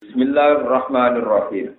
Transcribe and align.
Bismillahirrahmanirrahim. 0.00 1.76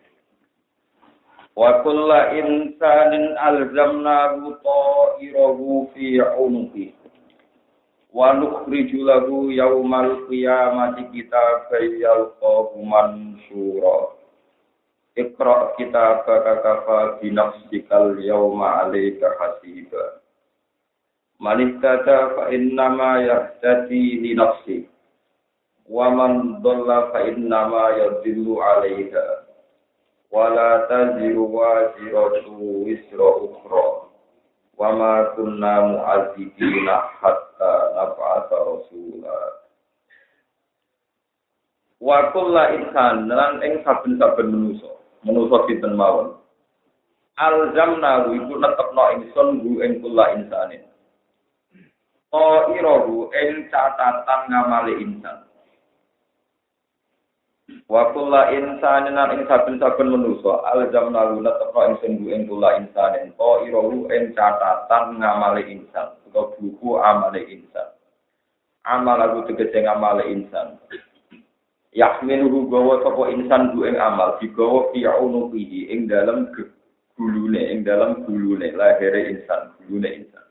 Wa 1.58 1.82
kulla 1.82 2.38
insanin 2.38 3.34
alzamnahu 3.34 4.62
ta'irahu 4.62 5.90
fi 5.90 6.22
'unuqi. 6.22 6.94
Wa 8.14 8.38
nukhriju 8.38 9.10
lahu 9.10 9.50
yaumal 9.50 10.30
qiyamati 10.30 11.10
kitaban 11.10 11.98
yalqahu 11.98 12.86
mansura. 12.86 14.14
Iqra 15.18 15.74
kitabaka 15.82 16.62
kafa 16.62 17.18
bi 17.26 17.34
nafsikal 17.34 18.22
yawma 18.22 18.86
'alaika 18.86 19.34
hasiba. 19.42 20.22
Man 21.42 21.58
ihtada 21.58 22.38
fa 22.38 22.54
innama 22.54 23.18
yahtadi 23.26 24.22
li 24.22 24.38
nafsihi 24.38 25.01
wa 25.90 26.08
man 26.10 26.62
dhalla 26.62 27.10
fa 27.14 27.26
inna 27.26 27.60
ma 27.70 27.86
yadhillu 27.98 28.58
'alaiha 28.62 29.26
wa 30.32 30.50
la 30.50 30.86
taziru 30.88 31.46
waziratu 31.48 32.86
wisra 32.86 33.30
ukhra. 33.42 34.12
Wa 34.82 34.90
ma 34.98 35.14
kunna 35.38 35.94
mu'adzibina 35.94 36.96
hatta 37.22 37.74
nab'atha 37.94 38.58
rasula. 38.66 39.62
Wa 42.02 42.34
kullu 42.34 42.82
insan 42.82 43.30
lan 43.30 43.62
ing 43.62 43.86
saben-saben 43.86 44.50
manusa. 44.50 44.90
Manusa 45.22 45.70
sinten 45.70 45.94
mawon? 45.94 46.34
Alzamna 47.38 48.26
iku 48.26 48.58
netepno 48.58 49.04
ingsun 49.22 49.62
gu 49.62 49.72
ing 49.86 50.02
kullu 50.02 50.26
insanin. 50.34 50.82
Oh, 52.34 52.74
irohu 52.74 53.30
ing 53.38 53.70
catatan 53.70 54.50
ngamali 54.50 54.98
insan. 54.98 55.51
Wa 57.90 58.14
kulla 58.14 58.52
insanin 58.54 59.16
lan 59.18 59.34
ing 59.36 59.48
saben-saben 59.50 60.12
manusa 60.14 60.64
alzamna 60.74 61.34
guna 61.34 61.52
tepno 61.60 61.80
ing 61.88 61.96
sunggu 62.02 62.26
ing 62.32 62.42
kulla 62.48 62.78
insanin 62.80 63.34
to 63.36 63.50
irawu 63.68 64.08
ing 64.12 64.32
catatan 64.38 65.18
ngamale 65.20 65.62
insan 65.68 66.14
utawa 66.30 66.56
buku 66.56 67.00
amale 67.02 67.42
insan. 67.52 67.88
Amal 68.88 69.20
aku 69.22 69.52
tegese 69.52 69.84
ngamale 69.84 70.24
insan. 70.32 70.80
Yahmiluhu 71.92 72.72
gawa 72.72 73.04
sapa 73.04 73.28
insan 73.36 73.76
bu 73.76 73.84
ing 73.84 74.00
amal 74.00 74.40
digawa 74.40 74.88
fi 74.96 75.04
unuqihi 75.04 75.92
ing 75.92 76.08
dalem 76.08 76.48
gulune 77.20 77.60
ing 77.60 77.84
dalem 77.84 78.24
gulune 78.24 78.72
lahire 78.72 79.36
insan 79.36 79.76
gulune 79.84 80.10
insan. 80.24 80.42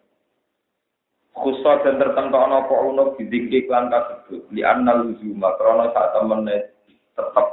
Khusus 1.41 1.65
dan 1.65 1.97
tertentu 1.97 2.37
apa 2.37 2.75
unuk 2.85 3.17
didikik 3.17 3.71
lan 3.73 3.89
kasebut 3.89 4.45
li 4.53 4.61
anna 4.61 5.01
luzuma 5.01 5.57
krana 5.57 5.89
sak 5.97 6.13
temene 6.13 6.69
tetap 7.15 7.47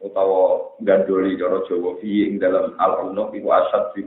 utawa 0.00 0.74
gandoli 0.80 1.36
cara 1.36 1.60
Jawa 1.68 2.00
fi 2.00 2.28
ing 2.28 2.40
dalam 2.40 2.72
al-unuf 2.80 3.32
iku 3.36 3.48
asad 3.52 3.92
fi 3.92 4.00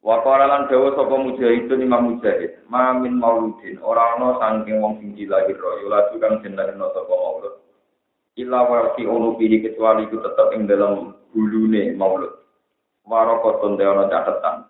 qala 0.00 0.44
lan 0.48 0.62
dawa 0.72 0.96
sapa 0.96 1.12
mujahidun 1.12 1.84
Imam 1.84 2.16
Mujahid, 2.16 2.64
ma 2.72 2.96
min 2.96 3.20
mauludin 3.20 3.76
ora 3.84 4.16
ana 4.16 4.40
saking 4.40 4.80
wong 4.80 4.96
sing 4.96 5.12
dilahir 5.12 5.56
yo 5.60 5.86
lagu 5.92 6.16
kang 6.16 6.40
jenenge 6.40 6.72
sapa 6.72 7.12
maulud. 7.12 7.54
Illa 8.40 8.64
wa 8.64 8.96
fi 8.96 9.04
unubihi 9.04 9.60
kecuali 9.60 10.08
iku 10.08 10.24
tetep 10.24 10.56
ing 10.56 10.64
dalam 10.64 11.12
bulune 11.36 11.92
maulud. 11.98 12.32
Warokotun 13.04 13.76
de 13.76 13.84
ana 13.84 14.08
catatan. 14.08 14.69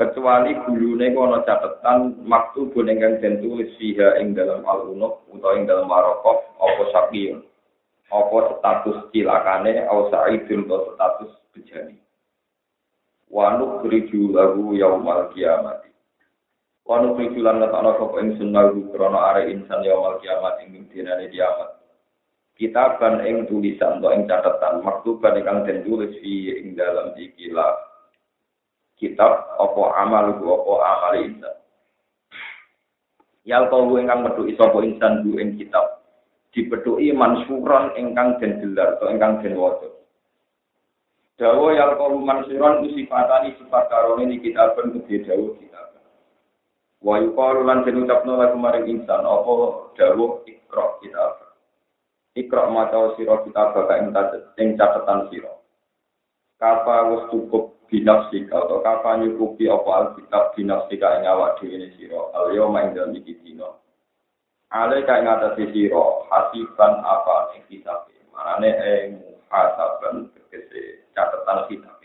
Kecuali 0.00 0.56
gulune 0.64 1.12
kono 1.12 1.44
catetan 1.44 2.24
maktu 2.24 2.72
bone 2.72 2.96
kang 2.96 3.20
den 3.20 3.44
tulis 3.44 3.68
fiha 3.76 4.16
ing 4.16 4.32
dalam 4.32 4.64
al-unuf 4.64 5.20
utawa 5.28 5.60
ing 5.60 5.68
dalam 5.68 5.84
marokov 5.84 6.40
apa 6.56 6.82
sakiyun 6.88 7.44
apa 8.10 8.58
status 8.58 8.98
cilakane? 9.14 9.86
Au 9.86 10.10
sa'idun 10.10 10.66
atau 10.66 10.94
status 10.98 11.30
bejani? 11.54 11.96
Wa 13.30 13.54
nukhriju 13.54 14.34
lahu 14.34 14.74
yaumal 14.74 15.30
kiamati. 15.30 15.94
Wa 16.82 16.98
nukhriju 16.98 17.38
lan 17.38 17.62
natana 17.62 17.94
sapa 17.94 18.18
ing 18.18 18.34
sunnahu 18.34 18.90
krana 18.90 19.18
are 19.30 19.46
insan 19.46 19.86
yaumal 19.86 20.18
kiamat 20.18 20.58
ing 20.66 20.90
dinane 20.90 21.30
kiamat. 21.30 21.78
Kitaban 22.58 23.22
ing 23.24 23.46
tulisan 23.46 24.02
atau 24.02 24.10
ing 24.10 24.26
catatan 24.26 24.82
maktuban 24.82 25.38
kang 25.46 25.62
den 25.62 25.86
tulis 25.86 26.10
fi 26.18 26.50
ing 26.50 26.74
dalam 26.74 27.14
ikilah 27.14 27.89
kitab 29.00 29.56
apa 29.56 29.82
amal 30.04 30.36
apa 30.36 30.74
amal 30.84 31.14
insan. 31.16 31.56
Yal 33.48 33.72
kau 33.72 33.88
ingkang 33.96 34.20
metuki 34.20 34.52
sapa 34.60 34.84
insan 34.84 35.24
bu 35.24 35.40
ing 35.40 35.56
kitab 35.56 36.04
dipetuki 36.52 37.08
mansuran 37.16 37.96
ingkang 37.96 38.36
den 38.36 38.60
gelar 38.60 39.00
atau 39.00 39.08
ingkang 39.08 39.40
den 39.40 39.56
waca. 39.56 39.88
Dawa 41.40 41.72
yal 41.72 41.96
kau 41.96 42.20
mansuran 42.20 42.84
ku 42.84 42.92
sifatani 42.92 43.56
sifat 43.56 43.88
karone 43.88 44.28
ni 44.28 44.44
kitab 44.44 44.76
ben 44.76 44.92
gede 44.92 45.24
dawa 45.24 45.56
kitab. 45.56 45.86
Wa 47.00 47.16
yuqalu 47.16 47.64
lan 47.64 47.80
den 47.88 48.04
ucapno 48.04 48.36
lagu 48.36 48.60
maring 48.60 49.00
insan 49.00 49.24
apa 49.24 49.52
dawa 49.96 50.44
ikra 50.44 50.86
kitab. 51.00 51.32
Ikra 52.36 52.68
maca 52.68 53.16
sira 53.16 53.40
kitab 53.48 53.72
ing 53.96 54.12
ing 54.60 54.68
catatan 54.76 55.32
sira. 55.32 55.56
Kapa 56.60 57.08
wis 57.08 57.24
cukup 57.32 57.79
binafsika 57.90 58.54
atau 58.54 58.80
kapan 58.80 59.26
nyukupi 59.26 59.66
apa 59.66 59.90
alkitab 59.90 60.54
binafsika 60.54 61.20
ing 61.20 61.26
awak 61.26 61.58
dhewe 61.58 61.76
ne 61.76 61.90
sira. 61.98 62.22
Al 62.32 62.54
yauma 62.54 62.86
ing 62.86 62.94
dalem 62.94 63.18
iki 63.18 63.34
dina. 63.42 63.66
Ale 64.70 65.02
ka 65.02 65.18
ing 65.18 65.26
atase 65.26 65.68
sira 65.74 66.04
hasiban 66.30 67.02
apa 67.02 67.58
ing 67.58 67.62
kitab 67.66 68.06
marane 68.30 68.70
ing 68.70 69.08
hasaban 69.50 70.30
tegese 70.32 71.02
catatan 71.12 71.66
kitab 71.66 72.00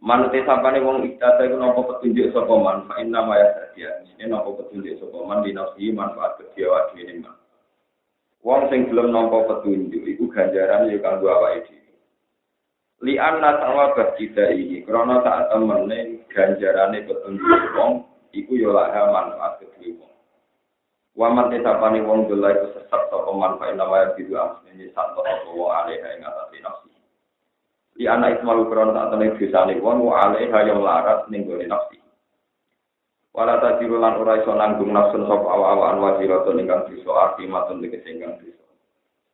Manute 0.00 0.40
sampane 0.48 0.80
wong 0.80 1.04
iktata 1.04 1.44
iku 1.44 1.60
napa 1.60 1.84
petunjuk 1.84 2.32
sapa 2.32 2.56
man? 2.56 2.88
Fa 2.88 3.04
inna 3.04 3.20
ma 3.20 3.36
yasadia 3.36 4.00
ini 4.16 4.32
napa 4.32 4.48
petunjuk 4.56 4.96
sapa 4.96 5.18
man? 5.28 5.44
Dinafsi 5.44 5.92
manfaat 5.92 6.40
kedhe 6.40 6.64
awak 6.64 6.96
dhewe 6.96 7.20
man. 7.20 7.36
Wong 8.40 8.72
sing 8.72 8.88
gelem 8.88 9.12
nampa 9.12 9.44
petunjuk 9.44 10.00
iku 10.00 10.24
ganjaran 10.32 10.88
ya 10.88 10.96
kanggo 11.04 11.28
awake 11.28 11.68
dhewe 11.68 11.79
li 13.00 13.16
anna 13.16 13.56
sawabah 13.56 14.12
kita 14.20 14.52
ini 14.52 14.84
karena 14.84 15.24
saat 15.24 15.48
temene 15.48 16.20
ganjarane 16.28 17.00
petunjuk 17.08 17.62
wong 17.72 18.04
iku 18.36 18.52
yo 18.60 18.76
laha 18.76 19.08
manfaat 19.08 19.64
kedue 19.64 19.96
wong. 19.96 20.12
Waman 21.16 21.48
tetapane 21.48 22.04
wong 22.04 22.28
dola 22.28 22.52
iku 22.52 22.76
sesat 22.76 23.02
sapa 23.08 23.32
manfaat 23.32 23.72
nama 23.72 24.12
bidu 24.12 24.36
amsene 24.36 24.92
santo 24.92 25.24
apa 25.24 25.48
wa 25.48 25.84
alaiha 25.84 26.08
ing 26.12 26.28
atase 26.28 26.56
nafsi. 26.60 26.92
Li 27.96 28.04
anna 28.04 28.36
ismalu 28.36 28.68
karena 28.68 28.92
saat 28.92 29.08
temene 29.16 29.36
dosane 29.40 29.74
wong 29.80 29.96
wa 30.04 30.14
alaiha 30.28 30.58
yang 30.68 30.84
larat 30.84 31.24
ning 31.32 31.48
gone 31.48 31.64
nafsi. 31.64 31.96
Wala 33.32 33.64
tadiru 33.64 33.96
lan 33.96 34.20
ora 34.20 34.44
iso 34.44 34.52
nanggung 34.52 34.92
nafsun 34.92 35.24
sapa 35.24 35.46
awa-awaan 35.48 36.02
wajiratun 36.04 36.60
ingkang 36.60 36.84
dosa 36.84 37.32
akimatun 37.32 37.80
tegese 37.80 38.10
ingkang 38.12 38.36
dosa 38.42 38.59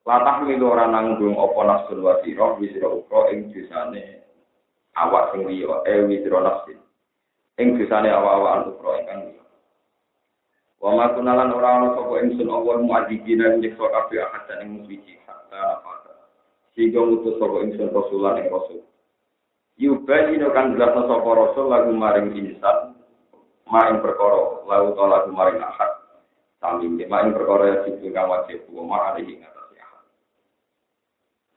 Latah 0.07 0.47
milu 0.47 0.71
ora 0.71 0.87
nanggung 0.87 1.35
apa 1.35 1.61
nafsul 1.67 1.99
wasiro 2.07 2.55
wisira 2.63 2.87
ukra 2.87 3.27
ing 3.35 3.51
dosane 3.51 4.23
awak 4.95 5.35
sing 5.35 5.51
liya 5.51 5.83
eh 5.83 6.07
wisira 6.07 6.47
nafsi 6.47 6.79
ing 7.59 7.75
dosane 7.75 8.15
awak-awakan 8.15 8.71
ukra 8.71 9.03
ingkang 9.03 9.21
liya. 9.35 9.45
Wa 10.79 10.95
ma 10.95 11.11
kunalan 11.11 11.51
ora 11.51 11.69
ana 11.83 11.89
sapa 11.99 12.23
ingsun 12.23 12.47
awal 12.47 12.87
muadzibina 12.87 13.59
nyiksa 13.59 13.83
kabeh 13.83 14.23
ahad 14.23 14.43
dan 14.47 14.63
ing 14.63 14.87
suci 14.87 15.19
hatta 15.27 15.59
nafata 15.59 16.15
sehingga 16.79 17.03
ngutus 17.03 17.43
sapa 17.43 17.57
ingsun 17.67 17.91
rasulan 17.91 18.39
ing 18.39 18.47
rasul. 18.47 18.87
Yubayinu 19.75 20.55
kan 20.55 20.79
jelasna 20.79 21.03
sapa 21.11 21.31
rasul 21.35 21.67
lagu 21.67 21.91
maring 21.91 22.31
insan 22.31 22.95
ma 23.67 23.91
ing 23.91 23.99
perkara 23.99 24.63
lalu 24.71 24.95
to 24.95 25.03
lagu 25.03 25.31
maring 25.35 25.59
ahad. 25.59 25.99
Sami 26.63 26.95
ma 27.11 27.27
ing 27.27 27.35
perkara 27.35 27.75
ya 27.75 27.77
sing 27.83 27.99
kang 28.15 28.31
wajib 28.31 28.63
wa 28.71 28.87
ma 28.87 28.99
alihi 29.11 29.56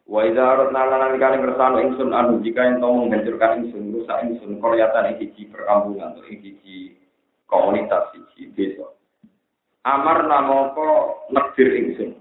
Wa 0.10 0.26
idza 0.26 0.42
aradna 0.42 0.90
lan 0.90 1.22
kali 1.22 1.38
ngersano 1.38 1.78
ingsun 1.86 2.10
anu 2.18 2.42
jika 2.42 2.66
ento 2.66 2.90
menghancurkan 2.90 3.62
ingsun 3.62 3.94
rusak 3.94 4.26
ingsun 4.26 4.58
koryatan 4.58 5.14
ing 5.14 5.16
siji 5.22 5.54
perkampungan 5.54 6.18
ing 6.26 6.42
siji 6.42 6.98
komunitas 7.46 8.10
siji 8.18 8.50
desa. 8.58 8.90
Amar 9.86 10.26
namoko 10.26 11.14
negdir 11.30 11.70
ingsun. 11.78 12.18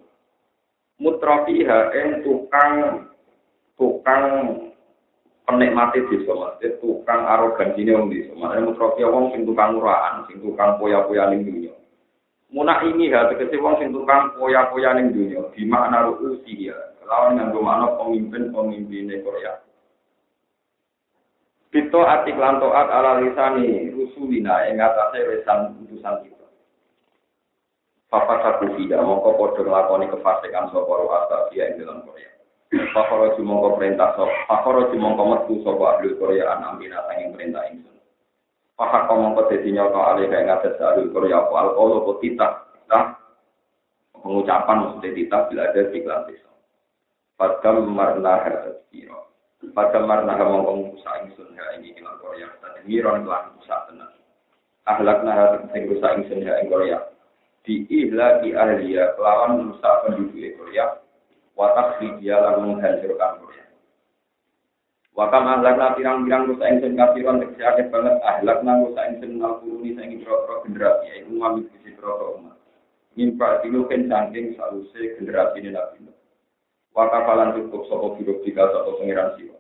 Mutrafiha 1.01 1.97
ing 1.97 2.29
tukang 2.29 3.09
tukang 3.81 4.25
penikmati 5.49 6.05
desa 6.13 6.33
mas, 6.37 6.61
tukang 6.85 7.25
arogansine 7.25 7.97
wong 7.97 8.13
desa. 8.13 8.37
Makane 8.37 8.69
mutrafi 8.69 9.01
wong 9.01 9.33
sing 9.33 9.49
tukang 9.49 9.81
murahan, 9.81 10.29
sing 10.29 10.45
tukang 10.45 10.77
poya-poya 10.77 11.33
ning 11.33 11.41
dunya. 11.41 11.73
Munak 12.53 12.85
ini 12.85 13.09
ha 13.17 13.33
tegese 13.33 13.57
wong 13.57 13.81
sing 13.81 13.97
tukang 13.97 14.37
poya-poya 14.37 14.93
ning 14.93 15.17
dunya, 15.17 15.41
di 15.57 15.65
makna. 15.65 16.05
Lawan 17.09 17.41
nganggo 17.41 17.61
makna 17.65 17.97
pemimpin-pemimpin 17.97 19.25
Korea. 19.25 19.65
Pito 21.69 22.01
atik 22.05 22.37
lantoat 22.37 22.89
ala 22.89 23.21
lisani 23.21 23.93
rusulina 23.93 24.69
ing 24.69 24.81
atase 24.81 25.21
wesan 25.25 25.77
utusan 25.85 26.25
kita. 26.25 26.47
Papa 28.09 28.41
saku 28.41 28.73
tidak 28.81 29.05
mongko 29.05 29.37
podo 29.37 29.61
ngelakoni 29.61 30.09
kefasikan 30.09 30.73
soporo 30.73 31.13
asal 31.13 31.53
dia 31.53 31.69
yang 31.69 31.85
dalam 31.85 32.01
Korea. 32.09 32.33
Fakoro 32.97 33.37
mongko 33.37 33.81
perintah 33.81 34.17
sop, 34.17 34.29
fakoro 34.49 34.89
mongko 34.93 35.23
metu 35.29 35.61
sopo 35.61 35.89
ahli 35.89 36.17
Korea 36.17 36.57
an 36.57 36.73
amina 36.73 37.05
sanging 37.05 37.37
perintah 37.37 37.69
ingsun. 37.69 37.97
Fakak 38.77 39.13
mongko 39.13 39.53
dadi 39.53 39.69
nyoto 39.73 40.01
alih 40.01 40.29
kayak 40.29 40.45
ngates 40.49 40.81
ahli 40.81 41.13
Korea 41.13 41.45
apa 41.45 41.53
alkohol 41.69 42.01
apa 42.01 42.13
titah, 42.25 42.53
pengucapan 44.25 44.77
maksudnya 44.89 45.17
titah 45.17 45.41
bila 45.53 45.63
ada 45.69 45.83
di 45.89 45.99
kelantis. 46.01 46.41
Padam 47.39 47.95
marna 47.95 48.43
harta 48.43 48.83
kiro. 48.91 49.31
Padam 49.71 50.11
marna 50.11 50.35
mongko 50.35 50.91
musa 50.91 51.23
ingsun 51.23 51.55
ya 51.55 51.79
ini 51.79 51.95
hilang 51.95 52.19
Korea. 52.19 52.51
Tadi 52.59 52.83
miron 52.85 53.23
kelan 53.23 53.55
musa 53.55 53.87
tenang. 53.87 54.13
Ahlak 54.91 55.23
nah 55.23 55.63
sing 55.71 55.87
rusak 55.87 56.19
ingsun 56.19 56.43
ya 56.43 56.59
ing 56.59 56.67
Korea 56.67 56.99
diihla 57.69 58.41
di 58.41 58.57
ahliya 58.57 59.13
kelawan 59.21 59.61
merusak 59.61 60.09
penduduk 60.09 60.57
Korea 60.57 61.05
watak 61.53 62.01
dia 62.01 62.41
lalu 62.41 62.73
menghancurkan 62.73 63.45
Korea 63.45 63.65
Wakam 65.13 65.45
ahlakna 65.45 65.99
pirang-pirang 65.99 66.49
rusak 66.49 66.69
ingsun 66.73 66.97
kafiron 66.97 67.45
tegese 67.45 67.63
akeh 67.69 67.87
banget 67.93 68.17
ahlakna 68.25 68.81
rusak 68.81 69.05
ingsun 69.13 69.37
nal 69.37 69.61
kuruni 69.61 69.93
saing 69.99 70.17
pira-pira 70.17 70.57
generasi 70.65 71.07
iku 71.21 71.33
mami 71.35 71.61
sisi 71.69 71.91
pira 71.93 72.15
umat. 72.39 72.57
Mimpa 73.19 73.59
diluken 73.67 74.07
saking 74.07 74.55
saluse 74.55 75.19
generasi 75.19 75.59
ini 75.59 75.75
Nabi. 75.75 76.07
Wakafalan 76.99 77.55
cukup 77.55 77.87
sapa 77.87 78.19
biro 78.19 78.43
bika 78.43 78.75
sapa 78.75 78.91
pangeran 78.99 79.39
siwa. 79.39 79.55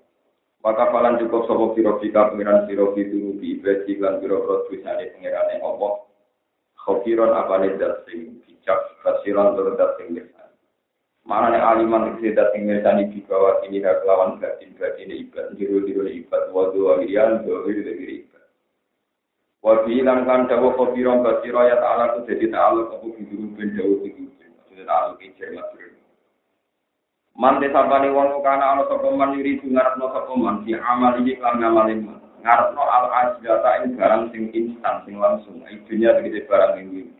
Wakafalan 0.67 1.23
cukup 1.23 1.46
sapa 1.46 1.70
biro 1.70 2.02
bika 2.02 2.35
pangeran 2.35 2.67
sira 2.67 2.90
biturubi 2.90 3.62
ibadi 3.62 3.94
lan 4.02 4.19
biro-biro 4.19 4.67
tulisane 4.67 5.14
pangerane 5.14 5.62
Allah 5.62 6.02
Khofiron 6.82 7.37
apa 7.37 7.62
nih 7.62 7.76
dat 7.76 8.08
sing 8.08 8.40
bijak, 8.43 8.81
khasiron 9.05 9.55
tur 9.55 9.76
dat 9.76 10.00
mirsani. 10.08 10.56
Mana 11.29 11.52
nih 11.52 11.61
aliman 11.61 12.17
sing 12.17 12.32
dat 12.32 12.49
sing 12.50 12.64
mirsani 12.64 13.12
di 13.12 13.20
bawah 13.23 13.61
ini 13.69 13.85
hak 13.87 14.02
lawan 14.08 14.40
batin 14.40 14.73
batin 14.75 15.12
ibad, 15.12 15.52
diru 15.55 15.85
ibad, 15.85 16.49
wadu 16.49 16.88
walian, 16.88 17.44
dohir 17.44 17.85
dari 17.85 18.25
ibad. 18.25 18.44
Wabi 19.61 20.00
hilang 20.00 20.25
kan 20.25 20.49
dawa 20.49 20.73
khofiron 20.81 21.20
basiro 21.20 21.61
ya 21.69 21.76
ta'ala 21.76 22.17
ku 22.17 22.25
jadi 22.25 22.49
ta'ala 22.49 22.88
kamu 22.88 23.08
bidu 23.20 23.37
ben 23.52 23.69
jauh 23.76 24.00
bidu 24.00 24.32
Maksudnya 24.32 24.88
ta'ala 24.88 25.12
kincir 25.20 25.52
matur. 25.52 25.88
Man 27.38 27.62
desapani 27.62 28.11
wong 28.11 28.43
kana 28.43 28.75
ana 28.75 28.82
sapa 28.90 29.14
man 29.14 29.38
yuri 29.38 29.62
ngarepno 29.62 30.11
sapa 30.11 30.35
man 30.35 30.67
si 30.67 30.75
amal 30.75 31.14
iki 31.23 31.38
lan 31.38 31.62
ngamalin 31.62 32.02
man. 32.02 32.19
Ngarepno 32.43 32.82
al 32.82 33.06
ajata 33.14 33.70
ing 33.79 33.94
barang 33.94 34.35
sing 34.35 34.50
instan 34.50 35.06
sing 35.06 35.23
langsung. 35.23 35.62
Idunya 35.70 36.19
begitu 36.19 36.50
barang 36.50 36.82
ini. 36.82 37.14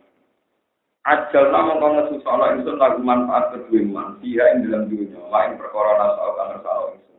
Ajal 1.07 1.55
nama 1.55 1.79
kau 1.79 1.95
ngesusah 1.95 2.59
itu 2.59 2.75
lagu 2.75 2.99
manfaat 2.99 3.55
kedua 3.55 3.79
man 3.87 4.19
dia 4.19 4.43
ing 4.51 4.67
dalam 4.67 4.91
dunia 4.91 5.23
lain 5.31 5.55
perkara 5.55 5.95
nasa 5.95 6.35
kang 6.35 6.49
ngersalo 6.51 6.85
itu 6.99 7.15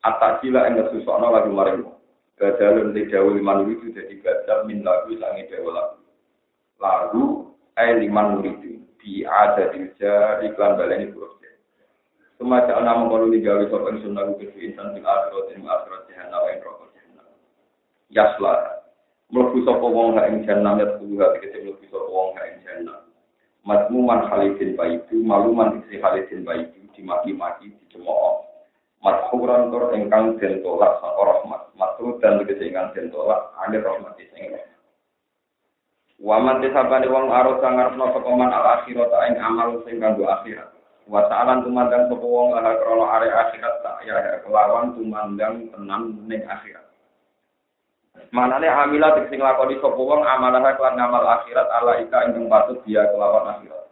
atak 0.00 0.32
sila 0.40 0.60
ing 0.72 0.80
ngesusah 0.80 1.16
lagu 1.20 1.52
maremu 1.52 1.92
gadalun 2.40 2.96
di 2.96 3.12
jauh 3.12 3.28
liman 3.28 3.68
itu 3.68 3.92
jadi 3.92 4.16
gadal 4.24 4.64
min 4.64 4.80
lagu 4.80 5.12
sangi 5.20 5.44
dewa 5.52 5.70
lagu. 5.76 6.00
Lagu 6.80 7.24
ay 7.76 8.00
liman 8.00 8.40
muridu 8.40 8.80
di 9.04 9.20
ada 9.28 9.68
di 9.76 9.84
iklan 10.48 10.80
baleni 10.80 11.12
buruk 11.12 11.41
Semacam 12.42 12.82
nama 12.82 13.06
kalau 13.06 13.30
digawe 13.30 13.62
sopan 13.70 14.02
sunnah 14.02 14.26
gue 14.34 14.50
insan 14.58 14.98
bil 14.98 15.06
akhirat 15.06 15.46
ing 15.54 15.62
akhirat 15.62 16.02
jahanam 16.10 16.42
ing 16.50 16.58
rokok 16.66 16.90
yasla 18.10 18.82
mlebu 19.30 19.62
sapa 19.62 19.86
wong 19.86 20.18
ha 20.18 20.26
ing 20.26 20.42
jannah 20.42 20.74
ya 20.74 20.98
kudu 20.98 21.22
ha 21.22 21.38
tegese 21.38 21.62
mlebu 21.62 21.86
sapa 21.86 22.08
wong 22.10 22.34
ha 22.34 22.42
ing 22.50 22.58
jannah 22.66 22.98
matmuman 23.62 24.26
halidin 24.26 24.74
baitu 24.74 25.22
maluman 25.22 25.80
isi 25.86 26.02
halidin 26.02 26.42
baitu 26.42 26.82
dimaki-maki 26.92 27.72
dicemooh. 27.82 28.44
Mathuran 29.02 29.74
tur 29.74 29.90
ingkang 29.98 30.38
den 30.38 30.62
tolak 30.62 31.02
saka 31.02 31.22
rahmat. 31.26 31.62
Matru 31.74 32.18
dan 32.22 32.38
tegese 32.42 32.70
ingkang 32.70 32.94
den 32.94 33.10
tolak 33.10 33.50
ane 33.66 33.78
rahmat 33.82 34.14
sing 34.18 34.50
Waman 36.22 36.62
desabane 36.62 37.10
wong 37.10 37.34
arus 37.34 37.58
sangarepno 37.58 38.14
sapa 38.14 38.30
man 38.30 38.50
al 38.54 38.66
akhirat 38.78 39.10
ing 39.30 39.34
amal 39.42 39.78
sing 39.86 39.98
kanggo 39.98 40.26
akhirat. 40.26 40.70
Wa 41.10 41.26
sa'alan 41.26 41.66
tumandang 41.66 42.06
sapa 42.06 42.22
wong 42.22 42.54
lahar 42.54 42.78
krana 42.78 43.04
are 43.10 43.26
akhirat 43.26 43.74
tak 43.82 44.06
ya 44.06 44.38
kelawan 44.46 44.94
tumandang 44.94 45.66
tenan 45.74 46.14
ning 46.30 46.46
akhirat. 46.46 46.86
Manane 48.30 48.70
amila 48.70 49.18
sing 49.26 49.42
lakoni 49.42 49.82
sapa 49.82 49.98
wong 49.98 50.22
amalah 50.22 50.62
kelan 50.78 50.94
ngamal 50.94 51.26
akhirat 51.26 51.66
ala 51.74 51.98
ika 51.98 52.30
ingkang 52.30 52.46
patut 52.46 52.78
dia 52.86 53.02
kelawan 53.10 53.50
akhirat. 53.50 53.82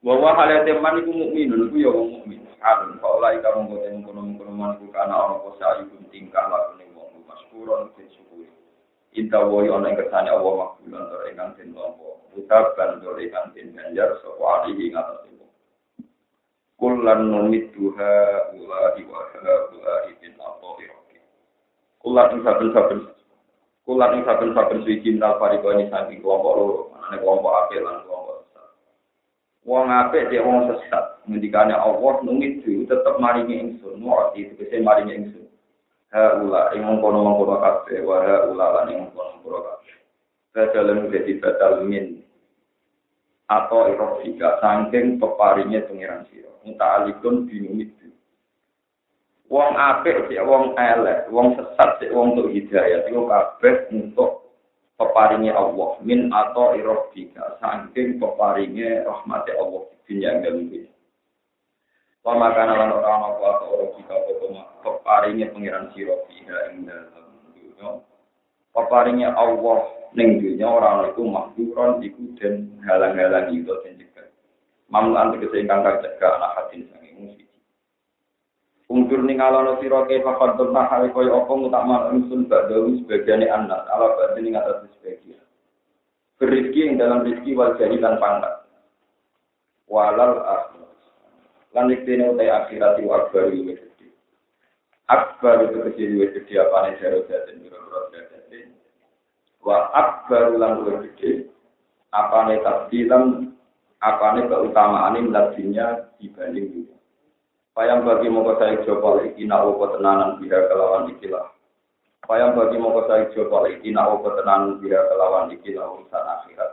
Wa 0.00 0.16
wa 0.16 0.32
halate 0.40 0.72
man 0.80 1.04
iku 1.04 1.12
mukminun 1.12 1.68
iku 1.68 1.76
ya 1.84 1.90
wong 1.92 2.08
mukmin. 2.16 2.40
Alun 2.64 2.96
faula 2.96 3.36
ika 3.36 3.52
mung 3.60 3.76
kote 3.76 3.92
mung 3.92 4.56
man 4.56 4.80
ku 4.80 4.88
kana 4.88 5.12
ana 5.12 5.36
apa 5.36 5.48
sayun 5.60 6.00
tingkah 6.08 6.48
lakune 6.48 6.88
wong 6.96 7.12
maskuron 7.28 7.92
den 7.92 8.08
syukuri. 8.08 8.48
Inta 9.12 9.44
yo 9.44 9.68
ana 9.76 9.92
kersane 9.92 10.32
Allah 10.32 10.80
makbulan 10.80 11.12
tur 11.12 11.28
ingkang 11.28 11.52
den 11.60 11.76
lampa. 11.76 12.15
Utab 12.36 12.76
ban 12.76 13.00
tur 13.00 13.16
ingkang 13.16 13.56
den 13.56 13.72
ganjar 13.72 14.20
sapa 14.20 14.44
alihi 14.68 14.92
ngatas 14.92 15.26
Kullan 16.76 17.32
numit 17.32 17.72
duha 17.72 18.52
ulahi 18.52 19.00
wa 19.08 19.24
ulahi 19.72 20.12
bin 20.20 20.36
Kulat 22.06 22.30
ing 22.36 22.44
saben-saben 22.44 23.02
kulat 23.82 24.14
ing 24.14 24.22
saben-saben 24.22 24.84
suci 24.86 25.10
minal 25.10 25.42
fariko 25.42 25.74
ini 25.74 25.90
saking 25.90 26.22
kelompok 26.22 26.54
loro, 26.54 26.78
mana 26.94 27.18
kelompok 27.18 27.50
apik 27.66 27.82
lan 27.82 28.06
kelompok 28.06 28.46
sesat. 28.46 28.68
Wong 29.66 29.90
apik 29.90 30.30
dia 30.30 30.44
wong 30.44 30.70
sesat, 30.70 31.18
ngendikane 31.26 31.74
Allah 31.74 32.14
nungit 32.22 32.62
itu 32.62 32.86
tetep 32.86 33.18
maringi 33.18 33.58
ingsun, 33.58 33.98
muati 33.98 34.54
tegese 34.54 34.86
maringi 34.86 35.18
ingsun. 35.18 35.46
Ha 36.14 36.38
ula 36.46 36.70
ing 36.78 36.86
mengkono-mengkono 36.86 37.58
kabeh, 37.58 37.98
wa 38.06 38.22
ula 38.54 38.66
lan 38.70 38.90
ing 38.92 38.98
mengkono-mengkono 39.06 39.58
kabeh. 39.66 39.94
Badalan 40.54 41.10
jadi 41.10 41.32
badal 41.42 41.74
min 41.90 42.25
atau 43.46 43.90
irofika 43.90 44.58
sangking 44.58 45.22
peparingnya 45.22 45.86
pengiran 45.86 46.26
siro. 46.30 46.50
Muta 46.66 47.02
alikun 47.02 47.46
binumit 47.46 47.94
Wong 49.46 49.78
apik 49.78 50.26
sik 50.26 50.42
wong 50.42 50.74
elek, 50.74 51.30
wong 51.30 51.54
sesat 51.54 52.02
sik 52.02 52.10
wong 52.10 52.34
untuk 52.34 52.50
hidayah 52.50 53.06
iku 53.06 53.30
kabeh 53.30 53.86
untuk 53.94 54.50
peparinge 54.98 55.54
Allah. 55.54 56.02
Min 56.02 56.34
atau 56.34 56.74
irobika 56.74 57.54
saking 57.62 58.18
peparinge 58.18 59.06
rahmati 59.06 59.54
Allah. 59.54 59.86
Dunia 60.06 60.38
yang 60.38 60.42
dalam 60.42 60.66
Wa 62.26 62.34
makana 62.34 62.74
lan 62.74 62.90
ora 62.90 63.06
ana 63.06 63.26
apa 63.38 63.46
atau 63.54 63.66
irobika 63.78 64.14
apa 64.18 64.62
peparinge 64.82 65.46
pangeran 65.54 65.94
sira 65.94 66.16
ing 66.74 66.90
dalam 66.90 67.30
dunya. 67.54 68.02
Peparinge 68.74 69.30
Allah 69.30 69.78
ning 70.16 70.40
dunya 70.40 70.64
ora 70.64 70.96
ana 70.96 71.12
iku 71.12 71.28
makduron 71.28 72.00
iku 72.00 72.32
den 72.40 72.72
halang-halang 72.88 73.52
itu 73.52 73.68
den 73.84 74.00
cegah. 74.00 74.26
Mamlan 74.88 75.36
tegese 75.36 75.60
ingkang 75.60 75.84
kacegah 75.84 76.40
anak 76.40 76.52
hadin 76.56 76.88
sange 76.88 77.12
musik. 77.20 77.44
Ungkur 78.88 79.20
ning 79.28 79.44
alono 79.44 79.76
sira 79.78 80.08
ke 80.08 80.24
fakad 80.24 80.56
tentang 80.56 80.88
hal 80.88 81.04
koyo 81.12 81.44
apa 81.44 81.52
mutakmal 81.52 82.02
ingsun 82.16 82.48
ba'dawi 82.48 83.04
sebagiane 83.04 83.44
anas 83.44 83.84
ala 83.92 84.16
badhe 84.16 84.40
ning 84.40 84.56
atas 84.56 84.88
sebagian. 84.96 85.44
Berizki 86.40 86.88
yang 86.88 86.96
dalam 86.96 87.20
rizki 87.28 87.52
wal 87.52 87.76
jadi 87.76 88.00
dan 88.00 88.16
pangkat. 88.16 88.64
Walal 89.84 90.40
akhir. 90.40 90.88
Lan 91.76 91.92
iktene 91.92 92.32
utai 92.32 92.48
akhirat 92.48 92.96
wa 93.04 93.20
akbar 93.20 93.52
luwe 93.52 93.76
gede. 93.76 94.08
Akbar 95.12 95.68
itu 95.68 95.76
kecil 95.92 96.08
luwe 96.16 96.26
gede 96.32 96.56
jaro 96.56 97.20
jatin 97.28 97.60
biro-biro. 97.60 98.35
Wa 99.66 99.90
akbar 99.90 100.54
lan 100.54 100.86
luwe 100.86 101.10
gede. 101.10 101.50
Apa 102.14 102.46
nih 102.46 102.62
tasdilan 102.62 103.50
apa 103.98 104.38
nih 104.38 104.46
keutamaan 104.46 105.18
ini 105.18 105.34
dibanding 106.22 106.66
dunia. 106.70 106.96
Payang 107.74 108.06
bagi 108.06 108.30
moko 108.32 108.56
saya 108.56 108.80
coba 108.86 109.20
nak 109.26 109.64
opo 109.68 109.84
tenanan 109.98 110.38
biha 110.40 110.70
kelawan 110.70 111.12
ikilah. 111.12 111.50
Payang 112.24 112.56
bagi 112.56 112.78
moko 112.78 113.04
saya 113.04 113.28
coba 113.34 113.68
nak 113.68 114.08
opo 114.16 114.28
tenanan 114.38 114.78
biha 114.80 115.00
kelawan 115.10 115.52
ikilah 115.52 115.84
urusan 115.98 116.24
akhirat. 116.24 116.70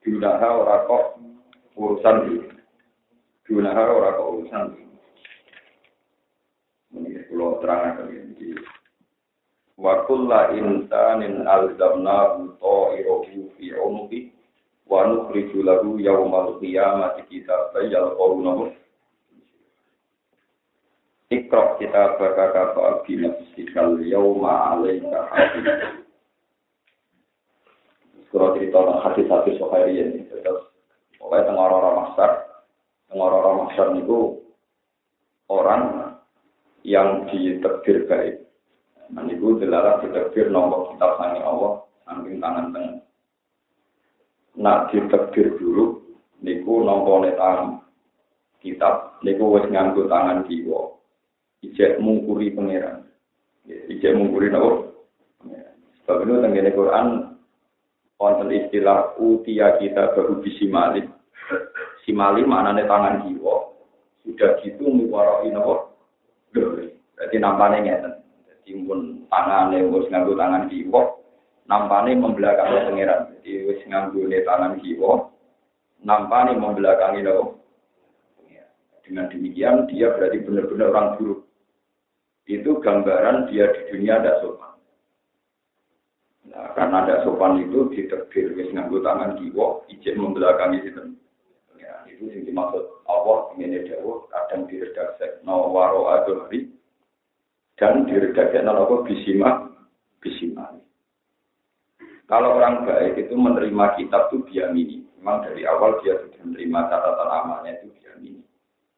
Dunaha 0.00 0.48
ora 0.48 0.76
kok 0.88 1.04
urusan 1.76 2.16
ini. 2.24 2.48
Dunaha 3.44 3.82
ora 3.84 4.16
kok 4.16 4.28
urusan 4.32 4.64
ini. 4.80 4.96
Ini 6.96 7.20
pulau 7.28 7.60
terang 7.60 7.80
akan 7.84 8.08
ini. 8.08 8.29
Wa 9.80 10.04
kulla 10.04 10.52
insanin 10.52 11.48
alzamna 11.48 12.36
ta'iruhu 12.60 13.48
fi 13.56 13.72
unuki 13.72 14.28
wa 14.84 15.08
nukhriju 15.08 15.64
lahu 15.64 15.96
yawmal 15.96 16.60
qiyamati 16.60 17.24
kitaban 17.32 17.88
yalqawnahu 17.88 18.76
Ikro 21.30 21.78
kita 21.78 22.18
berkata 22.18 22.74
bahwa 22.74 23.06
nafsikal 23.06 24.02
yauma 24.02 24.74
alaika 24.74 25.30
hadis. 25.30 25.94
Kalau 28.34 28.58
cerita 28.58 28.82
tentang 28.82 29.02
hadis-hadis 29.06 29.54
Sohairi 29.62 29.94
ini, 29.94 30.26
terus 30.26 30.74
pokoknya 31.22 31.50
tengah 31.50 31.64
orang-orang 31.70 31.96
masyar, 32.02 32.30
tengah 33.06 33.26
orang-orang 33.30 33.58
masyar 33.62 33.88
itu 33.94 34.18
orang 35.46 35.82
yang 36.82 37.30
ditekdir 37.30 38.10
baik. 38.10 38.49
Nah, 39.10 39.26
itu 39.26 39.58
dilarang 39.58 40.06
ditekdir 40.06 40.54
nomor 40.54 40.94
kitab 40.94 41.18
sangi 41.18 41.42
Allah, 41.42 41.82
samping 42.06 42.38
tangan 42.38 42.70
tengah. 42.70 43.02
Nak 44.54 44.94
ditekdir 44.94 45.58
dulu, 45.58 45.98
niku 46.42 46.86
nomor 46.86 47.26
tangan 47.34 47.82
kitab, 48.62 49.18
niku 49.26 49.50
wis 49.50 49.66
nganggo 49.66 50.06
tangan 50.06 50.46
kiwa. 50.46 50.94
Ijek 51.60 52.00
mungkuri 52.00 52.54
pangeran. 52.54 53.04
Ijek 53.68 54.16
mungkuri 54.16 54.48
nopo? 54.48 54.96
Sebab 56.06 56.24
itu 56.24 56.40
tenggene 56.40 56.70
Quran 56.72 57.06
wonten 58.16 58.48
istilah 58.48 59.14
utia 59.20 59.76
kita 59.76 60.16
baru 60.16 60.40
bisimali. 60.40 61.04
Simali 62.06 62.42
maknanya 62.48 62.88
tangan 62.88 63.28
jiwa. 63.28 63.76
Sudah 64.24 64.56
gitu 64.64 64.88
muwaroi 64.88 65.52
nopo. 65.52 65.92
Jadi 66.50 67.36
nampaknya 67.36 67.78
ngeten. 67.84 68.19
Pun 68.86 69.26
tangan 69.30 69.74
wis 69.74 70.06
nganggo 70.10 70.34
tangan 70.38 70.70
jiwa. 70.70 71.02
Nampaknya 71.70 72.18
membelakangi 72.18 72.86
pangeran. 72.90 73.20
Jadi 73.38 73.50
wis 73.70 73.80
nganggo 73.86 74.20
tangan 74.26 74.78
jiwa. 74.82 75.12
Nampaknya 76.02 76.58
membelakangi 76.58 77.20
nopo. 77.22 77.60
Dengan 79.06 79.26
demikian 79.26 79.90
dia 79.90 80.14
berarti 80.14 80.38
benar-benar 80.46 80.94
orang 80.94 81.08
buruk. 81.18 81.40
Itu 82.46 82.78
gambaran 82.78 83.50
dia 83.50 83.66
di 83.74 83.80
dunia 83.90 84.22
ada 84.22 84.38
sopan. 84.38 84.74
Nah, 86.50 86.74
karena 86.78 87.06
ada 87.06 87.14
sopan 87.26 87.58
itu 87.62 87.90
diterbir 87.90 88.54
wis 88.54 88.70
nganggo 88.70 89.02
tangan 89.02 89.38
kiwa, 89.38 89.82
ijek 89.90 90.14
membelakangi 90.14 90.82
itu. 90.86 91.02
Itu 92.06 92.22
yang 92.28 92.44
dimaksud 92.44 92.84
Allah 93.08 93.50
ini 93.56 93.80
dawuh 93.88 94.28
kadang 94.28 94.68
diredaksi 94.68 95.40
no 95.40 95.72
waro 95.72 96.12
adori 96.12 96.68
dan 97.80 98.04
diredaksi 98.04 98.60
no 98.60 98.84
apa 98.84 98.94
bisima 99.08 99.72
bisima. 100.20 100.76
Kalau 102.28 102.60
orang 102.60 102.86
baik 102.86 103.26
itu 103.26 103.34
menerima 103.34 103.98
kitab 103.98 104.30
itu 104.30 104.44
biamini. 104.46 105.02
Memang 105.18 105.42
dari 105.42 105.66
awal 105.66 105.98
dia 106.04 106.14
sudah 106.20 106.40
menerima 106.46 106.78
catatan 106.86 107.28
amalnya 107.28 107.80
itu 107.80 107.90
biamini. 107.98 108.44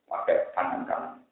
Pakai 0.05 0.53
tangan 0.53 0.85
kanan. 0.85 1.23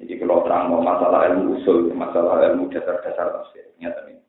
Jadi 0.00 0.16
kalau 0.16 0.42
terang 0.42 0.72
mau 0.72 0.80
masalah 0.80 1.28
ilmu 1.28 1.60
usul, 1.60 1.92
masalah 1.92 2.40
ilmu 2.50 2.72
dasar-dasar 2.72 3.36
tafsir, 3.36 3.68
nyata 3.76 4.08
ini 4.08 4.24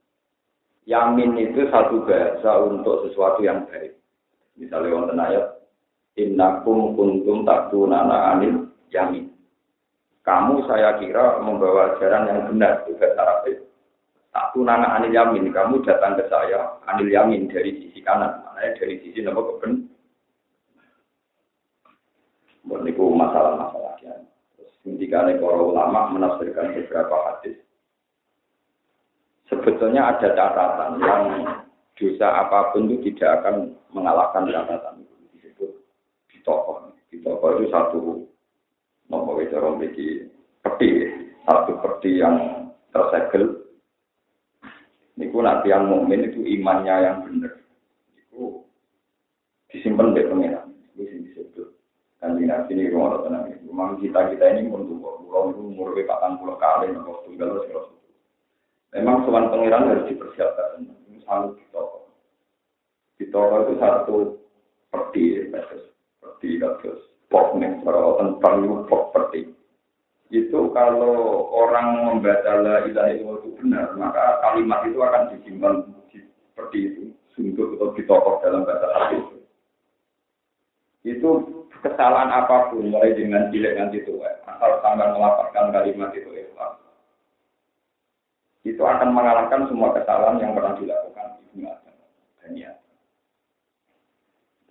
Yamin 0.83 1.39
itu 1.39 1.71
satu 1.71 2.03
bahasa 2.03 2.51
untuk 2.67 3.07
sesuatu 3.07 3.39
yang 3.39 3.63
baik. 3.71 3.95
Misalnya 4.59 4.91
wonten 4.91 5.23
ayat 5.23 5.47
innakum 6.19 6.97
kuntum 6.97 7.47
taktunana 7.47 8.35
anil 8.35 8.67
yamin. 8.91 9.31
Kamu 10.31 10.63
saya 10.63 10.95
kira 10.95 11.43
membawa 11.43 11.91
ajaran 11.91 12.31
yang 12.31 12.39
benar 12.47 12.87
bahasa 12.87 13.19
Arab 13.19 13.51
itu. 13.51 13.67
Taktunana 14.31 14.95
anil 14.95 15.11
yamin, 15.11 15.51
kamu 15.51 15.83
datang 15.83 16.15
ke 16.15 16.23
saya 16.31 16.79
anil 16.87 17.11
yamin 17.11 17.51
dari 17.51 17.75
sisi 17.83 17.99
kanan, 17.99 18.39
maknanya 18.47 18.79
dari 18.79 18.95
sisi 19.03 19.19
nama 19.27 19.43
keben. 19.43 19.91
Ini 22.63 22.95
masalah-masalah 22.95 23.99
ya. 23.99 24.15
Terus 24.55 24.71
ketika 24.87 25.27
para 25.35 25.59
ulama 25.59 26.15
menafsirkan 26.15 26.79
beberapa 26.79 27.15
hadis 27.27 27.59
sebetulnya 29.51 30.15
ada 30.15 30.31
catatan 30.31 30.91
yang 31.03 31.23
dosa 31.99 32.27
apa 32.47 32.71
pun 32.71 32.87
itu 32.87 33.11
tidak 33.11 33.43
akan 33.43 33.75
mengalahkan 33.91 34.47
catatan 34.47 35.03
itu 35.03 35.15
disebut 35.35 35.71
di 36.31 36.39
toko 36.47 36.95
di 37.11 37.19
toko 37.19 37.59
itu 37.59 37.67
satu 37.67 37.99
nomor 39.11 39.43
itu 39.43 39.59
orang 39.59 39.83
peti 39.83 40.23
satu 41.43 41.75
peti 41.83 42.23
yang 42.23 42.71
tersegel 42.95 43.61
Niku 45.19 45.43
nanti 45.43 45.69
yang 45.69 45.91
mukmin 45.91 46.33
itu 46.33 46.41
imannya 46.41 46.95
yang 47.03 47.17
benar. 47.27 47.53
Itu 48.15 48.63
disimpan 49.69 50.15
di 50.15 50.23
pengiran. 50.25 50.71
Itu 50.95 51.03
sih 51.03 51.19
disebut. 51.29 51.67
Dan 52.17 52.39
di 52.39 52.47
nabi 52.47 52.73
ini 52.73 52.89
rumah 52.89 53.21
tenang. 53.21 53.53
Memang 53.67 53.99
kita 53.99 54.31
kita 54.33 54.45
ini 54.55 54.71
untuk 54.71 54.97
pulau 54.97 55.51
itu 55.51 55.61
umur 55.61 55.93
patang 56.07 56.39
puluh 56.39 56.57
kali, 56.57 56.89
nopo 56.89 57.27
tunggal 57.27 57.59
terus 57.67 57.91
Memang 58.97 59.23
soal 59.27 59.51
pangeran 59.51 59.93
harus 59.93 60.07
dipersiapkan. 60.09 60.89
Misalnya 61.11 61.59
di 61.59 61.63
toko. 61.69 61.99
Di 63.19 63.25
toko 63.29 63.55
itu 63.67 63.73
satu 63.77 64.17
seperti 64.89 65.23
seperti 65.51 66.47
kasus 66.57 67.10
pop 67.31 67.55
nih, 67.55 67.79
kalau 67.87 68.19
tentang 68.19 68.85
pop 68.85 69.09
seperti 69.09 69.49
itu 70.31 70.59
kalau 70.71 71.47
orang 71.51 72.07
membaca 72.07 72.51
la 72.63 72.87
ilaha 72.87 73.11
illallah 73.11 73.39
itu 73.43 73.49
benar, 73.59 73.91
maka 73.99 74.39
kalimat 74.39 74.79
itu 74.87 74.99
akan 75.03 75.23
disimpan 75.35 75.73
seperti 76.55 76.77
itu, 76.87 77.03
sungguh 77.35 77.75
atau 77.75 77.91
ditokok 77.99 78.39
dalam 78.39 78.63
bahasa 78.63 78.87
Arab 78.95 79.11
itu. 79.19 79.37
Itu 81.03 81.29
kesalahan 81.83 82.31
apa 82.31 82.71
pun, 82.71 82.87
mulai 82.95 83.11
dengan 83.11 83.51
cilik 83.51 83.75
nanti 83.75 84.07
tua, 84.07 84.31
asal 84.47 84.79
sampai 84.79 85.11
melapatkan 85.11 85.75
kalimat 85.75 86.15
itu 86.15 86.31
ikhlas, 86.31 86.79
itu 88.63 88.79
akan 88.79 89.11
mengalahkan 89.11 89.67
semua 89.67 89.91
kesalahan 89.91 90.39
yang 90.39 90.55
pernah 90.55 90.79
dilakukan 90.79 91.27
Ibnu 91.51 91.67
Adam 91.67 91.95
dan 92.39 92.51
ya. 92.55 92.71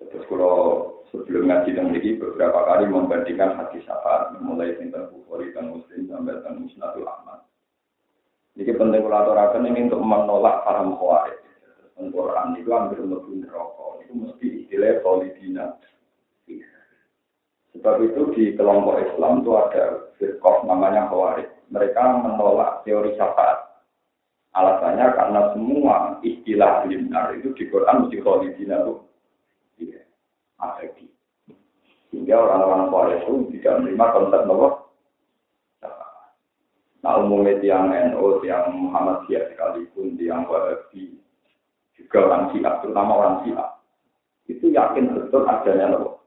Terus 0.01 0.25
kalau 0.25 0.90
sebelum 1.11 1.51
ngaji 1.51 1.71
dan 1.75 1.91
ini 1.91 2.17
beberapa 2.17 2.67
kali 2.67 2.87
membandingkan 2.87 3.59
hadis 3.59 3.83
syafaat 3.87 4.39
mulai 4.39 4.79
tentang 4.79 5.11
Bukhari 5.11 5.51
dan 5.51 5.75
Muslim 5.75 6.07
sampai 6.07 6.39
tentang 6.39 6.63
Musnadul 6.63 7.07
Ahmad. 7.07 7.43
Jadi 8.55 8.73
penting 8.75 9.03
kolaborasi 9.03 9.59
ini 9.63 9.91
untuk 9.91 10.03
menolak 10.03 10.63
para 10.67 10.83
mukhawarij. 10.87 11.39
Quran 12.01 12.57
itu 12.57 12.71
hampir 12.73 12.97
lebih 13.05 13.45
neraka. 13.45 14.01
Itu 14.01 14.13
mesti 14.17 14.47
istilah 14.65 15.05
solidina. 15.05 15.77
Sebab 17.77 17.95
itu 18.03 18.23
di 18.35 18.45
kelompok 18.57 18.99
Islam 19.05 19.45
itu 19.45 19.53
ada 19.55 19.85
firqah 20.17 20.65
namanya 20.65 21.13
khawarij. 21.13 21.49
Mereka 21.71 22.03
menolak 22.25 22.83
teori 22.89 23.15
syafaat. 23.15 23.85
Alasannya 24.51 25.07
karena 25.15 25.41
semua 25.55 25.97
istilah 26.27 26.83
benar 26.83 27.39
itu 27.39 27.55
di 27.55 27.71
Quran 27.71 28.09
mesti 28.09 28.19
kholidina 28.19 28.83
itu 28.83 28.99
iya, 28.99 29.10
abadi. 30.61 31.09
Sehingga 32.11 32.37
orang-orang 32.37 32.91
Quraisy 32.93 33.23
itu 33.25 33.35
tidak 33.59 33.75
menerima 33.81 34.07
konsep 34.13 34.43
bahwa 34.45 34.69
Nah 37.01 37.17
umumnya 37.17 37.57
tiang 37.65 37.89
NU, 37.89 38.45
tiang 38.45 38.77
Muhammadiyah 38.77 39.49
sekalipun, 39.49 40.21
tiang 40.21 40.45
Wahabi, 40.45 41.17
juga 41.97 42.29
orang 42.29 42.53
Syiah, 42.53 42.77
terutama 42.85 43.13
orang 43.17 43.37
Syiah, 43.41 43.69
itu 44.53 44.69
yakin 44.69 45.17
betul 45.17 45.49
adanya 45.49 45.97
loh. 45.97 46.21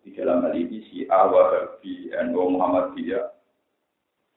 Di 0.00 0.16
dalam 0.16 0.40
hal 0.40 0.56
ini 0.56 0.80
Syiah, 0.88 1.28
Wahabi, 1.28 2.08
NU, 2.32 2.42
Muhammadiyah, 2.56 3.28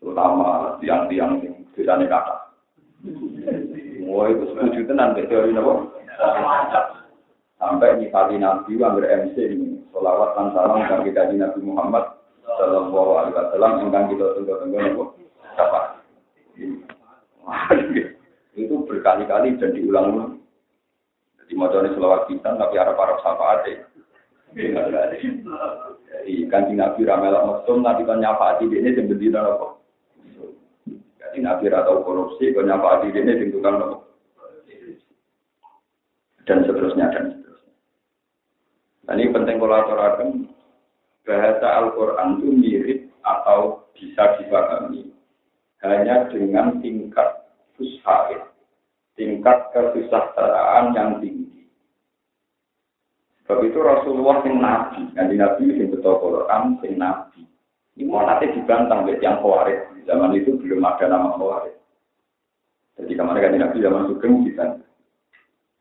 terutama 0.03 0.75
tiang-tiang 0.83 1.47
yang 1.47 1.55
biasanya 1.71 2.05
kata. 2.11 2.35
Wah 4.03 4.27
itu 4.27 4.51
setuju 4.51 4.79
tenan 4.83 5.15
teori 5.15 5.55
nopo. 5.55 5.95
Sampai 7.59 7.99
nyifati 7.99 8.39
Nabi 8.39 8.79
anggar 8.79 9.03
MC 9.03 9.35
ini, 9.35 9.83
solawat 9.91 10.31
dan 10.39 10.55
salam 10.55 10.79
dan 10.87 11.03
kita 11.03 11.27
di 11.27 11.35
Nabi 11.43 11.59
Muhammad 11.59 12.15
Sallallahu 12.47 13.11
Alaihi 13.19 13.35
Wasallam 13.35 13.71
yang 13.91 14.07
kita 14.07 14.25
tunggu-tunggu 14.31 14.79
nopo. 14.79 15.03
Siapa? 15.59 15.79
Itu 18.55 18.75
berkali-kali 18.87 19.59
dan 19.59 19.75
diulang-ulang. 19.75 20.39
Jadi 21.43 21.51
mau 21.59 21.67
selawat 21.67 22.31
kita 22.31 22.55
tapi 22.55 22.75
arah-arah 22.79 23.19
sapa 23.27 23.43
ada. 23.59 23.73
Jadi 24.55 26.33
kanji 26.47 26.73
Nabi 26.79 27.03
Ramelak 27.03 27.43
Mesum, 27.43 27.83
Nabi 27.83 28.07
kan 28.07 28.23
nyapa 28.23 28.55
hati 28.55 28.71
ini 28.71 28.95
yang 28.95 29.11
berdiri 29.11 29.35
nopo. 29.35 29.83
Jadi 31.19 31.37
Nabi 31.43 31.67
atau 31.75 32.07
korupsi, 32.07 32.55
kau 32.55 32.63
nyapa 32.63 33.03
di 33.03 33.19
ini 33.19 33.51
tukang 33.51 33.83
nopo. 33.83 34.07
Dan 36.47 36.63
seterusnya 36.65 37.13
dan 37.13 37.25
seterusnya. 37.29 37.38
Nah, 39.09 39.17
ini 39.17 39.33
penting 39.33 39.57
kolaborasi. 39.57 40.45
Bahasa 41.25 41.81
Al-Quran 41.81 42.37
itu 42.37 42.49
mirip 42.53 42.99
atau 43.25 43.89
bisa 43.97 44.37
dipahami 44.37 45.09
hanya 45.81 46.29
dengan 46.29 46.77
tingkat 46.77 47.49
fushaid, 47.73 48.37
tingkat 49.17 49.73
kesejahteraan 49.73 50.93
yang 50.93 51.17
tinggi. 51.17 51.65
Sebab 53.41 53.65
itu 53.65 53.81
Rasulullah 53.81 54.45
yang 54.45 54.61
nabi, 54.61 55.09
nanti 55.17 55.33
nabi 55.41 55.73
yang 55.73 55.89
betul 55.89 56.21
Quran, 56.21 56.77
yang 56.85 56.93
nabi. 57.01 57.41
Ini 57.97 58.05
mau 58.05 58.21
nanti 58.21 58.53
dibantang 58.53 59.09
oleh 59.09 59.17
yang 59.25 59.41
khawarij. 59.41 60.05
Zaman 60.05 60.37
itu 60.37 60.53
belum 60.61 60.85
ada 60.85 61.09
nama 61.09 61.33
khawarij. 61.33 61.75
Jadi 63.01 63.11
kemarin 63.17 63.41
kan 63.41 63.57
Nabi 63.57 63.77
zaman 63.81 64.07
Sugeng 64.11 64.33
bisa. 64.45 64.65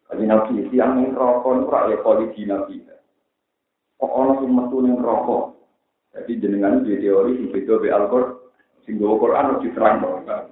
Tapi 0.09 0.23
nabi 0.25 0.65
yang 0.73 0.97
yang 1.03 1.13
rokok 1.13 1.61
itu 1.61 1.67
rakyat 1.69 2.01
polisi 2.01 2.43
nabi. 2.49 2.77
Kok 3.99 4.13
orang 4.15 4.47
yang 4.47 4.55
metu 4.55 4.77
yang 4.87 4.99
rokok? 5.03 5.59
Jadi 6.15 6.33
jenengan 6.39 6.87
di 6.87 6.99
teori 7.03 7.35
sing 7.35 7.49
beda 7.51 7.75
be 7.83 7.89
Al-Qur'an, 7.91 8.39
sing 8.87 8.99
go 8.99 9.19
Quran 9.19 9.59
harus 9.59 9.63
dong. 9.63 10.47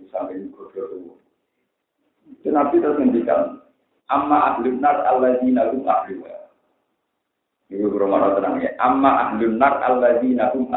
Misalnya 0.00 0.32
ini 0.36 0.46
kodoh 0.52 0.84
itu. 0.94 2.48
Nabi 2.48 2.80
terus 2.80 2.96
ngendikan, 2.96 3.60
amma 4.08 4.56
ahlun 4.56 4.80
nar 4.80 5.04
alladzina 5.04 5.68
hum 5.68 5.84
ahluha. 5.84 6.48
Ibu 7.68 7.92
berumah 7.92 8.40
tenang 8.40 8.64
ya. 8.64 8.72
Amma 8.80 9.28
ahlun 9.28 9.60
nar 9.60 9.84
alladzina 9.84 10.48
hum. 10.56 10.68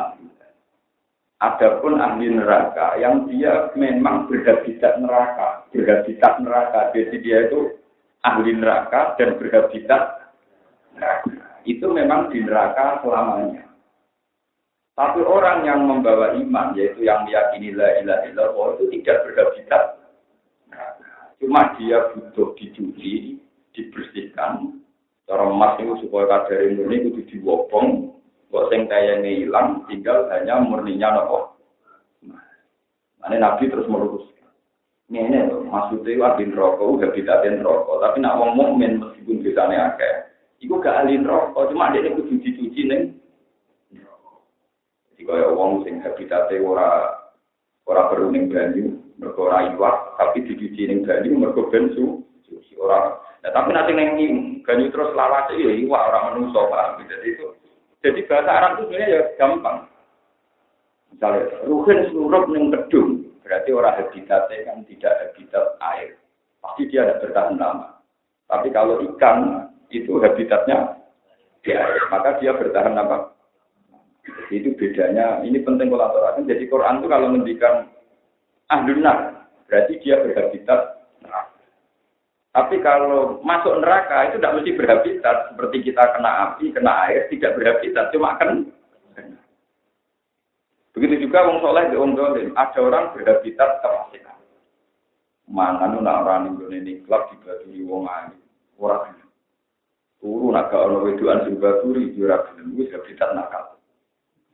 Adapun 1.42 1.98
ahli 1.98 2.30
neraka 2.30 3.02
yang 3.02 3.26
dia 3.26 3.74
memang 3.74 4.30
berhabitat 4.30 5.02
neraka, 5.02 5.66
berhabitat 5.74 6.38
neraka. 6.38 6.94
Jadi 6.94 7.18
dia 7.18 7.50
itu 7.50 7.82
ahli 8.22 8.54
neraka 8.54 9.18
dan 9.18 9.42
berhabitat 9.42 10.21
neraka 10.21 10.21
itu 11.66 11.86
memang 11.86 12.34
di 12.34 12.42
neraka 12.42 13.02
selamanya. 13.06 13.70
Tapi 14.92 15.24
orang 15.24 15.64
yang 15.66 15.88
membawa 15.88 16.36
iman, 16.36 16.76
yaitu 16.76 17.08
yang 17.08 17.24
meyakini 17.26 17.74
la 17.74 17.90
ilaha 18.04 18.22
illallah, 18.28 18.68
itu 18.78 18.84
tidak 19.00 19.18
berhabitat. 19.26 19.84
Cuma 21.42 21.74
dia 21.80 22.12
butuh 22.14 22.54
dicuci, 22.54 23.40
dibersihkan. 23.74 24.78
Cara 25.26 25.48
emas 25.48 25.80
itu 25.80 26.06
supaya 26.06 26.46
kadar 26.46 26.70
murni 26.76 27.08
itu 27.08 27.24
diwobong, 27.34 28.14
kok 28.52 28.68
sing 28.70 28.86
kayaknya 28.92 29.42
hilang, 29.42 29.88
tinggal 29.88 30.28
hanya 30.28 30.60
murninya 30.60 31.18
nopo. 31.18 31.56
Nah, 33.22 33.32
Nabi 33.32 33.72
terus 33.72 33.88
meluruskan. 33.88 34.52
Ini 35.08 35.48
loh, 35.48 35.68
maksudnya 35.68 36.14
itu 36.14 36.24
adin 36.24 36.52
rokok, 36.52 37.04
habitatin 37.04 37.64
rokok. 37.64 38.00
Tapi 38.00 38.18
nak 38.20 38.38
wong 38.40 38.52
mukmin 38.56 39.00
meskipun 39.00 39.44
bisanya 39.44 39.96
akeh, 39.96 40.31
Iku 40.62 40.78
gak 40.78 41.04
ahli 41.04 41.18
rokok, 41.26 41.74
cuma 41.74 41.90
dia 41.90 42.14
kudu 42.14 42.38
dicuci 42.38 42.86
neng. 42.86 43.18
Jadi 45.10 45.22
kaya 45.26 45.50
wong 45.50 45.82
sing 45.82 45.98
habitate 46.06 46.62
ora 46.62 47.18
ora 47.90 48.10
perlu 48.14 48.30
ning 48.30 48.46
banyu, 48.54 48.94
mergo 49.18 49.50
ora 49.50 49.74
iwak, 49.74 50.22
tapi 50.22 50.46
dicuci 50.46 50.86
ning 50.86 51.02
banyu 51.02 51.34
mergo 51.34 51.66
ben 51.74 51.90
su 51.98 52.22
suci 52.46 52.78
ora. 52.78 53.18
Nah, 53.42 53.50
tapi 53.50 53.74
nanti 53.74 53.94
neng 53.98 54.10
banyu 54.62 54.94
terus 54.94 55.18
lawas 55.18 55.50
ya 55.50 55.74
iwak 55.82 56.02
ora 56.14 56.30
menungso 56.30 56.62
paham. 56.70 57.10
Jadi 57.10 57.28
itu 57.34 57.46
jadi 58.06 58.22
bahasa 58.30 58.50
Arab 58.54 58.72
itu 58.78 58.82
sebenarnya 58.90 59.14
ya 59.14 59.22
gampang. 59.42 59.78
Misalnya, 61.10 61.44
ruhin 61.66 62.00
surup 62.14 62.46
neng 62.50 62.70
gedung, 62.70 63.10
berarti 63.42 63.70
orang 63.74 63.98
habitatnya 63.98 64.66
kan 64.66 64.78
tidak 64.86 65.14
habitat 65.26 65.66
air. 65.82 66.18
Pasti 66.62 66.86
dia 66.90 67.06
ada 67.06 67.18
bertahan 67.18 67.58
lama. 67.58 67.98
Tapi 68.46 68.70
kalau 68.70 69.02
ikan 69.02 69.70
itu 69.92 70.18
habitatnya 70.24 70.98
di 71.62 71.72
air, 71.76 72.08
maka 72.10 72.40
dia 72.42 72.56
bertahan 72.56 72.98
apa? 72.98 73.36
Itu 74.50 74.74
bedanya, 74.76 75.44
ini 75.46 75.62
penting 75.62 75.92
kolaborasi. 75.92 76.48
Jadi 76.48 76.66
Quran 76.68 77.00
itu 77.04 77.08
kalau 77.08 77.28
mendikan 77.32 77.92
ahlunar, 78.72 79.48
berarti 79.70 80.00
dia 80.02 80.20
berhabitat. 80.24 81.04
Tapi 82.52 82.84
kalau 82.84 83.40
masuk 83.48 83.80
neraka 83.80 84.28
itu 84.28 84.36
tidak 84.36 84.56
mesti 84.60 84.72
berhabitat, 84.76 85.38
seperti 85.56 85.78
kita 85.88 86.04
kena 86.12 86.32
api, 86.52 86.76
kena 86.76 86.92
air, 87.08 87.32
tidak 87.32 87.56
berhabitat, 87.56 88.12
cuma 88.12 88.36
kan. 88.36 88.68
Begitu 90.92 91.24
juga 91.24 91.48
wong 91.48 91.64
soleh 91.64 91.88
di 91.88 91.96
wong 91.96 92.20
ada 92.52 92.80
orang 92.84 93.16
berhabitat 93.16 93.80
kefasikan. 93.80 94.36
Mangan 95.48 96.04
orang 96.04 96.52
Indonesia 96.52 97.00
klub 97.08 97.32
dibagi 97.32 97.88
wong 97.88 98.04
ayu, 98.12 98.36
orang 98.84 99.21
Turu 100.22 100.54
nak 100.54 100.70
gak 100.70 100.86
ono 100.86 101.02
wedoan 101.02 101.42
sing 101.50 101.58
baturi 101.58 102.14
ora 102.22 102.46
gelem 102.54 102.78
wis 102.78 102.94
habitat 102.94 103.34
nakal. 103.34 103.74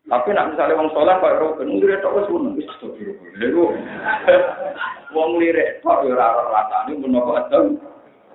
Tapi 0.07 0.31
nak 0.31 0.55
misalnya 0.55 0.79
wong 0.79 0.95
saleh 0.95 1.19
kok 1.19 1.35
ora 1.35 1.59
ben 1.59 1.75
lirik 1.75 1.99
tok 1.99 2.15
wis 2.15 2.27
ngono 2.31 2.55
wis 2.55 2.71
to 2.79 2.87
biru. 2.95 3.19
Lha 3.35 3.47
wong 5.15 5.43
lirik 5.43 5.83
tok 5.83 6.07
ora 6.07 6.39
ora 6.39 6.55
rasane 6.55 6.95
menapa 6.95 7.43
adem. 7.43 7.75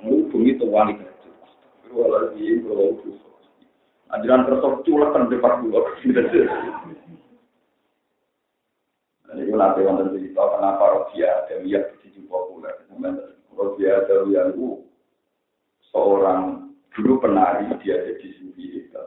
Ngubungi 0.05 0.61
wali 0.61 0.93
kerja. 1.01 1.31
Wala 1.97 2.37
di 2.37 2.61
kalau 2.69 3.01
itu. 3.01 3.17
Ajaran 4.13 4.45
tersok 4.45 4.85
culek 4.85 5.17
di 5.17 5.33
depan 5.33 5.65
dua. 5.65 5.81
Ini 9.33 9.49
nanti 9.57 9.81
wonten 9.81 10.13
cerita 10.13 10.45
kenapa 10.53 10.85
Rodia 10.93 11.49
Dawiyah 11.49 11.97
begitu 11.97 12.21
populer. 12.29 12.77
Rodia 13.57 14.05
Dawiyah 14.05 14.53
itu 14.53 14.85
seorang 15.89 16.72
Dulu 16.93 17.25
penari 17.25 17.73
dia 17.81 17.97
jadi 18.05 18.27
sufi 18.37 18.85
itu. 18.85 19.03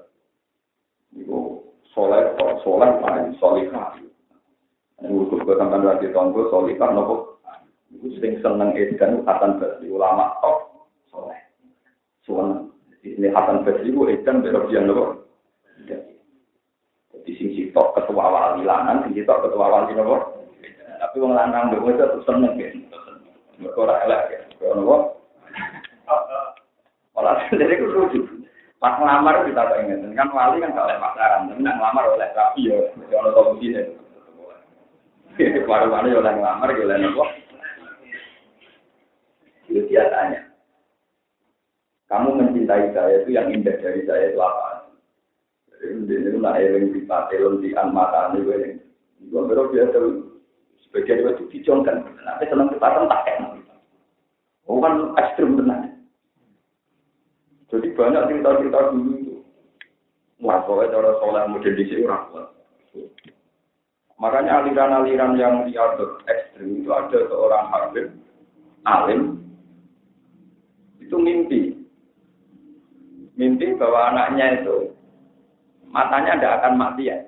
Itu 1.13 1.61
soleh, 1.93 2.33
soleh 2.65 2.89
paling 2.97 3.37
solihah. 3.37 3.93
Ini 5.05 5.11
usul 5.11 5.45
gue 5.45 5.55
sampai 5.59 5.85
lagi 5.85 6.09
tonggo 6.09 6.49
solihah 6.49 6.89
nopo. 6.89 7.37
Itu 7.93 8.09
sering 8.17 8.41
seneng 8.41 8.73
edan 8.73 9.21
Hasan 9.23 9.61
Basri 9.61 9.87
ulama 9.93 10.33
top 10.41 10.89
soleh. 11.13 11.37
Soalnya 12.25 12.73
ini 13.05 13.29
Hasan 13.29 13.61
Basri 13.61 13.93
itu 13.93 14.01
edan 14.09 14.41
berlebihan 14.41 14.89
nopo. 14.89 15.21
Jadi 15.85 17.31
sing 17.37 17.49
sitok 17.53 17.95
ketua 18.01 18.27
wali 18.33 18.65
lanang, 18.65 19.05
sing 19.05 19.21
sitok 19.21 19.45
ketua 19.45 19.65
wali 19.69 19.93
nopo. 19.93 20.41
Tapi 20.95 21.21
wong 21.21 21.37
lanang 21.37 21.69
dhewe 21.69 21.93
itu 21.93 22.19
seneng 22.25 22.57
kan. 22.57 22.75
Mereka 23.61 23.77
ora 23.77 24.03
elek 24.09 24.21
ya. 24.33 24.39
Nopo? 24.73 25.14
Malah 27.25 27.41
sendiri 27.49 27.81
itu 27.81 27.89
lucu. 27.89 28.21
Pas 28.77 29.01
ngelamar 29.01 29.49
kita 29.49 29.65
pengen, 29.73 30.13
kan 30.13 30.29
wali 30.29 30.61
kan 30.61 30.77
gak 30.77 30.85
oleh 30.85 31.01
pacaran, 31.01 31.49
tapi 31.49 31.61
nak 31.65 31.81
ngelamar 31.81 32.05
oleh 32.05 32.29
rapi 32.37 32.69
ya, 32.69 32.77
kalau 33.09 33.33
tahu 33.33 33.57
begini. 33.57 33.81
Baru-baru 35.65 36.13
ya 36.13 36.21
oleh 36.21 36.33
ngelamar, 36.37 36.69
ya 36.69 36.85
oleh 36.85 36.97
nopo. 37.01 37.23
Itu 39.65 39.81
dia 39.89 40.05
tanya. 40.13 40.45
Kamu 42.13 42.37
mencintai 42.37 42.93
saya 42.93 43.25
itu 43.25 43.33
yang 43.33 43.49
indah 43.49 43.73
dari 43.81 44.05
saya 44.05 44.29
itu 44.29 44.37
apa? 44.37 44.93
Jadi 45.81 46.05
ini 46.05 46.37
nak 46.37 46.61
eling 46.61 46.93
di 46.93 47.01
patelon 47.09 47.65
di 47.65 47.73
anmata 47.73 48.37
ini 48.37 48.45
gue 48.45 48.57
Gue 49.33 49.41
baru 49.49 49.73
biasa 49.73 49.97
sebagian 50.85 51.25
itu 51.25 51.49
dicongkan. 51.49 52.05
Tapi 52.05 52.45
senang 52.45 52.69
kita 52.69 52.85
tak 52.85 53.21
kayak 53.25 53.57
Oh 54.69 54.77
kan 54.77 55.17
ekstrim 55.17 55.57
benar. 55.57 55.94
Jadi 57.75 57.91
banyak 57.91 58.23
cerita-cerita 58.31 58.79
dulu 58.95 59.11
itu. 59.19 59.35
Wah, 60.39 60.63
pokoknya 60.63 60.95
cara 60.95 61.11
soleh 61.19 61.43
model 61.51 61.75
di 61.75 61.83
sini 61.91 62.07
orang. 62.07 62.47
Makanya 64.15 64.63
aliran-aliran 64.63 65.35
yang 65.35 65.67
liar 65.67 65.99
ekstrim 66.31 66.79
itu 66.79 66.87
ada 66.87 67.19
seorang 67.27 67.67
hakim, 67.67 68.07
alim, 68.87 69.43
itu 71.03 71.15
mimpi. 71.19 71.61
Mimpi 73.35 73.75
bahwa 73.75 74.15
anaknya 74.15 74.63
itu 74.63 74.95
matanya 75.91 76.39
tidak 76.39 76.55
akan 76.63 76.73
mati 76.79 77.11
ya. 77.11 77.19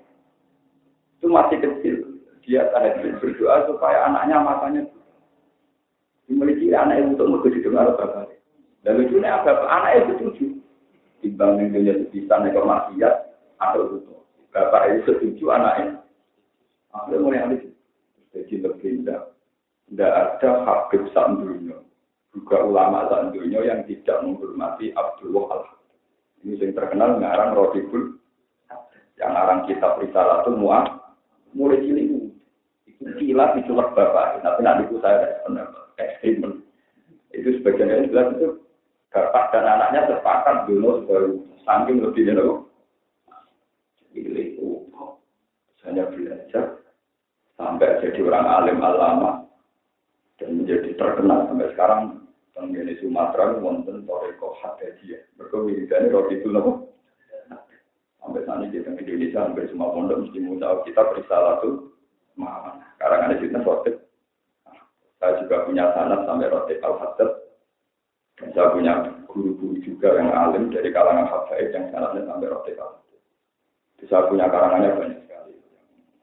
Itu 1.20 1.28
masih 1.28 1.60
kecil. 1.60 1.96
Dia 2.48 2.72
tahajud 2.72 3.20
berdoa 3.20 3.68
supaya 3.68 4.08
anaknya 4.08 4.40
matanya 4.40 4.82
dimiliki 6.32 6.72
anak 6.72 7.04
itu 7.04 7.20
untuk 7.20 7.44
menjadi 7.44 7.68
bapak. 7.68 8.37
Dan 8.88 9.04
lucunya 9.04 9.36
apa? 9.36 9.67
Anak 9.67 9.91
itu 10.00 10.12
setuju. 10.15 10.45
Dibanding 11.19 11.76
dia 11.76 12.00
sebisa 12.08 12.39
nekor 12.39 12.63
maksiat 12.63 13.36
atau 13.60 14.00
itu. 14.00 14.15
Bapak 14.56 14.95
itu 14.95 15.12
setuju 15.12 15.52
anaknya. 15.52 16.00
Akhirnya 16.95 17.19
mulai 17.19 17.43
alih. 17.43 17.62
Jadi 18.32 18.63
berbeda. 18.63 19.36
Tidak 19.91 20.08
ada 20.08 20.50
habib 20.63 21.04
sandunya. 21.12 21.76
Juga 22.32 22.63
ulama 22.63 23.12
sandunya 23.12 23.60
yang 23.60 23.84
tidak 23.91 24.23
menghormati 24.23 24.95
Abdullah 24.95 25.45
al 25.52 25.63
Ini 26.47 26.56
yang 26.56 26.71
terkenal 26.71 27.19
ngarang 27.19 27.60
Rodibul. 27.60 28.15
Yang 29.19 29.32
ngarang 29.36 29.60
kitab 29.67 30.00
Risalatul 30.00 30.63
Mu'ah. 30.63 30.95
Mulai 31.52 31.84
cilik. 31.84 32.08
Kilat 33.19 33.52
diculak 33.60 33.91
bapak. 34.00 34.39
Tapi 34.39 34.63
nanti 34.63 34.95
saya 35.04 35.43
benar. 35.43 35.76
Ekstrim. 36.00 36.63
Itu 37.36 37.60
sebagian 37.60 37.91
yang 37.91 38.08
jelas 38.15 38.32
itu 38.39 38.47
bapak 39.12 39.56
dan 39.56 39.65
anaknya 39.65 40.10
terpakat 40.12 40.67
dulu 40.67 41.04
baru 41.08 41.32
saking 41.63 41.98
lebih 42.04 42.24
dulu. 42.32 42.54
Pilih 44.12 44.48
oh, 44.65 45.22
hanya 45.86 46.10
belajar 46.10 46.82
sampai 47.54 48.02
jadi 48.02 48.20
orang 48.26 48.48
alim 48.50 48.80
alama 48.82 49.46
dan 50.41 50.58
menjadi 50.58 50.98
terkenal 50.98 51.46
sampai 51.46 51.70
sekarang 51.78 52.02
di 52.58 52.96
Sumatera 53.04 53.60
wonten 53.62 54.08
toreko 54.08 54.58
hadajiyah. 54.63 55.22
Mereka 55.38 55.56
wiridannya 55.60 56.10
roti 56.10 56.39
itu 56.41 56.50
nopo. 56.50 56.89
Sampai 58.17 58.43
saat 58.43 58.65
ini 58.65 58.82
Indonesia 58.82 59.46
hampir 59.46 59.70
semua 59.70 59.93
pondok 59.93 60.26
mesti 60.26 60.39
tahu 60.41 60.78
kita 60.88 61.02
perisalah 61.13 61.62
tuh 61.63 61.93
mana. 62.34 62.82
Sekarang 62.98 63.20
ada 63.28 63.36
cerita 63.38 63.60
roti. 63.62 63.91
Saya 65.22 65.41
juga 65.46 65.67
punya 65.70 65.93
sanat 65.93 66.26
sampai 66.26 66.50
roti 66.50 66.74
al-hadad 66.82 67.47
Dan 68.38 68.54
saya 68.54 68.69
punya 68.69 68.93
guru-guru 69.26 69.82
juga 69.82 70.13
yang 70.13 70.30
alim 70.30 70.69
dari 70.69 70.93
kalangan 70.93 71.26
hafaid 71.26 71.73
yang 71.73 71.89
sangatnya 71.89 72.30
sampai 72.30 72.50
rote 72.54 72.71
Saya 74.06 74.30
punya 74.30 74.45
karangannya 74.45 74.93
banyak 74.93 75.19
sekali. 75.26 75.58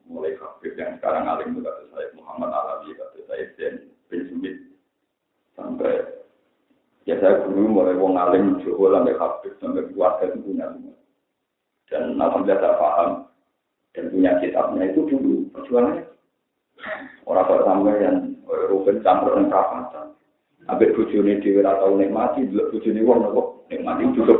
Mulai 0.07 0.39
Habib 0.39 0.73
yang 0.79 0.95
sekarang 0.95 1.27
alim 1.27 1.51
itu 1.51 1.59
kata 1.59 1.83
saya 1.91 2.07
Muhammad 2.15 2.55
Alawi, 2.55 2.95
kata 2.95 3.19
saya 3.27 3.45
Den 3.59 3.91
bin 4.07 4.21
Sumit. 4.31 4.55
Sampai 5.59 6.23
ya 7.03 7.19
saya 7.19 7.43
guru 7.43 7.67
mulai 7.67 7.99
wong 7.99 8.15
alim 8.15 8.63
Jawa 8.63 8.95
sampai 8.95 9.19
Habib 9.19 9.53
sampai 9.59 9.85
keluarga 9.91 10.23
itu 10.31 10.39
punya 10.39 10.65
semua. 10.71 10.95
Dan 11.91 12.03
alhamdulillah 12.15 12.59
saya 12.63 12.79
paham 12.79 13.09
dan 13.91 14.05
punya 14.07 14.31
kitabnya 14.39 14.83
itu 14.87 15.01
dulu 15.03 15.51
perjuangannya. 15.51 16.07
Orang 17.27 17.43
kok 17.43 17.63
sampai 17.67 17.95
yang 17.99 18.17
Ruben 18.45 19.03
campur 19.03 19.35
dengan 19.35 19.51
perapatan. 19.51 20.14
Abis 20.65 20.97
bujuni 20.97 21.37
di 21.45 21.53
ora 21.53 21.77
tau 21.77 21.93
nikmati, 21.93 22.49
dulu 22.49 22.73
bujuni 22.73 23.05
wong 23.05 23.21
nopo 23.21 23.41
nikmati 23.69 24.09
juga. 24.17 24.33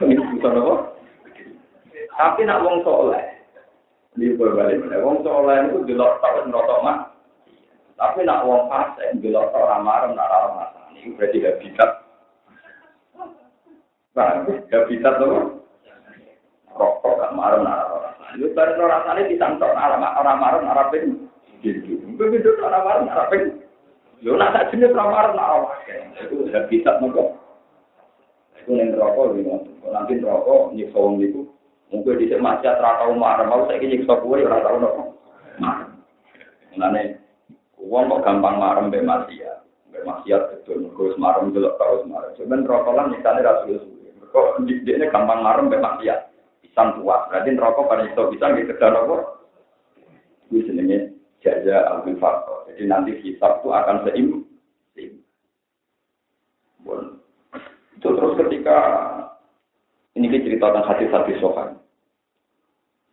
Ini 0.00 0.16
bisa 0.16 0.48
nopo. 0.48 0.96
Tapi 2.14 2.48
nak 2.48 2.64
wong 2.64 2.80
soleh, 2.80 3.24
di 4.16 4.32
berbalik 4.32 4.88
wong 5.04 5.20
soleh 5.20 5.68
itu 5.68 5.84
delok 5.84 6.16
tau 6.24 6.48
nerotok 6.48 6.80
mah. 6.80 7.12
Tapi 8.00 8.24
nak 8.24 8.48
wong 8.48 8.72
fase 8.72 9.20
delok 9.20 9.52
tau 9.52 9.68
ramarem 9.68 10.16
nak 10.16 10.32
ramah. 10.32 10.68
Ini 10.96 11.12
berarti 11.12 11.44
habitat. 11.44 11.90
Nah, 14.16 14.48
habitat 14.48 15.14
nopo. 15.20 15.60
Rokok 16.72 17.20
gak 17.20 17.34
marem 17.36 17.68
nak 17.68 17.84
ramah. 17.84 18.32
Itu 18.32 18.48
bareng 18.56 18.80
rasanya 18.80 19.28
disantok 19.28 19.76
orang 19.76 20.40
marem 20.40 20.66
arah 20.72 20.88
ping. 20.88 21.28
Gitu. 21.60 22.00
Begitu 22.16 22.56
orang 22.64 22.82
marem 22.82 23.12
arah 23.12 23.28
ping. 23.28 23.63
Yo 24.24 24.40
nak 24.40 24.56
tak 24.56 24.72
jenis 24.72 24.96
ramar 24.96 25.36
nak 25.36 25.48
awak. 25.52 25.84
Itu 26.16 26.48
udah 26.48 26.64
bisa 26.72 26.96
nopo. 26.96 27.36
Itu 28.56 28.72
neng 28.72 28.96
rokok 28.96 29.36
gitu. 29.36 29.52
Nanti 29.84 30.16
rokok 30.16 30.72
nyiksa 30.72 30.96
wong 30.96 31.20
itu. 31.20 31.44
Mungkin 31.92 32.16
di 32.16 32.32
maksiat 32.32 32.80
ra 32.80 33.04
tau 33.04 33.12
marah, 33.12 33.44
mau 33.44 33.68
saya 33.68 33.84
nyiksa 33.84 34.24
kowe 34.24 34.40
ora 34.40 34.64
tau 34.64 34.80
nopo. 34.80 35.02
Ngene 36.72 37.20
wong 37.76 38.08
kok 38.08 38.24
gampang 38.24 38.56
marah 38.56 38.88
mbek 38.88 39.04
maksiat. 39.04 39.60
Mbek 39.92 40.06
maksiat 40.08 40.42
betul 40.56 40.88
marah 41.20 41.44
delok 41.44 41.76
tau 41.76 42.00
wis 42.00 42.08
marah. 42.08 42.32
Cuman 42.40 42.64
rokok 42.64 42.96
lan 42.96 43.12
nyikane 43.12 43.44
ra 43.44 43.60
suwe-suwe. 43.68 44.08
Mergo 44.08 44.40
ndikne 44.64 45.04
gampang 45.12 45.44
marah 45.44 45.68
mbek 45.68 45.84
maksiat. 45.84 46.32
Pisang 46.64 46.96
tua. 46.96 47.28
Berarti 47.28 47.60
rokok 47.60 47.92
pada 47.92 48.08
nyiksa 48.08 48.32
bisa 48.32 48.56
gitu 48.56 48.72
kedah 48.72 48.88
nopo. 48.88 49.16
Kuwi 50.48 50.64
jenenge 50.64 51.12
jaza 51.44 51.92
al 51.92 52.08
Jadi 52.74 52.90
nanti 52.90 53.12
hisab 53.22 53.62
itu 53.62 53.70
akan 53.70 53.96
seim. 54.02 54.26
Bon. 56.82 57.22
Itu 57.94 58.08
terus 58.12 58.34
ketika 58.42 58.78
ini 60.18 60.26
kita 60.26 60.44
cerita 60.50 60.66
tentang 60.74 60.86
hati-hati 60.90 61.34
sohan. 61.38 61.78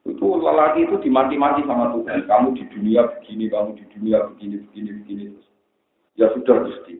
Itu 0.02 0.26
lelaki 0.42 0.90
itu 0.90 0.98
dimati-mati 0.98 1.62
sama 1.70 1.94
Tuhan. 1.94 2.26
Kamu 2.26 2.58
di 2.58 2.66
dunia 2.74 3.06
begini, 3.06 3.46
kamu 3.54 3.78
di 3.78 3.86
dunia 3.94 4.18
begini, 4.34 4.56
begini, 4.66 4.90
begini. 5.02 5.24
Ya 6.18 6.34
sudah 6.34 6.66
Gusti. 6.66 7.00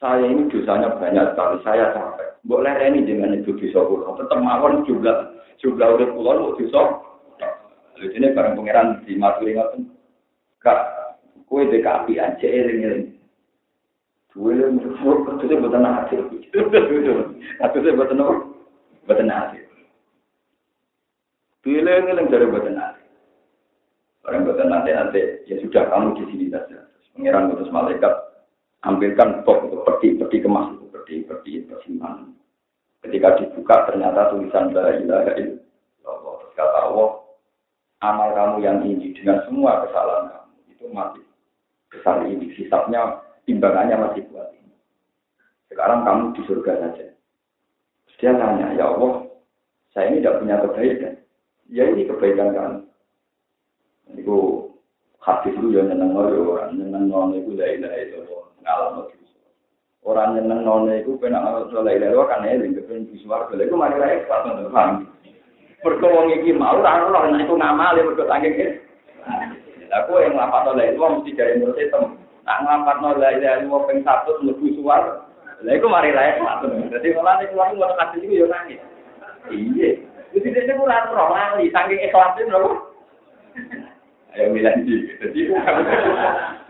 Saya 0.00 0.26
ini 0.26 0.50
dosanya 0.50 0.96
banyak 0.98 1.32
sekali. 1.32 1.56
Saya 1.62 1.94
capek. 1.94 2.40
Boleh 2.42 2.74
ini 2.90 3.06
dengan 3.06 3.38
itu 3.38 3.54
dosa 3.54 3.86
pulau. 3.86 4.18
Tetap 4.18 4.40
mawon 4.42 4.82
jumlah 4.82 5.30
jumlah 5.62 5.88
udah 5.94 6.08
pulau 6.10 6.58
dosa. 6.58 6.82
Lalu 7.94 8.08
ini 8.18 8.34
barang 8.34 8.58
pangeran 8.58 8.88
di 9.06 9.14
maturi. 9.14 9.54
Kak, 10.58 10.78
kue 11.52 11.68
dek 11.68 11.84
api 11.84 12.16
aja 12.16 12.48
eling-eling. 12.48 13.12
Dua 14.32 14.56
eling, 14.56 14.80
katanya 14.80 15.60
buatan 15.60 15.84
hati. 15.84 16.16
Katanya 17.60 17.92
buatan 17.92 18.24
apa? 18.24 18.34
Buatan 19.04 19.28
hati. 19.28 19.60
Dua 21.60 21.76
eling-eling 21.84 22.32
dari 22.32 22.48
buatan 22.48 22.80
hati. 22.80 23.04
Orang 24.24 24.48
buatan 24.48 24.72
nanti-nanti, 24.72 25.44
ya 25.44 25.60
sudah 25.60 25.92
kamu 25.92 26.16
di 26.16 26.24
sini 26.32 26.46
saja. 26.48 26.88
Pengiran 27.12 27.52
putus 27.52 27.68
malaikat, 27.68 28.14
ambilkan 28.88 29.44
top 29.44 29.68
itu 29.68 29.76
peti-peti 29.84 30.40
kemas 30.40 30.72
itu, 30.72 30.88
peti-peti 30.88 31.68
persimpangan. 31.68 32.32
Ketika 33.04 33.36
dibuka 33.36 33.92
ternyata 33.92 34.32
tulisan 34.32 34.72
la 34.72 34.96
ilaha 34.96 35.36
illallah. 35.36 36.48
Kata 36.56 36.78
Allah, 36.88 37.10
amal 38.00 38.32
kamu 38.32 38.56
yang 38.64 38.80
ini 38.88 39.12
dengan 39.12 39.44
semua 39.44 39.84
kesalahan 39.84 40.32
kamu 40.32 40.56
itu 40.72 40.86
mati 40.88 41.20
besar 41.92 42.24
ini. 42.24 42.48
Hisapnya, 42.56 43.20
timbangannya 43.44 44.00
masih 44.00 44.24
kuat 44.32 44.48
ini. 44.56 44.72
Sekarang 45.68 46.02
kamu 46.08 46.24
di 46.34 46.42
surga 46.48 46.72
saja. 46.80 47.06
dia 48.22 48.38
tanya, 48.38 48.70
ya 48.78 48.86
Allah, 48.86 49.26
saya 49.90 50.14
ini 50.14 50.22
tidak 50.22 50.38
punya 50.38 50.56
kebaikan. 50.62 51.14
Ya 51.66 51.84
ini 51.90 52.06
kebaikan 52.06 52.54
kamu. 52.54 52.80
Itu 54.14 54.38
hadis 55.18 55.58
itu 55.58 55.74
yang 55.74 55.90
nyeneng 55.90 56.14
orang, 56.14 56.78
nyeneng 56.78 57.10
nol 57.10 57.34
itu 57.34 57.58
la 57.58 57.66
ilaha 57.66 57.98
illallah, 57.98 58.44
ngalam 58.62 59.10
itu. 59.10 59.26
Orang 60.06 60.38
nyeneng 60.38 60.62
nol 60.62 60.86
itu 60.94 61.18
pernah 61.18 61.42
ngalam 61.42 61.74
la 61.74 61.92
ilaha 61.98 62.10
illallah 62.14 62.28
kan 62.30 62.46
eling 62.46 62.78
kepen 62.78 63.10
di 63.10 63.18
swarga. 63.26 63.58
Itu 63.58 63.74
mari 63.74 63.98
ra 63.98 64.22
ikhlas 64.22 64.70
paham. 64.70 65.10
Mergo 65.82 66.06
wong 66.14 66.30
iki 66.30 66.54
mau 66.54 66.78
ora 66.78 67.10
ora 67.10 67.26
itu 67.26 67.58
ngamali 67.58 68.06
mergo 68.06 68.22
saking 68.30 68.54
Aku 69.92 70.16
yang 70.24 70.32
ngelapat 70.32 70.72
oleh 70.72 70.96
itu 70.96 71.04
mesti 71.04 71.30
dari 71.36 71.60
menurut 71.60 71.76
itu. 71.76 72.00
Nak 72.48 72.58
ngelapat 72.64 72.96
oleh 73.04 73.30
itu 73.36 73.68
mau 73.68 73.84
peng 73.84 74.00
satu 74.00 74.40
lebih 74.40 74.72
suar. 74.80 75.28
Lah 75.62 75.72
itu 75.76 75.86
mari 75.86 76.16
lah 76.16 76.40
satu. 76.40 76.72
Jadi 76.88 77.12
malah 77.12 77.38
nih 77.38 77.52
keluar 77.52 77.76
mau 77.76 77.92
kasih 78.00 78.18
itu 78.24 78.40
ya 78.40 78.46
nangis. 78.48 78.80
Iya. 79.52 79.90
Jadi 80.32 80.48
dia 80.48 80.74
kurang 80.80 81.12
roh 81.12 81.28
lali 81.28 81.68
saking 81.68 82.00
ikhlasin 82.08 82.48
loh. 82.48 82.88
Ayo 84.32 84.48
bilang 84.48 84.80
sih. 84.88 85.12
Jadi 85.20 85.52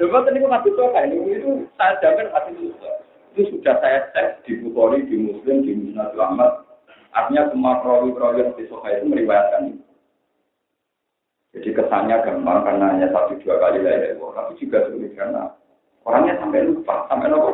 coba 0.03 0.27
tadi 0.27 0.39
aku 0.43 0.49
kasih 0.51 0.73
tahu 0.75 0.89
kan 0.91 1.15
itu 1.15 1.51
saya 1.79 1.95
jamin 2.03 2.27
kasih 2.35 2.55
itu. 2.59 2.91
Itu 3.33 3.41
sudah 3.55 3.79
saya 3.79 4.11
cek 4.13 4.45
di 4.45 4.61
Bukhari, 4.61 5.07
di 5.07 5.17
Muslim, 5.17 5.63
di 5.63 5.73
Musnad 5.79 6.13
Ahmad. 6.19 6.67
Artinya 7.15 7.49
semua 7.55 7.81
perawi-perawi 7.81 8.41
yang 8.45 8.53
di 8.59 8.65
itu 8.67 9.07
meriwayatkan 9.07 9.73
itu. 9.73 9.92
Jadi 11.53 11.69
kesannya 11.77 12.17
gampang 12.25 12.65
karena 12.65 12.85
hanya 12.97 13.09
satu 13.13 13.37
dua 13.45 13.61
kali 13.61 13.85
lah 13.85 13.93
ya, 13.93 14.17
tapi 14.17 14.53
juga 14.57 14.89
sulit 14.89 15.13
karena 15.13 15.53
orangnya 16.09 16.41
sampai 16.41 16.65
lupa, 16.65 17.05
sampai 17.13 17.29
lupa. 17.29 17.53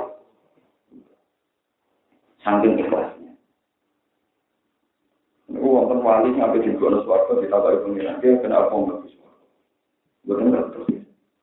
Saking 2.47 2.79
ikhlasnya. 2.79 3.33
Ini 5.51 5.59
wonten 5.59 5.99
wali 6.07 6.31
sampai 6.39 6.63
di 6.63 6.71
Gono 6.79 7.03
Suwarto 7.03 7.43
kita 7.43 7.59
tahu 7.59 7.91
pengiran 7.91 8.23
dia 8.23 8.39
kenapa 8.39 8.71
mau 8.71 8.87
lebih. 8.87 9.19
Bukan 10.23 10.55
terus. 10.55 10.98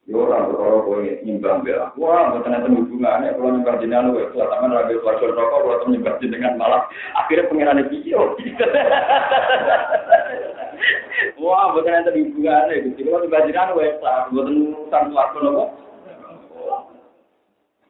Ya 0.05 0.21
orang 0.21 0.53
berkoro 0.53 0.85
kowe 0.85 1.01
nyimbang 1.01 1.65
bela. 1.65 1.89
Wah, 1.97 2.37
bukan 2.37 2.53
ada 2.53 2.69
hubungannya 2.69 3.33
kalau 3.33 3.57
nyembah 3.57 3.81
jenengan 3.81 4.13
kowe 4.13 4.21
itu 4.21 4.37
sama 4.37 4.69
raga 4.69 4.93
suwarto 5.01 5.33
rokok 5.33 5.65
kalau 5.65 5.89
nyembah 5.89 6.13
jenengan 6.21 6.61
malah 6.61 6.85
akhirnya 7.17 7.49
pengiran 7.49 7.81
video. 7.89 8.21
Wah, 11.41 11.73
bukan 11.73 12.05
ada 12.05 12.13
hubungannya. 12.13 12.85
Jadi 12.85 13.01
kalau 13.01 13.25
dibajikan, 13.25 13.73
wes 13.73 13.97
lah. 14.05 14.29
Bukan 14.29 14.77
urusan 14.77 15.09
suarga 15.09 15.37
nopo. 15.41 15.65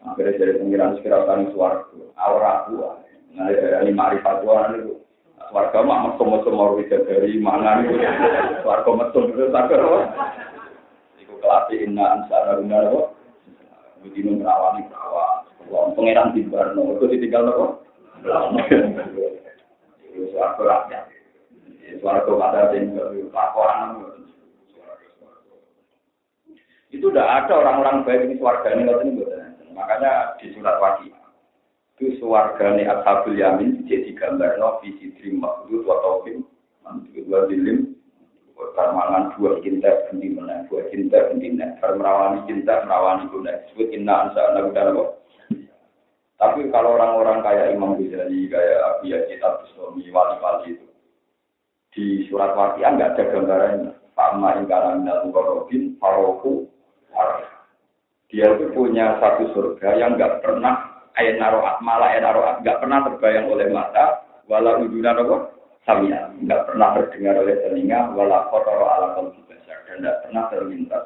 Akhirnya 0.07 0.39
dari 0.39 0.53
pengiran 0.55 0.95
sekira 0.95 1.27
tani 1.27 1.51
suarga. 1.51 1.99
Aura 2.15 2.63
aku. 2.63 2.79
Nah, 3.35 3.51
dari 3.51 3.91
marifat 3.91 4.39
Tuhan 4.39 4.79
itu. 4.79 5.03
Suarga 5.51 5.83
mah 5.83 6.15
mesum-mesum 6.15 6.55
mau 6.55 6.79
dari 6.79 7.35
mana 7.43 7.83
nih? 7.83 8.07
Suarga 8.63 9.03
mesum 9.03 9.35
apa? 9.51 9.75
Iku 9.75 10.54
kelatih 11.45 11.85
inna 11.85 12.05
ansara 12.17 12.57
runa 12.57 12.77
nopo. 12.89 13.13
Begini 14.01 14.41
merawani 14.41 14.89
perawan. 14.89 15.45
Pengiran 15.93 16.33
di 16.33 16.41
Barno. 16.49 16.97
Itu 16.97 17.05
ditinggal. 17.05 17.53
Itu 20.09 20.21
suarga 20.33 20.63
rakyat. 20.65 21.03
Suara 22.01 22.25
pada 22.25 22.73
sing 22.73 22.97
laporan. 23.29 24.09
Itu 26.89 27.13
udah 27.13 27.45
ada 27.45 27.53
orang-orang 27.53 28.01
baik 28.09 28.25
ini 28.25 28.41
suarga 28.41 28.73
ini 28.73 28.89
ini 28.89 29.21
Makanya 29.75 30.39
di 30.39 30.55
surat 30.55 30.79
wajib 30.79 31.11
itu 31.95 32.19
suarga 32.19 32.75
ini 32.75 32.83
ashabul 32.83 33.39
yamin 33.39 33.87
jadi 33.87 34.11
gambar 34.19 34.59
no 34.59 34.83
visi 34.83 35.15
dream 35.15 35.39
maksud 35.39 35.87
wa 35.87 35.95
taufim 36.03 36.43
dua 37.15 37.47
dilim 37.47 37.94
permangan 38.55 39.35
dua 39.35 39.59
cinta 39.59 39.91
bunyi 40.07 40.31
mana 40.31 40.63
dua 40.71 40.87
cinta 40.91 41.27
bunyi 41.31 41.55
mana 41.55 41.75
permerawani 41.83 42.39
cinta 42.47 42.83
merawani 42.87 43.27
guna 43.27 43.51
disebut 43.67 43.87
inna 43.91 44.13
ansa 44.31 44.41
anak 44.55 44.71
tapi 46.35 46.67
kalau 46.67 46.99
orang-orang 46.99 47.39
kayak 47.41 47.71
Imam 47.71 47.95
Ghazali 47.95 48.51
kayak 48.51 48.79
Abi 48.99 49.15
Yazid 49.15 49.39
Abdus 49.39 49.71
wali-wali 49.79 50.75
itu 50.75 50.87
di 51.95 52.27
surat 52.27 52.51
wakian 52.59 52.99
nggak 52.99 53.15
ada 53.15 53.23
gambarannya. 53.31 53.91
Sama 54.15 54.59
ingkara 54.59 54.95
minal 54.99 55.27
mukarrabin 55.27 55.95
faroku 55.99 56.67
Dia 58.31 58.51
itu 58.51 58.67
punya 58.75 59.19
satu 59.19 59.51
surga 59.55 59.95
yang 59.95 60.19
nggak 60.19 60.43
pernah 60.43 61.03
ayat 61.15 61.39
naroat 61.39 61.79
malah 61.79 62.11
ayat 62.11 62.23
naroat 62.27 62.55
nggak 62.63 62.79
pernah 62.83 62.99
terbayang 63.07 63.47
oleh 63.47 63.67
mata 63.71 64.27
wala 64.51 64.79
uduna 64.83 65.15
apa 65.15 65.37
samia 65.85 66.33
nggak 66.41 66.65
pernah 66.65 66.97
terdengar 66.97 67.39
oleh 67.39 67.55
telinga 67.61 68.11
wala 68.17 68.49
kotor 68.49 68.81
ala 68.81 69.15
qalbi 69.15 69.39
dan 69.47 69.61
tidak 69.85 70.15
pernah 70.25 70.43
terlintas 70.49 71.03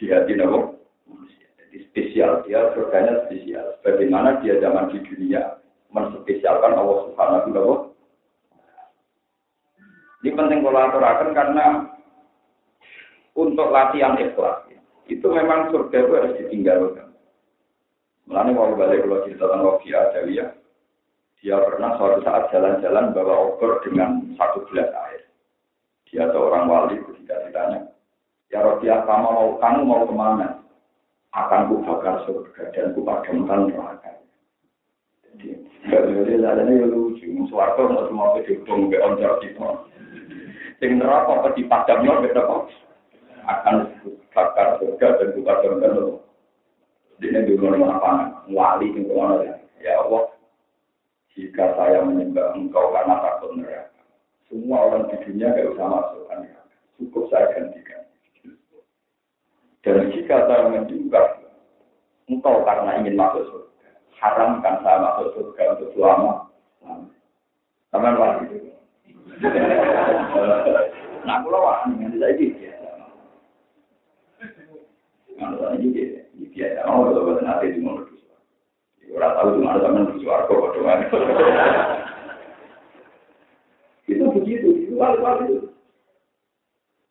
di 0.00 0.08
hati 0.08 0.32
manusia. 0.34 1.46
Jadi 1.60 1.76
spesial 1.92 2.42
dia 2.48 2.72
surganya 2.72 3.28
spesial. 3.28 3.78
Bagaimana 3.84 4.40
dia 4.40 4.58
zaman 4.58 4.90
di 4.90 4.98
dunia 5.04 5.60
menspesialkan 5.92 6.72
Allah 6.74 6.98
Subhanahu 7.06 7.52
wa 7.52 7.92
ini 10.22 10.38
penting 10.38 10.62
kolaborasi 10.62 11.34
karena 11.34 11.82
untuk 13.34 13.74
latihan 13.74 14.14
ikhlas. 14.22 14.70
Itu 15.10 15.34
memang 15.34 15.74
surga 15.74 15.98
itu 15.98 16.12
harus 16.14 16.36
ditinggalkan. 16.38 17.10
Mulanya 18.30 18.54
mau 18.54 18.70
balik 18.78 19.02
kalau 19.02 19.26
cerita 19.26 19.50
tentang 19.50 19.66
Rofi 19.66 19.90
Adawiyah, 19.90 20.54
dia 21.42 21.58
pernah 21.58 21.98
suatu 21.98 22.22
saat 22.22 22.54
jalan-jalan 22.54 23.10
bawa 23.10 23.50
obor 23.50 23.82
dengan 23.82 24.22
satu 24.38 24.62
gelas 24.70 24.94
air. 25.10 25.26
Dia 26.06 26.30
atau 26.30 26.46
orang 26.46 26.70
wali 26.70 27.02
ketika 27.02 27.34
ditanya, 27.50 27.90
ya 28.54 28.62
Rofi 28.62 28.86
kamu 28.86 29.26
mau 29.26 29.58
kamu 29.58 29.80
mau 29.82 30.06
ke 30.06 30.14
mana? 30.14 30.48
Akan 31.34 31.66
ku 31.66 31.82
bakar 31.82 32.22
surga 32.28 32.70
dan 32.70 32.94
ku 32.94 33.02
padamkan 33.02 33.74
neraka. 33.74 34.22
Jadi, 35.26 35.66
jadi 35.88 36.36
jalannya 36.38 36.78
ya 36.78 36.86
lucu. 36.86 37.26
Suwarto 37.50 37.90
mau 37.90 38.06
semua 38.06 38.38
kedukung 38.38 38.92
be 38.92 39.02
oncar 39.02 39.40
kita. 39.42 39.82
Neraka 40.78 41.42
apa 41.42 41.48
dipadamnya 41.58 42.22
beda 42.22 42.42
kok. 42.44 42.70
Akan 43.48 43.76
bakar 44.30 44.78
surga 44.78 45.06
dan 45.18 45.28
ku 45.34 45.40
padamkan 45.42 45.90
neraka. 45.90 46.20
Ini 47.18 47.50
dulu 47.50 47.82
apa? 47.88 48.44
Wali 48.46 48.94
itu 48.94 49.10
mana 49.10 49.58
ya 49.80 49.96
Allah. 50.06 50.31
Jika 51.32 51.64
saya 51.80 52.04
menyembah 52.04 52.52
engkau 52.52 52.92
karena 52.92 53.16
takut 53.24 53.56
neraka, 53.56 54.04
semua 54.52 54.84
orang 54.84 55.08
di 55.08 55.16
dunia 55.24 55.52
gak 55.56 55.72
usah 55.72 55.86
masuk 55.88 56.28
neraka. 56.28 56.60
Cukup 57.00 57.24
saya 57.32 57.46
gantikan. 57.56 58.04
Dan 59.82 60.12
jika 60.12 60.36
saya 60.44 60.68
menyembah 60.68 61.26
engkau 62.28 62.60
karena 62.68 63.00
ingin 63.00 63.16
masuk 63.16 63.48
surga, 63.48 63.90
haramkan 64.20 64.76
saya 64.84 64.98
masuk 65.00 65.28
surga 65.34 65.62
untuk 65.76 65.88
selama. 65.96 66.32
Taman 67.92 68.16
wali 68.20 68.44
itu. 68.48 68.70
Nah, 71.22 71.38
kalau 71.44 71.60
wani, 71.64 72.08
saya 72.16 72.34
gitu. 72.40 72.68
Kalau 75.36 75.56
saya 75.60 75.76
gitu 75.80 76.22
biasa 76.52 76.84
mau 76.84 77.08
kalau 77.08 77.24
buat 77.26 77.40
nanti 77.40 77.74
di 77.74 77.80
mana 77.80 78.04
orang 79.12 79.32
tahu 79.36 79.48
cuma 79.60 79.68
ada 79.76 79.80
teman 79.84 80.08
di 80.08 80.18
suarco 80.24 80.54
itu 84.10 84.24
begitu 84.34 84.68
itu 84.84 84.92
wali-wali 84.98 85.68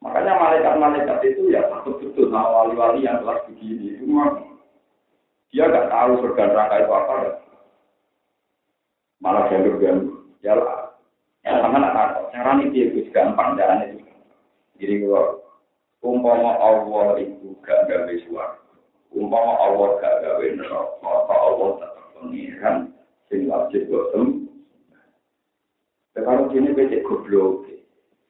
makanya 0.01 0.33
malaikat-malaikat 0.37 1.17
itu 1.29 1.41
ya 1.53 1.61
takut 1.69 2.01
betul 2.01 2.29
sama 2.33 2.65
wali-wali 2.65 3.05
yang 3.05 3.21
telah 3.21 3.37
begini 3.45 4.01
memang 4.01 4.51
dia 5.51 5.67
nggak 5.67 5.91
tahu 5.91 6.11
surga 6.23 6.43
neraka 6.47 6.75
itu 6.79 6.91
apa 6.95 7.13
ya. 7.27 7.31
Malah 9.21 9.43
jalur-jalur 9.51 10.21
ya 10.41 10.57
lah 10.57 10.95
ya 11.45 11.57
sama 11.61 11.77
nak 11.77 11.93
tahu 11.93 12.23
cara 12.33 12.51
ini 12.57 12.73
dia 12.73 12.83
itu 12.89 12.99
gampang 13.13 13.57
jalan 13.57 13.85
itu 13.93 14.01
jadi 14.81 14.93
kalau 15.05 15.41
umpama 16.01 16.57
Allah 16.57 17.21
itu 17.21 17.53
gak 17.61 17.85
gawe 17.85 18.13
suara 18.25 18.57
umpama 19.13 19.53
Allah 19.57 19.89
gak 20.01 20.15
gawe 20.25 20.45
neraka 20.57 21.35
Allah 21.35 21.90
pengiran 22.21 22.93
sing 23.27 23.49
wajib 23.49 23.89
botem 23.89 24.41
kalau 26.21 26.51
kini 26.53 26.75
becek 26.75 27.01
goblok. 27.07 27.65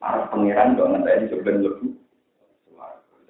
Para 0.02 0.26
pangeran 0.34 0.74
dong 0.74 0.98
nanti 0.98 1.30
sebenarnya 1.30 1.70
lebih 1.70 1.94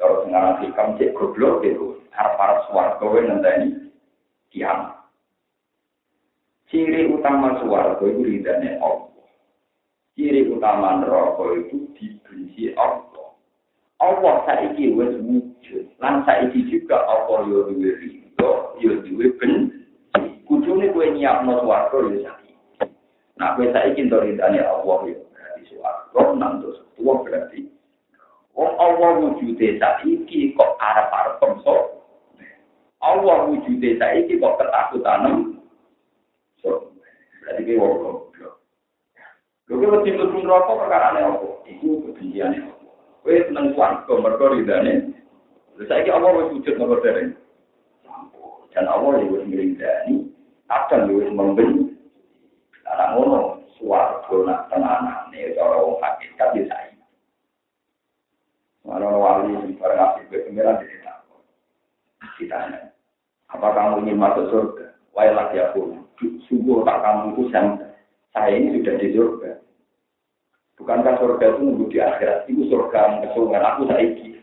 kalau 0.00 0.24
sekarang 0.26 0.58
hikam 0.64 0.88
cek 0.96 1.12
goblok 1.14 1.62
itu 1.62 2.00
harap 2.16 2.34
para 2.40 2.54
suwargo 2.66 3.12
nanti 3.20 3.92
kiamat. 4.48 4.98
Ciri 6.72 7.12
utama 7.12 7.60
suwargo 7.60 8.08
itu 8.08 8.24
ridhanya 8.24 8.80
Allah. 8.80 9.28
Ciri 10.16 10.48
utama 10.48 11.04
neraka 11.04 11.44
itu 11.60 11.92
dibenci 11.92 12.72
Allah. 12.74 13.36
Allah 14.00 14.34
saiki 14.48 14.96
wis 14.96 15.12
wujud. 15.20 15.84
Lan 16.00 16.24
saiki 16.24 16.66
juga 16.72 17.04
apa 17.04 17.44
yo 17.46 17.68
duwe 17.68 17.92
Kowe 21.22 21.30
nyiapno 21.30 21.60
swarga 21.62 21.96
yo 22.02 22.10
saiki. 22.26 22.54
Nah, 23.38 23.54
kowe 23.54 23.72
saiki 23.72 24.00
ento 24.02 24.18
ridane 24.20 24.58
Allah 24.58 24.98
yo 25.06 25.22
berarti 25.30 25.62
swarga 25.70 26.34
nang 26.34 26.58
dosa 26.58 26.82
tuwa 26.98 27.22
berarti. 27.22 27.70
Wong 28.58 28.74
Allah 28.82 29.10
wujude 29.22 29.78
saiki 29.78 30.50
kok 30.58 30.74
arep-arep 30.82 31.38
pemso. 31.38 32.02
Allah 32.98 33.46
wujude 33.46 34.02
saiki 34.02 34.34
kok 34.42 34.58
ketakutan. 34.58 35.54
So, 36.58 36.90
berarti 37.46 37.70
kowe 37.70 37.78
wong 37.78 37.94
goblok. 38.02 38.54
Lha 39.70 39.74
kok 39.78 39.90
mesti 39.94 40.10
mlebu 40.18 40.74
perkara 40.74 41.22
apa? 41.22 41.46
Iku 41.70 42.02
kebenciane 42.10 42.66
Allah. 42.66 42.90
Kowe 43.22 43.38
seneng 43.46 43.66
swarga 43.78 44.12
mergo 44.18 44.46
ridane. 44.58 45.14
Lha 45.78 45.82
saiki 45.86 46.10
Allah 46.10 46.34
wujud 46.34 46.66
nomor. 46.74 46.98
Dan 48.72 48.88
Allah 48.88 49.20
wis 49.28 49.44
ngridani, 49.44 50.31
akan 50.72 51.12
wis 51.12 51.28
membenci. 51.28 51.92
Ana 52.88 53.16
ngono 53.16 53.60
swarga 53.76 54.36
nak 54.48 54.60
tenanane 54.72 55.56
cara 55.56 55.76
wong 55.80 56.00
hakikat 56.00 56.56
ya 56.56 56.64
saiki. 56.68 57.00
Mana 58.82 59.12
wali 59.12 59.76
para 59.78 59.94
ngasih 59.94 60.24
ke 60.28 60.44
pengiran 60.48 60.80
di 60.80 60.98
sana. 61.04 61.36
Ditanya, 62.40 62.80
apa 63.52 63.68
kamu 63.76 64.02
ingin 64.02 64.18
masuk 64.18 64.50
surga? 64.50 64.86
Wailah 65.12 65.52
ya 65.52 65.70
pun, 65.76 66.02
sungguh 66.48 66.82
tak 66.88 67.04
kamu 67.04 67.36
itu 67.36 67.42
saya 68.32 68.56
ini 68.56 68.80
sudah 68.80 68.94
di 68.96 69.08
surga. 69.12 69.50
Bukankah 70.80 71.14
surga 71.20 71.46
itu 71.52 71.60
nunggu 71.62 71.84
di 71.92 71.98
akhirat? 72.00 72.48
Itu 72.48 72.66
surga 72.72 73.22
kesuwen 73.22 73.60
aku 73.62 73.86
saiki. 73.92 74.40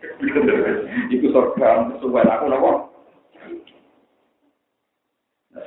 itu 1.13 1.27
surga 1.33 1.89
kesuwen 1.97 2.29
aku 2.29 2.45
nopo. 2.47 2.88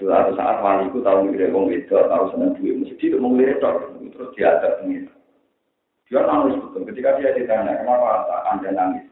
Suatu 0.00 0.32
saat 0.38 0.62
wali 0.64 0.88
itu 0.88 1.04
tahu 1.04 1.28
ngelirik 1.28 1.52
wong 1.52 1.72
itu, 1.72 1.92
tahu 1.92 2.24
senang 2.32 2.56
duit, 2.56 2.78
mesti 2.78 2.96
itu 3.00 3.16
mau 3.18 3.32
ngelirik 3.32 3.60
terus 4.12 4.32
dia 4.36 4.54
ada 4.54 4.78
pengir. 4.78 5.08
Dia 6.06 6.20
nangis 6.28 6.60
betul. 6.60 6.84
Ketika 6.84 7.16
dia 7.16 7.32
ditanya, 7.32 7.80
kenapa 7.80 8.28
anda 8.52 8.70
nangis? 8.70 9.08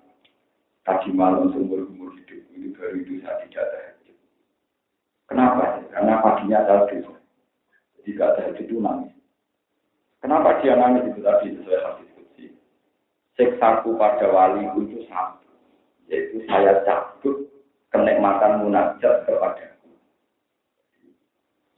Tadi 0.84 1.12
malam 1.12 1.52
seumur 1.52 1.88
umur 1.88 2.12
hidup 2.16 2.40
ini 2.56 2.72
baru 2.72 3.00
itu 3.04 3.20
saya 3.20 3.40
tidak 3.44 3.68
ada 3.68 3.80
Kenapa? 5.30 5.86
Karena 5.94 6.18
paginya 6.18 6.66
dosa. 6.66 7.14
Jadi 7.96 8.08
gak 8.18 8.30
ada 8.34 8.42
itu 8.58 8.76
nangis. 8.82 9.14
Kenapa 10.20 10.58
dia 10.60 10.74
nangis 10.74 11.06
itu 11.08 11.20
tadi 11.22 11.54
sesuai 11.54 11.80
hadis 11.80 12.08
kutsi? 12.18 12.44
Seksaku 13.38 13.94
pada 13.94 14.26
wali 14.28 14.66
itu 14.66 15.06
satu, 15.06 15.48
yaitu 16.10 16.44
saya 16.50 16.82
cabut 16.84 17.46
kenikmatan 17.94 18.66
munajat 18.66 19.24
kepadaku. 19.24 19.69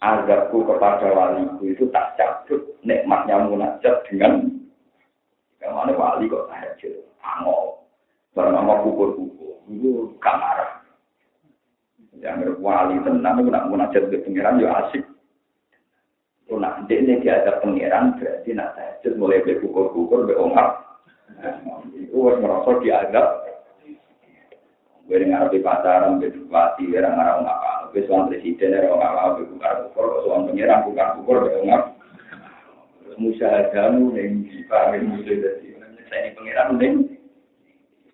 Azabku 0.03 0.67
kepada 0.67 1.15
waliku 1.15 1.63
itu 1.71 1.87
tak 1.95 2.19
cabut 2.19 2.59
nikmatnya 2.83 3.39
munajat 3.47 4.03
dengan 4.11 4.51
Ke 5.63 5.71
mana 5.71 5.95
wali 5.95 6.27
kok 6.27 6.51
tahajud, 6.51 7.07
angol, 7.23 7.87
bernama 8.35 8.83
kukur-kukur, 8.83 9.63
itu 9.71 10.11
gak 10.19 10.43
marah. 10.43 10.83
Yang 12.19 12.59
wali 12.59 12.99
tenang, 13.07 13.39
itu 13.39 13.51
nak 13.55 13.71
munajat 13.71 14.11
ke 14.11 14.27
pengiran, 14.27 14.59
ya 14.59 14.75
asik. 14.83 15.07
Itu 16.43 16.59
nak 16.59 16.83
ini 16.91 17.23
dia 17.23 17.47
ada 17.47 17.63
pengiran 17.63 18.19
berarti 18.19 18.51
nak 18.59 18.75
tahajud 18.75 19.15
mulai 19.23 19.39
berkukur-kukur 19.47 20.27
berongkap. 20.27 20.83
Itu 21.95 22.19
harus 22.27 22.43
merasa 22.43 22.71
diadab. 22.83 23.27
Gue 25.07 25.23
dengar 25.23 25.47
di 25.47 25.63
pacaran, 25.63 26.19
berdukati, 27.93 28.09
orang 28.09 28.09
orang 28.09 28.09
apa? 28.09 28.09
Gue 28.09 28.09
suami 28.09 28.29
presiden, 28.33 28.73
orang 28.89 29.13
apa? 29.13 29.37
Berkukur-kukur, 29.39 30.07
suami 30.25 30.49
pengiran, 30.51 30.85
kukur-kukur 30.89 31.37
berongkap. 31.45 31.83
Musyahadamu 33.21 34.17
yang 34.17 34.49
dipahami 34.49 35.05
musuh 35.05 35.37
saya 36.09 36.17
ini 36.25 36.33
pengiran 36.33 36.81
neng. 36.81 36.95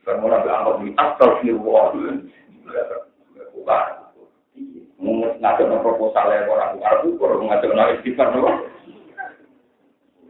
Bermula 0.03 0.43
berangkat 0.43 0.75
di 0.83 0.89
astagfirullah. 0.99 1.87
Bukan 1.95 2.19
ngajak 5.39 5.71
proposal 5.83 6.27
ya 6.35 6.51
orang 6.51 6.83
Arab 6.83 7.07
kurang 7.17 7.47
ngajak 7.47 7.71
no 7.71 7.85
istighfar 7.95 8.29
no 8.35 8.51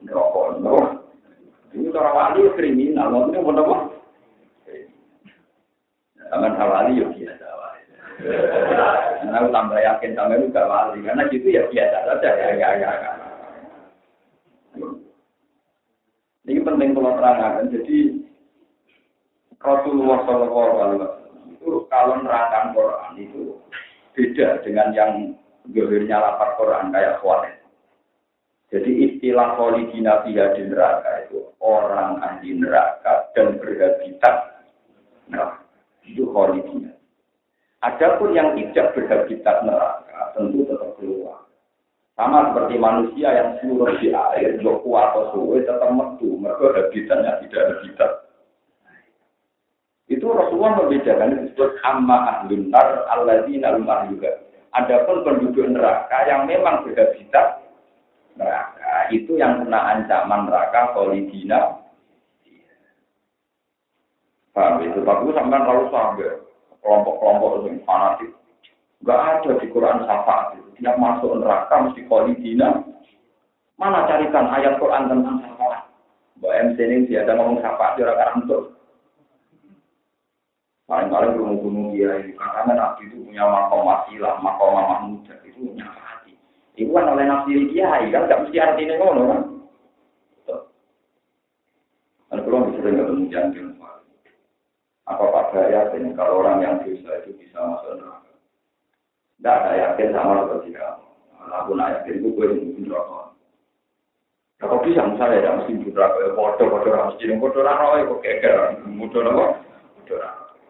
rokok 0.09 0.47
no 0.61 0.77
ini 1.73 1.93
cara 1.93 2.11
wali 2.13 2.49
kriminal 2.57 3.29
ini 3.33 3.41
mau 3.41 3.53
apa 3.57 3.77
Taman 6.29 6.61
hawali 6.61 7.01
yo 7.01 7.09
wae. 8.23 9.27
Nah, 9.29 9.47
tambah 9.53 9.79
yakin 9.79 10.17
sampai 10.17 10.41
lu 10.41 10.51
gak 10.51 10.67
wali 10.67 10.99
karena 11.05 11.29
gitu 11.31 11.47
ya 11.53 11.63
biasa 11.69 11.99
saja 12.07 12.31
ya 12.35 12.49
ya 12.57 12.69
ya. 12.81 12.91
ya. 12.91 13.13
Ini 16.49 16.65
penting 16.65 16.97
kalau 16.97 17.13
terangkan. 17.21 17.69
Jadi 17.69 18.25
Rasulullah 19.61 20.19
Shallallahu 20.25 20.77
Alaihi 20.81 21.07
itu 21.59 21.71
kalau 21.93 22.25
nerangkan 22.25 22.73
Quran 22.73 23.13
itu 23.21 23.43
beda 24.17 24.65
dengan 24.65 24.89
yang 24.97 25.13
gehirnya 25.71 26.17
lapar 26.17 26.57
Quran 26.57 26.89
kayak 26.95 27.21
khawatir. 27.21 27.61
Jadi 28.69 28.91
istilah 29.09 29.57
kholidina 29.57 30.25
fiha 30.25 30.53
di 30.53 30.63
neraka 30.69 31.29
itu 31.29 31.41
orang 31.61 32.21
ahli 32.21 32.53
neraka 32.53 33.33
dan 33.33 33.57
berhabitat 33.57 34.65
neraka. 35.29 35.65
Itu 36.05 36.29
kholidina. 36.33 36.98
Adapun 37.79 38.35
yang 38.35 38.59
tidak 38.59 38.91
berhabitat 38.99 39.63
neraka 39.63 40.35
tentu 40.35 40.67
tetap 40.67 40.99
keluar. 40.99 41.47
Sama 42.19 42.51
seperti 42.51 42.75
manusia 42.75 43.31
yang 43.31 43.55
seluruh 43.63 43.95
di 44.03 44.11
air, 44.11 44.59
joku 44.59 44.91
atau 44.99 45.31
suwe 45.31 45.63
tetap 45.63 45.87
metu, 45.95 46.35
mereka 46.35 46.75
habitatnya 46.75 47.39
tidak 47.47 47.63
habitat. 47.71 48.13
Itu 50.11 50.27
Rasulullah 50.27 50.83
membedakan 50.83 51.47
disebut 51.47 51.79
amma 51.87 52.43
ahlun 52.43 52.75
nar 52.75 53.07
alladzina 53.15 53.79
juga. 54.11 54.43
Adapun 54.75 55.23
penduduk 55.23 55.71
neraka 55.71 56.27
yang 56.27 56.51
memang 56.51 56.83
berhabitat 56.83 57.63
neraka 58.39 59.11
itu 59.11 59.35
yang 59.37 59.63
kena 59.63 59.99
ancaman 59.99 60.47
neraka 60.47 60.95
kolidina 60.95 61.83
paham 64.55 64.83
itu 64.83 65.03
bagus 65.03 65.35
sampai 65.35 65.61
terlalu 65.63 65.87
sampai 65.91 66.31
kelompok-kelompok 66.83 67.67
yang 67.67 67.79
fanatik. 67.85 68.31
Nggak 69.03 69.21
ada 69.21 69.51
di 69.63 69.67
Quran 69.71 70.03
syafaat 70.05 70.47
itu. 70.59 70.69
Masuk 70.79 71.43
neraka 71.43 71.75
mesti 71.91 72.07
kolidina 72.07 72.87
mana 73.79 74.11
carikan 74.11 74.51
ayat 74.51 74.79
Quran 74.83 75.07
tentang 75.07 75.39
syafaat? 75.39 75.87
Mbak 76.39 76.55
MC 76.71 76.79
ini 76.83 77.07
dia 77.07 77.23
ada 77.23 77.39
ngomong 77.39 77.63
syafaat 77.63 77.95
di 77.95 78.03
orang 78.07 78.43
untuk 78.43 78.63
paling-paling 80.91 81.35
gunung-gunung 81.39 81.95
dia 81.95 82.11
ini. 82.23 82.35
Karena 82.35 82.75
Nabi 82.75 83.07
itu 83.07 83.23
punya 83.23 83.47
makom 83.47 83.87
wasilah, 83.87 84.39
makom 84.43 84.75
mahmud 84.75 85.27
itu 85.47 85.59
punya 85.63 85.87
Iku 86.79 86.95
kan 86.95 87.11
oleh 87.11 87.27
nafsi 87.27 87.75
kiai 87.75 88.07
kan? 88.15 88.31
Gak 88.31 88.47
mesti 88.47 88.59
artinya 88.63 88.95
ngono 89.03 89.23
kan. 89.27 89.41
Kan 92.31 92.39
kalau 92.47 92.71
bisa 92.71 92.87
dengar 92.87 93.11
kemudian 93.11 93.51
apa 95.09 95.25
Pak 95.33 95.47
Gaya 95.57 95.89
ini 95.97 96.13
kalau 96.13 96.45
orang 96.45 96.61
yang 96.61 96.85
dosa 96.85 97.25
itu 97.25 97.33
bisa 97.41 97.57
masuk 97.65 97.97
neraka? 97.97 98.29
Tidak 99.41 99.57
ada 99.57 99.71
yakin 99.73 100.13
sama 100.13 100.45
seperti 100.45 100.77
kamu. 100.77 101.07
Aku 101.49 101.71
nak 101.73 101.91
yakin 101.97 102.21
itu 102.21 102.29
gue 102.37 102.45
yang 102.45 102.61
mungkin 102.61 102.85
neraka. 102.93 103.21
Ya 104.61 104.77
bisa 104.85 105.03
misalnya 105.09 105.41
ya 105.41 105.51
mesti 105.57 105.73
neraka 105.81 106.19
ya 106.21 106.31
bodoh 106.37 106.67
bodoh 106.69 106.93
mesti 106.93 107.25
yang 107.25 107.41
bodoh 107.41 107.65
rano 107.65 107.97
ya 107.97 108.05
keker 108.21 108.57
bodoh 108.85 109.21
apa? 109.25 109.45
Bodoh 109.97 110.19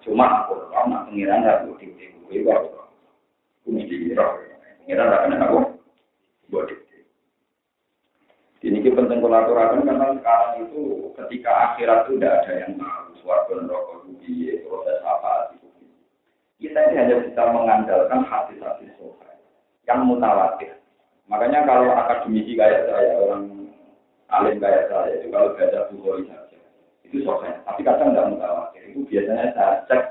Cuma 0.07 0.47
aku 0.47 0.55
kalau 0.71 0.87
nak 0.87 1.11
pengiran 1.11 1.43
tinggi 1.83 2.15
gue 2.31 2.47
gue 2.47 2.55
aku 2.55 3.69
mesti 3.75 3.95
neraka. 4.15 4.39
Pengiran 4.87 5.11
tak 5.11 5.23
kena 5.27 5.37
aku 5.51 5.59
buat 6.55 6.71
Ini 8.59 8.79
kita 8.83 8.98
penting 9.09 9.25
kolaborasi 9.25 9.89
karena 9.89 10.21
sekarang 10.21 10.69
itu 10.69 11.09
ketika 11.17 11.73
akhirat 11.73 12.05
itu 12.05 12.21
tidak 12.21 12.45
ada 12.45 12.53
yang 12.61 12.73
tahu 12.77 13.09
suatu 13.25 13.57
neraka 13.57 14.05
itu 14.21 14.61
proses 14.69 15.01
apa 15.01 15.57
itu. 15.57 15.65
Kita 16.61 16.93
hanya 16.93 17.17
bisa 17.25 17.43
mengandalkan 17.49 18.21
hati-hati 18.29 18.93
sofa 19.01 19.33
yang 19.89 20.05
mutawatir. 20.05 20.77
Makanya 21.25 21.65
kalau 21.65 21.89
akademisi 21.97 22.53
kayak 22.53 22.85
saya, 22.85 23.17
orang 23.17 23.73
alim 24.29 24.61
kayak 24.61 24.93
saya, 24.93 25.17
itu 25.17 25.33
kalau 25.33 25.57
baca 25.57 25.89
buku 25.89 26.29
saja, 26.29 26.59
itu 27.09 27.25
sofa. 27.25 27.65
Tapi 27.65 27.81
kadang 27.89 28.13
tidak 28.13 28.29
mutawatir. 28.29 28.93
Itu 28.93 29.09
biasanya 29.09 29.57
saya 29.57 29.89
cek 29.89 30.03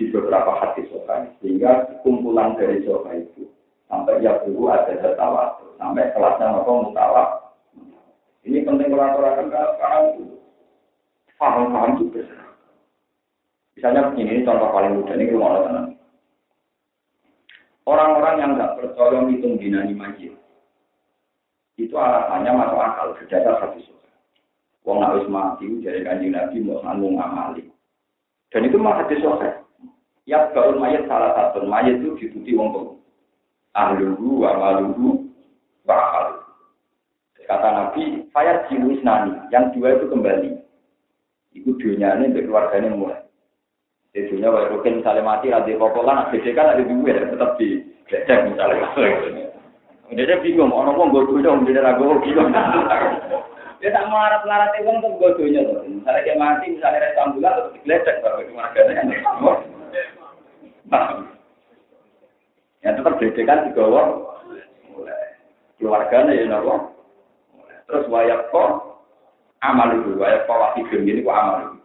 di 0.00 0.08
beberapa 0.08 0.64
hati 0.64 0.88
sofa, 0.88 1.28
sehingga 1.44 2.00
kumpulan 2.00 2.56
dari 2.56 2.80
sofa 2.88 3.20
itu 3.20 3.52
sampai 3.92 4.24
ya 4.24 4.40
dulu 4.48 4.72
ada 4.72 4.96
tertawa 4.96 5.60
sampai 5.76 6.08
kelasnya 6.16 6.56
apa 6.56 6.72
mutawat. 6.72 7.43
Ini 8.44 8.60
penting 8.64 8.92
kolaborasi 8.92 9.48
karena 9.48 9.72
sekarang 9.76 10.04
itu 10.12 10.24
paham-paham 11.40 11.90
itu 11.96 12.04
besar. 12.12 12.44
Misalnya 13.74 14.12
begini, 14.12 14.30
ini 14.38 14.46
contoh 14.46 14.70
paling 14.70 14.92
mudah 15.00 15.14
ini 15.16 15.32
rumah 15.32 15.64
tenang. 15.64 15.88
Orang-orang 17.84 18.36
yang 18.40 18.50
nggak 18.56 18.74
percaya 18.80 19.28
hitung 19.28 19.60
dinani 19.60 19.92
majid, 19.92 20.32
itu 21.76 21.94
alasannya 21.96 22.52
masuk 22.54 22.80
akal 22.80 23.08
berdasar 23.18 23.60
hadis 23.60 23.84
Wong 24.84 25.00
nak 25.00 25.16
wis 25.16 25.28
mati 25.32 25.64
dari 25.80 26.04
kanjeng 26.04 26.36
Nabi 26.36 26.60
mau 26.60 26.84
sanggung 26.84 27.16
ngamali. 27.16 27.64
Dan 28.52 28.68
itu 28.68 28.76
mah 28.76 29.00
hadis 29.00 29.24
sahih. 29.24 29.64
Ya 30.28 30.52
gaul 30.52 30.76
mayat 30.76 31.08
salah 31.08 31.32
satu 31.32 31.64
mayat 31.64 32.04
itu 32.04 32.12
dituti 32.20 32.52
wong 32.52 32.68
tuh. 32.76 32.88
Ahluhu 33.72 34.44
wa 34.44 34.52
maluhu 34.60 35.24
bakal. 35.88 36.43
Kata 37.44 37.68
Nabi, 37.68 38.24
saya 38.32 38.64
jiwis 38.72 39.04
nani, 39.04 39.36
yang 39.52 39.68
dua 39.76 40.00
itu 40.00 40.08
kembali. 40.08 40.50
Itu 41.52 41.76
dunia 41.76 42.16
ini 42.16 42.32
untuk 42.32 42.48
keluarganya 42.48 42.88
mulai. 42.96 43.20
Di 44.16 44.24
dunia, 44.30 44.48
kalau 44.48 44.80
misalnya 44.80 45.22
mati, 45.22 45.52
ada 45.52 45.72
popolan, 45.76 46.24
ada 46.24 46.38
kan 46.38 46.72
ada 46.72 46.82
dua, 46.82 47.12
tetap 47.12 47.50
di 47.60 47.84
bedek 48.08 48.38
misalnya. 48.48 48.88
Dia 50.14 50.36
bingung, 50.40 50.70
orang 50.70 50.96
mau 50.96 51.10
gue 51.10 51.42
dong, 51.42 51.66
dia 51.68 51.82
ragu, 51.82 52.16
bingung. 52.22 52.54
Dia 53.82 53.92
tak 53.92 54.08
mau 54.08 54.16
larat 54.16 54.48
larat 54.48 54.72
itu 54.80 54.88
untuk 54.88 55.20
godonya 55.20 55.60
tuh. 55.68 55.84
Misalnya 55.84 56.24
dia 56.24 56.36
mati, 56.40 56.72
misalnya 56.72 57.04
rest 57.04 57.20
ambulan, 57.20 57.52
terus 57.52 57.72
digeledek, 57.76 58.16
baru 58.24 58.40
keluarganya. 58.48 58.94
Ya 62.84 62.90
tetap 62.96 63.16
bedekan 63.20 63.64
di 63.68 63.70
bawah 63.76 64.04
keluarganya 65.76 66.32
ya 66.32 66.44
nopo. 66.48 66.94
Terus 67.84 68.08
wayak 68.08 68.48
kok 68.48 69.00
amal 69.60 69.88
itu, 69.92 70.16
wayak 70.16 70.48
kok 70.48 70.56
wakil 70.56 71.00
gini 71.04 71.20
kok 71.20 71.36
amal 71.36 71.56
itu. 71.60 71.78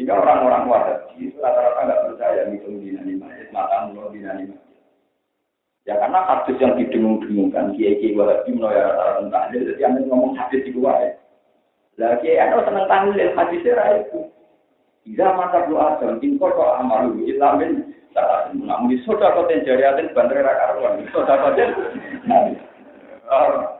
Jika 0.00 0.16
orang-orang 0.16 0.64
wahabi 0.64 1.28
rata-rata 1.36 1.80
nggak 1.84 2.02
percaya 2.08 2.40
ngitung 2.48 2.80
dinani 2.80 3.20
majid, 3.20 3.52
mata 3.52 3.92
mulut 3.92 4.16
dinani 4.16 4.48
majid. 4.48 4.78
Ya 5.84 5.96
karena 6.00 6.24
hadis 6.24 6.56
yang 6.60 6.76
didengung-dengungkan, 6.80 7.76
kiai 7.76 8.00
kiai 8.00 8.16
wahabi 8.16 8.48
menolong 8.48 8.80
rata-rata 8.80 9.28
tahlil, 9.28 9.62
jadi 9.68 9.82
anda 9.84 10.00
ngomong 10.08 10.32
hadis 10.40 10.64
itu 10.64 10.80
wae. 10.80 11.12
Lah 12.00 12.16
kiai 12.24 12.40
anda 12.40 12.64
seneng 12.64 12.88
tahlil, 12.88 13.28
hadisnya 13.36 13.84
itu. 14.00 14.20
Jika 15.04 15.36
mata 15.36 15.68
doa 15.68 15.96
dan 16.00 16.20
tingkor 16.20 16.52
kok 16.52 16.76
amal 16.80 17.12
itu, 17.12 17.36
ilamin 17.36 17.92
Namun 18.50 18.90
di 18.90 18.98
soda 19.06 19.30
koten 19.32 19.62
jariatin 19.62 20.10
bandar 20.12 20.42
karuan. 20.42 21.06
Soda 21.14 21.38
koten. 21.40 21.70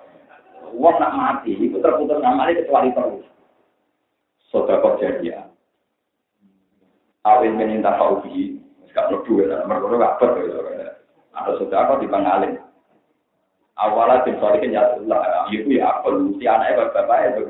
Wong 0.75 0.97
nak 0.99 1.15
mati, 1.15 1.55
itu 1.59 1.79
terputus 1.83 2.21
ngamali 2.23 2.59
kecuali 2.61 2.95
terus. 2.95 3.27
Kot 4.51 4.99
jariah. 4.99 5.47
Awin 7.27 7.55
meninta 7.55 7.95
fauhi, 8.01 8.59
gak 8.97 9.13
perlu 9.13 9.23
duit, 9.29 9.47
mereka 9.47 9.87
gak 9.95 10.17
perlu. 10.19 10.57
Ada 11.37 11.51
soda 11.61 11.87
kot 11.87 12.01
di 12.03 12.09
pangalin. 12.11 12.59
Awalnya 13.81 14.29
tim 14.29 14.37
solikin 14.37 14.77
ya 14.77 14.93
Allah, 14.93 15.49
itu 15.49 15.81
ya 15.81 15.89
apa 15.89 16.13
si 16.37 16.45
anaknya 16.45 16.93
bapak 16.93 17.33
itu. 17.33 17.49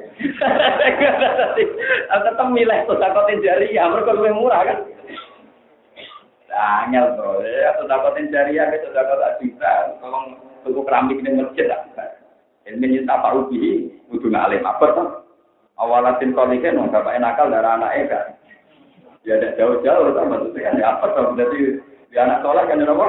Tetap 2.07 2.47
milih 2.55 2.87
soda 2.87 3.11
koten 3.11 3.43
jariah, 3.43 3.91
mereka 3.91 4.15
lebih 4.15 4.39
murah 4.39 4.63
kan. 4.63 4.79
Angel 6.55 7.19
bro, 7.19 7.43
ya 7.43 7.75
sudah 7.83 7.99
kotin 8.07 8.31
jariah, 8.31 8.71
sudah 8.71 9.03
kota 9.11 9.43
juta, 9.43 9.73
tolong 9.99 10.39
tuku 10.62 10.81
keramik 10.87 11.18
ini 11.18 11.43
masjid 11.43 11.66
lah. 11.66 11.83
Ini 12.69 12.87
nyita 12.87 13.25
pak 13.25 13.35
ubi, 13.37 13.89
kudu 14.13 14.29
ngalim 14.29 14.63
apa 14.63 14.87
tuh? 14.93 15.09
Awalatin 15.81 16.37
kolikan, 16.37 16.77
nong 16.77 16.93
bapak 16.93 17.17
nakal 17.17 17.49
darah 17.49 17.81
anak 17.81 17.97
eka. 18.05 18.21
Ya 19.25 19.41
ada 19.41 19.57
jauh-jauh, 19.57 20.13
tuh 20.13 20.25
maksudnya 20.29 20.69
kan 20.69 20.77
apa 20.85 21.07
tuh? 21.17 21.25
Jadi 21.41 21.81
di 22.13 22.17
anak 22.21 22.45
sholat 22.45 22.69
kan 22.69 22.85
apa? 22.85 23.09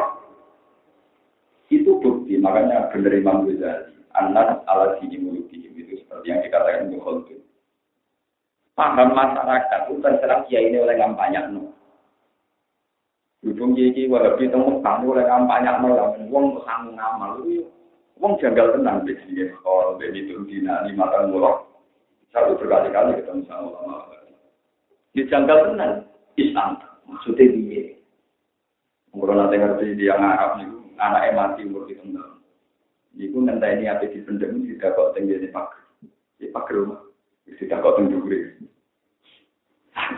Itu 1.71 1.99
bukti, 1.99 2.39
makanya 2.39 2.91
bener 2.91 3.15
Imam 3.15 3.47
Ghazali. 3.47 3.95
Anak 4.11 4.63
ala 4.67 4.99
sini 4.99 5.19
mulutihim 5.19 5.71
itu 5.71 6.03
seperti 6.03 6.31
yang 6.31 6.43
dikatakan 6.43 6.91
Khaldun. 6.99 7.39
Paham 8.75 9.15
masyarakat 9.15 9.79
itu 9.87 10.03
terserah 10.03 10.43
kiai 10.47 10.67
ini 10.67 10.83
oleh 10.83 10.99
kampanye. 10.99 11.39
No. 11.47 11.71
Berhubung 13.39 13.73
iki 13.73 14.05
wahabi 14.11 14.51
temu 14.51 14.83
kamu 14.83 15.15
oleh 15.15 15.25
kampanye 15.27 15.71
nol, 15.79 15.97
wong 16.27 16.59
sang 16.67 16.93
ngamal 16.93 17.41
itu, 17.47 17.65
wong 18.21 18.37
janggal 18.37 18.77
tenang 18.77 19.03
di 19.03 19.17
sini. 19.25 19.49
Kalau 19.65 19.97
dari 19.97 20.21
itu 20.21 20.45
dina 20.45 20.85
lima 20.85 21.09
tahun 21.09 21.33
mulok, 21.33 21.65
satu 22.29 22.55
berkali-kali 22.61 23.17
ketemu 23.17 23.43
sama 23.49 23.73
ulama. 23.73 24.15
Di 25.11 25.27
janggal 25.27 25.73
tenang, 25.73 26.05
Islam 26.37 26.79
maksudnya 27.09 27.51
dia. 27.51 27.83
Kalau 29.11 29.35
nanti 29.35 29.59
ngerti 29.59 29.99
dia 29.99 30.15
ngarap 30.15 30.61
nih, 30.61 30.71
anaknya 30.95 31.35
mati 31.35 31.67
umur 31.67 31.83
di 31.89 31.99
tengah. 31.99 32.39
Iku 33.19 33.43
ngenteni 33.43 33.91
ape 33.91 34.07
dipendem 34.07 34.63
tidak 34.63 34.95
kok 34.95 35.11
tinggi 35.19 35.35
di 35.35 35.51
pak. 35.51 35.67
Di 36.39 36.47
pak 36.47 36.71
rumah. 36.71 37.03
Tidak 37.43 37.81
kok 37.83 37.99
tinggi 37.99 38.39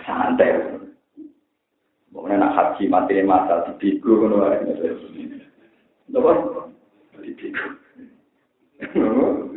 Santai. 0.05 0.77
Mungkin 2.13 2.37
nak 2.37 2.53
haji 2.53 2.85
mati 2.85 3.25
masa 3.25 3.65
di 3.65 3.97
biku 3.97 4.13
ngono 4.13 4.45
ae. 4.45 4.61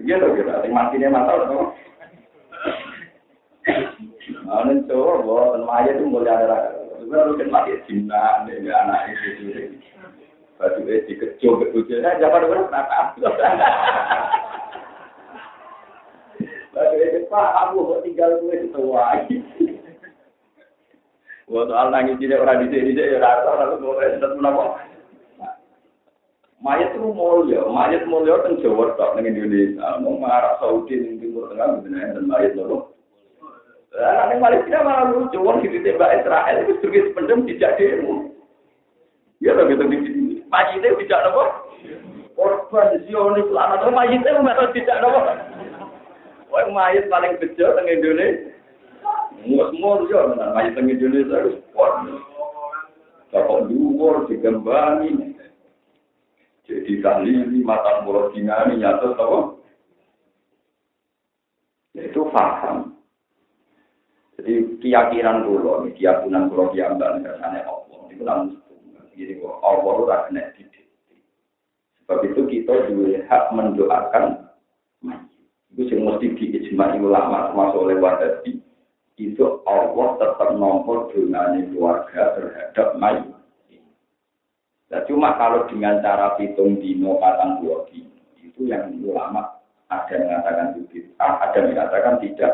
Iya 0.07 0.15
lho 0.23 0.29
kira, 0.39 0.63
sing 0.63 0.71
mati 0.71 1.03
masa 1.03 1.51
lho. 1.51 1.75
Ana 4.47 4.79
coba, 4.87 5.59
ten 5.59 5.63
mayat 5.67 5.99
itu 5.99 6.07
mulai 6.07 6.31
ada. 6.31 6.79
Sebenarnya 7.03 7.35
kan 7.43 7.49
mati 7.51 7.73
cinta, 7.91 8.47
anak 8.47 9.11
itu. 9.11 9.83
Batu 10.57 10.89
es 10.89 11.05
dikejo 11.05 11.61
ke 11.61 11.69
bujurnya, 11.69 12.17
jangan 12.17 12.49
ada 12.49 12.49
berapa. 12.49 12.81
Batu 16.73 16.97
es 16.97 17.29
kok 17.29 18.03
tinggal 18.07 18.31
gue 18.41 18.55
di 18.65 18.69
soal 21.71 21.95
nangis 21.95 22.19
tidak 22.19 22.43
orang 22.43 22.67
di 22.67 22.75
sini 22.75 22.99
ya 22.99 23.23
rasa 23.23 23.47
orang 23.47 23.79
tuh 23.79 23.87
boleh 23.87 24.19
tetap 24.19 24.35
menapa. 24.35 24.83
Mayat 26.65 26.97
itu 26.97 27.13
mulia, 27.13 27.61
mayat 27.69 28.09
mulia 28.09 28.41
kan 28.41 28.57
Jawa 28.65 28.97
tak 28.97 29.21
dengan 29.21 29.37
Indonesia, 29.37 30.01
mau 30.01 30.17
marah 30.17 30.57
Saudi 30.57 30.97
di 30.97 31.21
Timur 31.21 31.53
Tengah 31.53 31.85
benar 31.85 32.17
dan 32.17 32.25
mayat 32.25 32.57
loh. 32.57 32.97
Nah, 33.93 34.29
yang 34.33 34.41
Malaysia 34.41 34.81
malah 34.85 35.09
lucu, 35.13 35.41
orang 35.41 35.65
di 35.65 35.81
tembak 35.81 36.21
Israel 36.21 36.57
itu 36.65 36.73
sebagai 36.81 37.13
pendem 37.17 37.49
tidak 37.49 37.81
demo. 37.81 38.29
Ya, 39.41 39.53
gitu 39.53 39.85
gitu. 39.85 40.11
Majite 40.49 40.97
tidak 41.01 41.21
nopo? 41.29 41.45
Korban 42.37 43.05
Zionis. 43.05 43.49
Lama 43.53 43.81
tuh 43.81 43.93
majite 43.93 44.29
umat 44.37 44.61
tidak 44.73 45.01
nopo? 45.01 45.21
Wah 46.53 46.65
mayit 46.73 47.09
paling 47.13 47.37
kecil 47.37 47.77
teng 47.77 47.89
Indonesia. 47.89 48.53
Mus-mus 49.45 50.09
yo 50.09 50.33
nang 50.37 50.57
mayit 50.57 50.73
teng 50.73 50.89
Indonesia 50.89 51.37
harus 51.37 51.61
kuat 51.77 52.01
Bapak 53.29 53.69
dhuwur 53.69 54.25
digembangi 54.31 55.36
jadi 56.67 56.93
kali 57.01 57.31
mata 57.63 58.03
mulut 58.03 58.35
dinami 58.35 58.83
nyata 58.83 59.15
tau 59.15 59.63
itu 61.95 62.21
paham 62.35 62.93
jadi 64.37 64.67
keyakinan 64.83 65.47
dulu 65.47 65.87
keyakinan 65.97 66.53
dulu 66.53 66.75
diambil 66.77 67.23
kersane 67.25 67.65
Allah 67.65 68.01
itu 68.13 68.23
langsung 68.27 68.67
Jadi 69.17 69.41
Allah 69.41 69.81
ora 69.97 70.29
kena 70.29 70.53
didik. 70.53 70.93
Sebab 72.05 72.21
itu 72.29 72.41
kita 72.53 72.93
juga 72.93 73.25
hak 73.33 73.45
mendoakan. 73.57 74.25
Itu 75.73 75.89
yang 75.89 76.05
mesti 76.09 76.37
diijmai 76.37 77.01
ulama 77.01 77.51
termasuk 77.51 77.81
oleh 77.81 77.97
wadati. 77.97 78.61
Itu 79.17 79.65
Allah 79.65 80.21
tetap 80.21 80.53
nomor 80.61 81.09
dengan 81.13 81.57
keluarga 81.73 82.37
terhadap 82.37 82.89
mayit. 83.01 83.36
Nah, 84.87 85.03
cuma 85.11 85.35
kalau 85.35 85.67
dengan 85.67 85.99
cara 85.99 86.39
hitung 86.39 86.79
dino 86.79 87.19
patang 87.19 87.59
dua 87.59 87.87
itu 88.39 88.61
yang 88.71 88.95
ulama 89.03 89.59
ada 89.91 90.15
yang 90.15 90.31
mengatakan 90.31 90.67
itu, 90.79 91.11
ada 91.19 91.57
yang 91.59 91.67
mengatakan 91.75 92.15
tidak. 92.23 92.53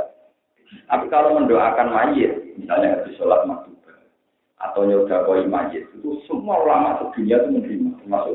Tapi 0.88 1.06
kalau 1.12 1.36
mendoakan 1.36 1.88
mayit, 1.92 2.56
misalnya 2.56 2.96
habis 2.96 3.12
sholat 3.20 3.44
maghrib, 3.44 3.76
atau 4.56 4.88
nyoba 4.88 5.28
koi 5.28 5.44
majid 5.44 5.84
itu 6.00 6.22
semua 6.24 6.64
ulama 6.64 6.96
sedunia 7.02 7.44
itu 7.44 7.48
menerima 7.52 7.90
termasuk 8.00 8.32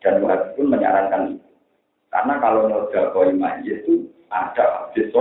dan 0.00 0.22
wahabi 0.24 0.48
pun 0.56 0.66
menyarankan 0.72 1.22
itu. 1.36 1.48
Karena 2.08 2.34
kalau 2.40 2.60
nyoba 2.70 3.12
koi 3.12 3.30
majid 3.36 3.84
itu 3.84 4.08
ada 4.32 4.88
habis 4.88 5.12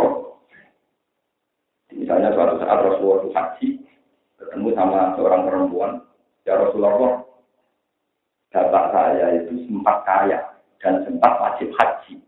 misalnya 1.94 2.34
suatu 2.34 2.58
saat 2.60 2.80
Rasulullah 2.82 3.20
itu 3.22 3.30
haji 3.32 3.70
ketemu 4.42 4.70
sama 4.76 5.14
seorang 5.16 5.42
perempuan 5.46 5.92
ya 6.44 6.58
Rasulullah 6.58 7.22
bapak 8.54 8.94
saya 8.94 9.42
itu 9.42 9.66
sempat 9.66 10.06
kaya 10.06 10.40
dan 10.80 11.02
sempat 11.04 11.34
wajib 11.42 11.74
haji 11.76 12.22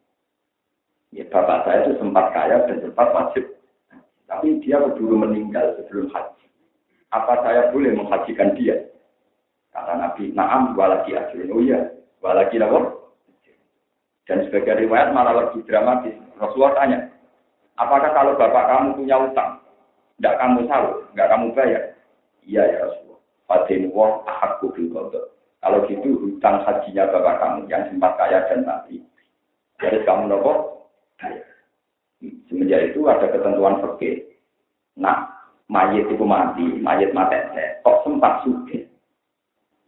ya 1.13 1.23
bapak 1.29 1.69
saya 1.69 1.85
itu 1.85 1.93
sempat 2.01 2.33
kaya 2.33 2.65
dan 2.65 2.81
sempat 2.81 3.07
wajib 3.13 3.45
tapi 4.25 4.57
dia 4.65 4.81
keburu 4.81 5.21
meninggal 5.21 5.77
sebelum 5.77 6.09
haji 6.09 6.45
apa 7.15 7.33
saya 7.47 7.71
boleh 7.71 7.95
menghajikan 7.95 8.51
dia? 8.59 8.75
Kata 9.71 9.95
Nabi, 9.95 10.35
naam 10.35 10.75
walaki 10.75 11.15
ajrun. 11.15 11.51
Oh 11.51 11.63
iya, 11.63 11.91
walaki 12.19 12.59
apa? 12.59 12.91
Dan 14.25 14.43
sebagai 14.47 14.83
riwayat 14.83 15.15
malah 15.15 15.47
lebih 15.47 15.63
dramatis. 15.69 16.15
Rasulullah 16.35 16.75
tanya, 16.75 16.99
apakah 17.79 18.11
kalau 18.11 18.33
bapak 18.35 18.65
kamu 18.67 18.89
punya 18.97 19.15
utang, 19.21 19.61
tidak 20.17 20.35
kamu 20.41 20.59
tahu, 20.65 20.87
tidak 21.13 21.27
kamu 21.29 21.45
bayar? 21.53 21.83
Iya 22.43 22.63
ya 22.65 22.77
Rasulullah. 22.89 23.21
Fadin 23.45 23.81
wah 23.93 24.25
ahakku 24.25 24.73
Kalau 25.65 25.81
gitu 25.89 26.21
hutang 26.21 26.61
hajinya 26.61 27.09
bapak 27.09 27.41
kamu 27.41 27.59
yang 27.73 27.89
sempat 27.89 28.13
kaya 28.21 28.45
dan 28.45 28.61
mati. 28.69 29.01
Jadi 29.81 30.05
kamu 30.05 30.29
nopo. 30.29 30.85
Semenjak 32.45 32.93
itu 32.93 33.01
ada 33.09 33.25
ketentuan 33.33 33.81
fikih. 33.81 34.29
Nah, 35.01 35.35
mayit 35.67 36.05
itu 36.07 36.23
mati, 36.23 36.65
mayit 36.79 37.11
mati, 37.11 37.35
kok 37.81 38.05
sempat 38.05 38.45
suge, 38.45 38.85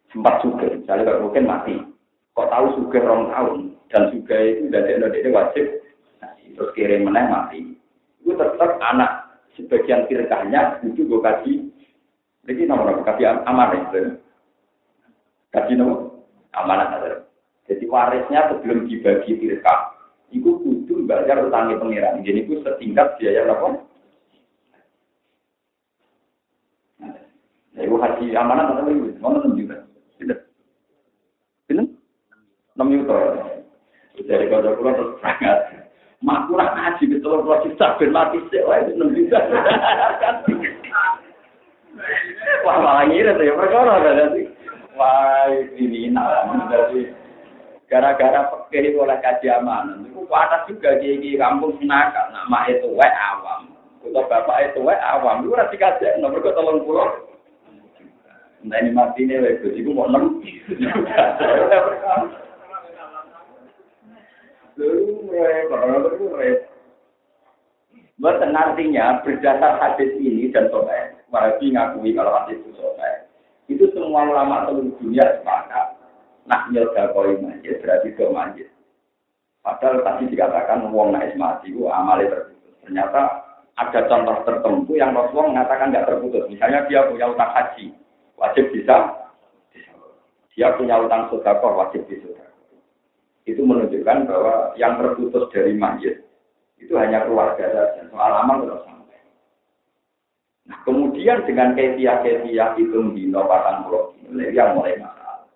sempat 0.10 0.42
suge, 0.42 0.84
misalnya 0.84 1.14
kalau 1.14 1.30
mungkin 1.30 1.46
mati, 1.46 1.76
kok 2.34 2.50
tahu 2.50 2.66
suge 2.76 3.00
rong 3.06 3.30
tahun, 3.32 3.78
dan 3.94 4.10
suge 4.12 4.38
itu 4.58 4.64
dari 4.74 4.98
Indonesia 4.98 5.30
wajib, 5.32 5.66
terus 6.58 6.74
kirim 6.74 7.06
meneh 7.06 7.26
mati, 7.30 7.60
itu 8.20 8.34
tetap 8.34 8.82
anak 8.82 9.40
sebagian 9.54 10.10
firkahnya 10.10 10.82
itu 10.82 11.06
gue 11.06 11.22
kasih, 11.22 11.58
jadi 12.50 12.62
nomor 12.66 13.06
kasih 13.06 13.46
amanah 13.46 13.88
itu, 13.94 14.18
kasih 15.56 15.76
nomor 15.80 16.26
amanah 16.56 16.88
ada. 16.98 17.28
Jadi 17.68 17.84
warisnya 17.88 18.48
sebelum 18.52 18.88
dibagi 18.88 19.36
firkah, 19.40 19.92
itu 20.32 20.60
kudu 20.64 21.04
bayar 21.08 21.44
utangnya 21.44 21.80
pengiran, 21.80 22.24
jadi 22.24 22.48
itu 22.48 22.64
setingkat 22.64 23.20
biaya 23.20 23.44
berapa? 23.44 23.88
Ibu 27.78 27.96
haji 28.02 28.34
amanah 28.34 28.74
atau 28.74 28.90
ibu? 28.90 29.14
Mau 29.22 29.38
enam 29.38 29.54
juta? 29.54 29.86
Tidak. 30.18 30.40
Ini? 31.70 31.86
Enam 32.74 32.90
juta. 32.90 33.18
Dari 34.18 34.50
kota 34.50 34.74
pulau 34.74 34.98
terus 34.98 35.22
sangat. 35.22 35.86
Mak 36.26 36.50
kurang 36.50 36.74
haji 36.74 37.06
ke 37.06 37.22
telur 37.22 37.46
pulau 37.46 37.62
juta 37.70 37.94
mati 38.10 38.42
sih. 38.50 38.66
Wah 38.66 38.82
itu 38.82 38.98
enam 38.98 39.14
juta. 39.14 39.38
Wah 42.66 42.78
malah 42.82 43.06
ngira 43.10 43.38
tuh 43.38 43.46
ya 43.46 43.54
perkara 43.54 44.02
berarti. 44.02 44.57
Wah 44.98 45.46
ini 45.78 46.10
nah 46.10 46.50
jadi 46.74 47.14
gara-gara 47.88 48.52
pakai 48.52 48.98
oleh 48.98 49.18
kaji 49.24 49.48
amanah. 49.48 50.04
Itu 50.04 50.28
panas 50.28 50.68
juga 50.68 51.00
di 51.00 51.38
kampung 51.40 51.78
senaka. 51.80 52.34
Nama 52.36 52.60
itu 52.74 52.92
wae 52.92 53.08
awam. 53.08 53.72
Kalau 54.04 54.28
bapak 54.28 54.74
itu 54.74 54.84
wae 54.84 54.98
awam. 55.00 55.46
Itu 55.46 55.56
rasi 55.56 55.78
kaji. 55.80 56.20
Nomor 56.20 56.44
ke 56.44 56.52
telur 56.52 56.84
pulau. 56.84 57.28
Nah 58.68 58.78
ini 58.84 58.92
mati 58.92 59.24
ini 59.24 59.38
lagi, 59.40 59.70
itu 59.80 59.90
mau 59.96 60.10
enam. 60.12 60.44
Bukan 68.18 68.54
artinya 68.58 69.22
berdasar 69.22 69.78
hadis 69.78 70.12
ini 70.20 70.50
dan 70.50 70.68
sobat, 70.74 71.22
Wahabi 71.30 71.70
ngakui 71.70 72.18
kalau 72.18 72.34
hadis 72.34 72.60
itu 72.60 72.74
sobat. 72.76 73.17
Semua 74.08 74.24
ulama 74.24 74.64
seluruh 74.64 74.96
dunia 75.04 75.28
sepakat. 75.36 76.00
Nah, 76.48 76.72
nyelga 76.72 77.12
koi 77.12 77.44
majid 77.44 77.84
berarti 77.84 78.16
ke 78.16 78.24
majid. 78.32 78.72
Padahal 79.60 80.00
tadi 80.00 80.32
dikatakan 80.32 80.88
wong 80.96 81.12
naik 81.12 81.36
mati 81.36 81.76
itu 81.76 81.92
amalnya 81.92 82.32
terputus. 82.32 82.72
Ternyata 82.88 83.44
ada 83.76 84.00
contoh 84.08 84.48
tertentu 84.48 84.96
yang 84.96 85.12
Rasulullah 85.12 85.60
mengatakan 85.60 85.92
nggak 85.92 86.08
terputus. 86.08 86.48
Misalnya 86.48 86.88
dia 86.88 87.04
punya 87.04 87.28
utang 87.28 87.52
haji, 87.52 87.92
wajib 88.40 88.72
bisa. 88.72 88.96
Dia 90.56 90.72
punya 90.80 91.04
utang 91.04 91.28
sodakoh 91.28 91.76
wajib 91.76 92.08
bisa. 92.08 92.32
Itu 93.44 93.60
menunjukkan 93.68 94.24
bahwa 94.24 94.72
yang 94.80 95.04
terputus 95.04 95.52
dari 95.52 95.76
mayit 95.76 96.24
itu 96.80 96.96
hanya 96.96 97.28
keluarga 97.28 97.68
saja. 97.76 98.08
Soal 98.08 98.32
amal 98.40 98.64
terus. 98.64 98.97
Nah, 100.68 100.78
kemudian 100.84 101.48
dengan 101.48 101.74
ketia-ketia 101.74 102.76
itu 102.76 103.00
dino 103.16 103.42
patang 103.48 103.88
pulau 103.88 104.12
yang 104.36 104.76
mulai 104.76 105.00
masalah. 105.00 105.48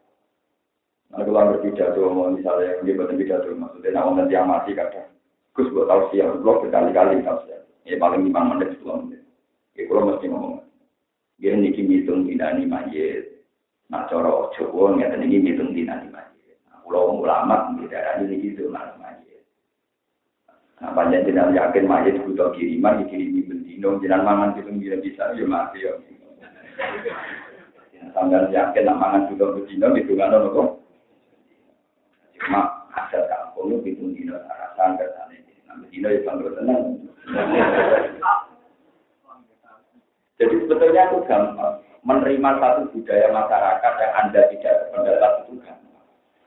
Nah, 1.12 1.20
kalau 1.28 1.52
berpidato, 1.52 2.00
misalnya, 2.32 2.80
dia 2.88 2.96
berpidato, 2.96 3.52
maksudnya, 3.52 4.00
nah, 4.00 4.08
nanti 4.16 4.34
yang 4.34 4.48
mati 4.48 4.72
kadang. 4.72 5.12
Gus, 5.52 5.68
gue 5.68 5.84
tahu 5.84 6.02
sih, 6.16 6.24
yang 6.24 6.40
blog 6.40 6.64
berkali-kali 6.64 7.20
tahu 7.28 7.44
sih. 7.44 7.60
Ya, 7.84 8.00
paling 8.00 8.24
lima 8.24 8.56
menit, 8.56 8.80
sepuluh 8.80 9.04
menit. 9.04 9.20
Ya, 9.76 9.84
kalau 9.92 10.08
mesti 10.08 10.32
ngomong. 10.32 10.64
Dia 11.42 11.58
niki 11.58 11.84
ngitung 11.84 12.30
dinani 12.30 12.64
mayit. 12.70 13.42
Nah, 13.92 14.08
cara 14.08 14.48
Jawa 14.56 14.96
ngeten 14.96 15.28
iki 15.28 15.38
ngitung 15.44 15.76
dina 15.76 16.00
di 16.00 16.08
masjid. 16.08 16.56
Nah, 16.72 16.80
kula 16.88 17.12
ulama 17.12 17.76
di 17.76 17.92
daerah 17.92 18.24
ini 18.24 18.40
gitu 18.40 18.72
nang 18.72 18.96
masjid. 19.04 19.31
Nah, 20.82 20.98
panjang 20.98 21.30
jenengan 21.30 21.54
yakin 21.54 21.86
masjid 21.86 22.18
butuh 22.26 22.50
kiriman, 22.58 23.06
dikirimi 23.06 23.46
bendino, 23.46 24.02
jenengan 24.02 24.26
mangan 24.26 24.58
gitu 24.58 24.74
bisa 24.82 24.98
bisa 24.98 25.24
ya 25.38 25.46
mati 25.46 25.86
ya. 25.86 25.94
Sambil 28.18 28.50
yakin 28.50 28.90
nak 28.90 28.98
mangan 28.98 29.30
butuh 29.30 29.54
bendino 29.54 29.94
itu 29.94 30.18
kan 30.18 30.34
kok. 30.34 30.70
Cuma 32.42 32.62
asal 32.98 33.30
kampung 33.30 33.78
itu 33.78 33.94
bitung 33.94 34.18
dino 34.18 34.42
arasan 34.42 34.98
kersane. 34.98 35.46
Nah, 35.70 35.78
bendino 35.86 36.08
ya 36.10 36.20
bangga 36.26 36.50
tenang. 36.58 36.82
Jadi 40.42 40.56
sebetulnya 40.66 41.14
itu 41.14 41.18
gampang 41.30 41.78
menerima 42.02 42.50
satu 42.58 42.90
budaya 42.90 43.30
masyarakat 43.30 43.94
yang 44.02 44.14
Anda 44.18 44.42
tidak 44.50 44.74
berpendapat 44.90 45.32
itu 45.46 45.54
kan. 45.62 45.81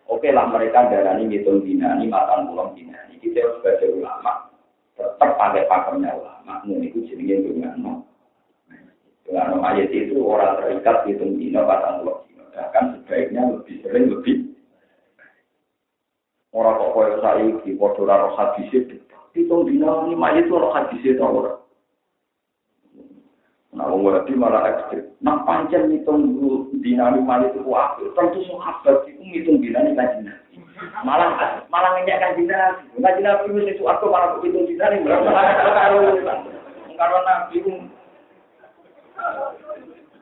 Oke 0.05 0.29
lah 0.29 0.49
mereka 0.53 0.93
darani 0.93 1.29
ngitung 1.33 1.65
dina, 1.65 1.97
ini 1.97 2.13
matan 2.13 2.49
pulang 2.53 2.77
dina. 2.77 2.97
Ini 3.09 3.17
kita 3.25 3.41
sebagai 3.61 3.97
ulama 3.97 4.53
tetap 4.95 5.37
pakai 5.41 5.65
pakemnya 5.65 6.13
ulama. 6.13 6.61
Ini 6.69 6.93
itu 6.93 7.09
jenenge 7.09 7.41
dengan 7.41 8.05
dengan 9.25 9.65
ayat 9.65 9.89
itu 9.89 10.21
orang 10.21 10.61
terikat 10.61 11.09
hitung 11.09 11.41
dina 11.41 11.65
matan 11.65 12.05
pulang 12.05 12.21
dina. 12.29 12.45
Bahkan 12.53 12.85
sebaiknya 13.01 13.43
lebih 13.57 13.77
sering 13.81 14.05
lebih 14.13 14.37
orang 16.55 16.79
kok 16.79 16.93
koyo 16.95 17.15
saya 17.19 17.51
di 17.67 17.73
podo 17.75 18.07
roh 18.07 18.33
hadis 18.39 18.71
itu 18.71 18.97
hitung 19.35 19.67
dina 19.67 20.07
ini 20.07 20.15
mayat 20.15 20.47
itu 20.47 20.55
roh 20.55 20.71
hadis 20.71 21.01
itu 21.01 21.19
orang. 21.19 21.65
Nah, 23.75 23.91
wedi 23.91 24.39
malah 24.39 24.71
ekstrim. 24.71 25.04
Nah, 25.25 25.41
pancen 25.49 25.89
ngitung 25.89 26.37
dinami 26.85 27.25
mali 27.25 27.49
itu 27.49 27.65
waktu. 27.65 28.13
Tentu 28.13 28.45
sahabat 28.45 29.09
itu 29.09 29.25
ngitung 29.25 29.57
dinami 29.57 29.97
kajian. 29.97 30.37
Malah 31.01 31.65
malah 31.73 31.97
ngeyak 31.97 32.21
kajian 32.21 32.53
nabi. 32.53 32.85
Kajian 33.01 33.25
nabi 33.25 33.49
itu 33.49 33.61
sesuatu 33.73 34.13
malah 34.13 34.37
begitu 34.37 34.69
dinami. 34.69 35.01
Malah 35.01 35.57
karo 35.73 36.21
karo 37.01 37.17
nabi 37.25 37.57
itu. 37.57 37.73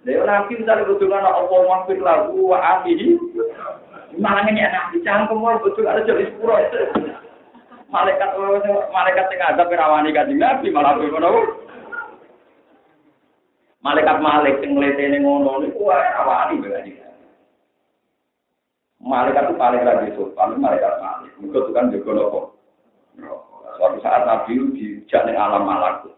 Lha 0.07 0.23
nabi 0.23 0.53
misalnya 0.55 0.87
betul 0.87 1.11
ana 1.11 1.35
apa 1.35 1.57
mampir 1.67 1.99
lagu 1.99 2.39
wa 2.39 2.63
amihi. 2.63 3.19
Malah 4.23 4.47
ngeyak 4.47 4.71
nabi 4.71 5.03
cangkem 5.03 5.43
betul 5.67 5.91
ada 5.91 6.07
jadi 6.07 6.31
sepuro. 6.31 6.63
Malaikat 7.91 8.39
malaikat 8.95 9.27
sing 9.35 9.43
ada 9.43 9.67
perawani 9.67 10.15
kajian 10.15 10.39
nabi 10.39 10.71
malah 10.71 10.95
ngono. 10.95 11.59
Malaikat 13.83 14.23
Malik 14.23 14.63
sing 14.63 14.79
ngletene 14.79 15.19
ngono 15.19 15.59
niku 15.59 15.91
wae 15.91 16.07
awani 16.15 16.63
berarti. 16.63 16.95
Malaikat 19.03 19.51
itu 19.51 19.59
paling 19.59 19.83
ra 19.83 20.07
sopan, 20.15 20.63
malaikat 20.63 21.03
Malik. 21.03 21.35
Mergo 21.43 21.67
tukang 21.67 21.91
jaga 21.91 22.11
nopo. 22.15 22.55
Suatu 23.75 23.99
saat 23.99 24.23
Nabi 24.23 24.63
dijak 24.79 25.27
ning 25.27 25.35
alam 25.35 25.67
malakut. 25.67 26.15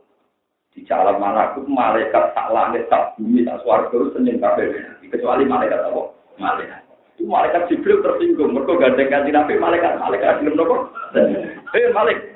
Di 0.77 0.85
alam 0.93 1.17
malakut 1.17 1.65
malaikat 1.65 2.37
tak 2.37 2.53
langit 2.53 2.85
tak 2.93 3.17
bumi 3.17 3.49
tak 3.49 3.65
swarga 3.65 4.12
senyum 4.12 4.45
kabeh. 4.45 4.69
Kecuali 5.09 5.49
malaikat 5.49 5.89
apa? 5.89 6.12
Malaikat. 6.37 6.85
Itu 7.17 7.25
malaikat 7.25 7.73
Jibril 7.73 8.05
tersinggung. 8.05 8.53
Mergo 8.53 8.77
gandeng 8.77 9.09
kanjeng 9.09 9.41
Nabi 9.41 9.57
malaikat 9.57 9.97
malaikat 9.97 10.45
gelem 10.45 10.61
nopo? 10.61 10.93
Eh 11.17 11.89
Malik, 11.97 12.29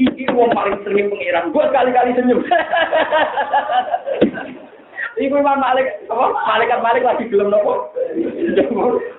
iki 0.00 0.24
wong 0.32 0.56
paling 0.56 0.80
sering 0.88 1.12
pengiran. 1.12 1.52
Gua 1.52 1.68
sekali-kali 1.68 2.16
senyum. 2.16 2.40
Iku 5.20 5.36
Imam 5.36 5.60
Malik, 5.60 6.08
apa? 6.08 6.32
Malaikat 6.48 6.80
Malik 6.80 7.04
lagi 7.04 7.28
gelem 7.28 7.52
nopo? 7.52 7.92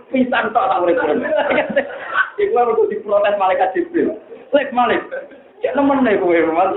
Pisan 0.10 0.50
tok 0.50 0.66
tak 0.66 0.82
urip. 0.82 0.98
Iku 2.42 2.54
aku 2.58 2.90
diprotes 2.90 3.38
malaikat 3.38 3.70
Jibril. 3.78 4.18
Lek 4.50 4.74
Malik, 4.74 5.06
cek 5.62 5.78
nemen 5.78 6.02
nek 6.02 6.18
kowe 6.18 6.34
Mas. 6.34 6.74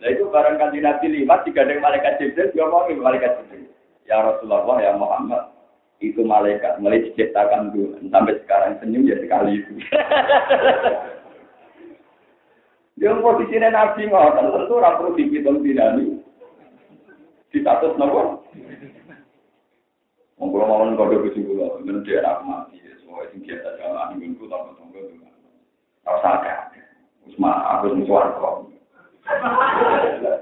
Nah 0.00 0.08
itu 0.08 0.24
barang 0.28 0.60
kanji 0.60 0.84
Nabi 0.84 1.06
lima, 1.08 1.40
digandeng 1.40 1.80
malaikat 1.80 2.20
Jibril, 2.20 2.52
dia 2.52 2.68
ngomongin 2.68 3.00
malaikat 3.00 3.40
Jibril. 3.40 3.72
Ya 4.04 4.20
Rasulullah, 4.20 4.76
ya 4.76 4.92
Muhammad, 5.00 5.56
itu 6.04 6.20
malaikat 6.20 6.76
mulai 6.84 7.00
diciptakan 7.00 7.72
dulu 7.72 7.96
sampai 8.12 8.36
sekarang 8.44 8.76
senyum 8.84 9.08
ya 9.08 9.16
sekali 9.24 9.64
itu. 9.64 9.72
Yang 13.00 13.24
posisinya 13.24 13.72
Nabi 13.72 14.12
ngotot 14.12 14.44
tentu 14.52 14.72
ora 14.76 15.00
perlu 15.00 15.16
dihitung 15.16 15.64
dinami. 15.64 16.20
Di 17.48 17.64
status 17.64 17.96
nopo? 17.96 18.44
Monggo 20.36 20.64
mau 20.68 20.84
ngono 20.84 21.00
kudu 21.00 21.40
kula, 21.48 21.80
men 21.80 22.04
dia 22.04 22.20
aku 22.20 22.44
mati. 22.44 22.76
Semua 23.00 23.24
sing 23.32 23.40
biasa 23.40 23.80
jalan 23.80 24.20
minggu 24.20 24.44
tak. 24.52 24.68
Wis 27.24 27.36
mah 27.40 27.80
aku 27.80 27.96
sing 27.96 28.04
swarga. 28.04 28.68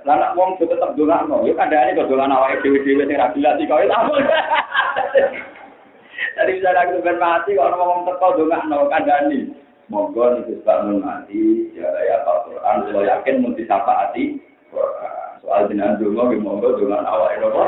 Lah 0.02 0.34
wong 0.34 0.59
tetep 0.59 0.98
dolano, 0.98 1.46
yo 1.46 1.54
kandhane 1.54 1.94
kok 1.94 2.11
dolan 2.11 2.34
awake 2.34 2.59
dhewe-dhewe 2.62 3.06
sing 3.06 3.18
ra 3.18 3.30
jelas 3.38 3.59
iki 3.62 3.70
kok 3.70 3.86
Tadi 6.34 6.54
bisa 6.59 6.74
aku 6.74 7.02
ben 7.02 7.22
mati 7.22 7.54
kok 7.54 7.70
orang 7.70 7.78
ngomong 7.78 8.00
teko 8.06 8.26
dongakno. 8.34 8.78
Monggo 9.89 10.36
niku 10.36 10.61
bangun 10.68 11.01
mati, 11.01 11.72
ya 11.72 11.89
ya 11.89 12.20
Quran, 12.24 12.76
kalau 12.93 13.03
yakin 13.09 13.41
mau 13.41 13.57
disapaati 13.57 14.36
Soal 15.49 15.64
jenengan 15.70 15.97
donga 15.97 16.28
nggih 16.28 16.45
monggo 16.45 16.76
dengan 16.76 17.09
awake 17.09 17.41
nopo. 17.41 17.62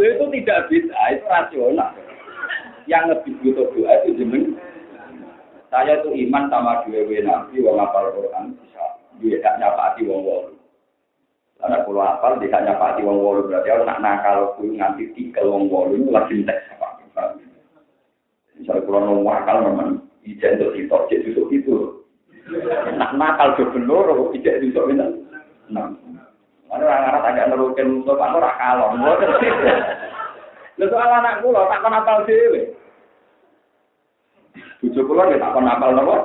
itu 0.00 0.24
tidak 0.40 0.60
bisa, 0.72 1.00
itu 1.12 1.24
rasional. 1.28 1.92
Yang 2.88 3.04
lebih 3.12 3.32
butuh 3.44 3.66
doa 3.76 3.92
itu 4.00 4.24
jeneng. 4.24 4.56
Saya 5.68 6.00
itu 6.00 6.16
iman 6.28 6.48
sama 6.48 6.80
dua 6.88 7.04
nabi, 7.20 7.60
wong 7.60 7.76
apal 7.76 8.08
Quran 8.16 8.56
bisa. 8.56 8.84
Dia 9.20 9.36
tidak 9.36 9.58
nyapati 9.60 10.08
wong 10.08 10.24
wolu. 10.24 10.56
Karena 11.60 11.84
kalau 11.84 12.00
apal 12.00 12.32
tidak 12.40 12.64
nyapati 12.64 13.00
wong 13.04 13.18
wolu 13.20 13.40
berarti 13.44 13.68
aku 13.68 13.84
nak 13.84 14.00
nakal 14.00 14.38
nganti 14.64 15.04
tikel 15.12 15.44
wong 15.52 15.68
wolu 15.68 15.92
itu 15.92 16.08
lagi 16.08 16.40
teks 16.48 16.63
Misalnya 18.54 18.86
kalau 18.86 19.00
nunggu 19.02 19.30
akal 19.30 19.56
memang 19.66 19.88
ijek 20.22 20.58
untuk 20.58 20.72
sitok, 20.78 21.02
ijek 21.10 21.22
susuk 21.26 21.48
itu. 21.50 21.76
Nak 22.94 23.16
nakal 23.18 23.58
do 23.58 23.72
bener, 23.74 24.06
ijek 24.36 24.62
itu. 24.62 24.80
Nah, 25.72 25.90
mana 26.68 26.84
orang 26.84 27.06
Arab 27.08 27.22
agak 27.24 27.48
nerukin 27.50 28.02
kamu 28.04 28.38
rak 28.42 28.58
kalong. 28.60 28.94
Lalu 30.74 30.90
soal 30.90 31.06
anak 31.06 31.38
kula 31.38 31.70
tak 31.70 31.82
kon 31.86 31.94
apal 31.94 32.26
dhewe. 32.26 32.74
Bojo 34.82 35.00
kula 35.06 35.22
nggih 35.30 35.38
tak 35.38 35.54
kon 35.54 35.70
apal 35.70 35.94
napa? 35.94 36.16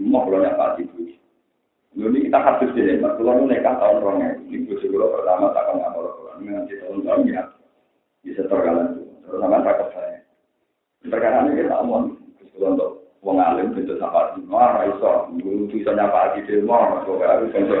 Mau 0.00 0.24
kula 0.28 0.44
nyapa 0.44 0.76
di 0.76 0.84
bojo. 0.84 1.16
Lalu 1.96 2.28
kita 2.28 2.38
hadis 2.44 2.72
dhewe, 2.76 3.00
Mas 3.00 3.16
kula 3.16 3.40
nu 3.40 3.48
nekah 3.48 3.80
tahun 3.80 4.04
2000. 4.04 4.52
Ini 4.52 4.68
bojo 4.68 4.84
kula 4.84 5.06
pertama 5.16 5.46
tak 5.56 5.64
kon 5.64 5.80
apal 5.80 6.04
kula. 6.12 6.32
Nganti 6.44 6.74
tahun-tahun 6.84 7.32
ya. 7.32 7.42
Bisa 8.20 8.44
tergalan. 8.52 9.00
Terus 9.24 9.40
sama 9.40 9.64
tak. 9.64 10.09
Perkara 11.00 11.48
ini 11.48 11.64
kita 11.64 11.80
omong, 11.80 12.12
untuk 12.60 13.08
wong 13.24 13.40
alim 13.40 13.72
bentuk 13.72 13.96
sapa 13.96 14.36
di 14.36 14.44
wah 14.52 14.84
iso, 14.84 15.32
guru 15.40 15.64
bisa 15.72 15.96
nyapa 15.96 16.36
di 16.36 16.44
demo, 16.44 16.76
kok 17.08 17.24
harus 17.24 17.56
iso. 17.56 17.76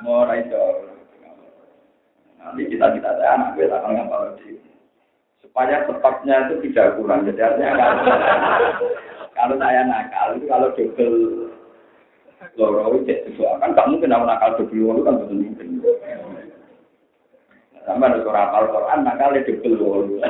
Mau 0.00 0.24
iso. 0.32 0.64
Nanti 2.40 2.72
kita 2.72 2.96
kita 2.96 3.08
ada 3.20 3.36
anak 3.36 3.60
kita 3.60 3.76
akan 3.84 3.92
ngapa 4.00 4.40
di 4.40 4.56
supaya 5.44 5.84
tepatnya 5.84 6.48
itu 6.48 6.72
tidak 6.72 6.96
kurang. 6.96 7.28
Jadi 7.28 7.36
artinya 7.36 7.76
kalau, 7.76 8.00
kalau 9.36 9.54
saya 9.60 9.84
nakal 9.84 10.28
itu 10.40 10.46
kalau 10.48 10.72
double 10.72 11.52
loro 12.56 12.96
sesuatu 13.04 13.60
kan 13.60 13.76
kamu 13.76 14.00
kenapa 14.00 14.24
nakal 14.24 14.56
double 14.56 14.80
loro 14.80 15.00
kan 15.04 15.20
betul 15.20 15.36
mungkin. 15.36 15.84
Sama 17.90 18.06
ada 18.06 18.22
surah 18.22 18.54
Al-Quran, 18.54 19.02
maka 19.02 19.34
lebih 19.34 19.58
dulu. 19.66 20.22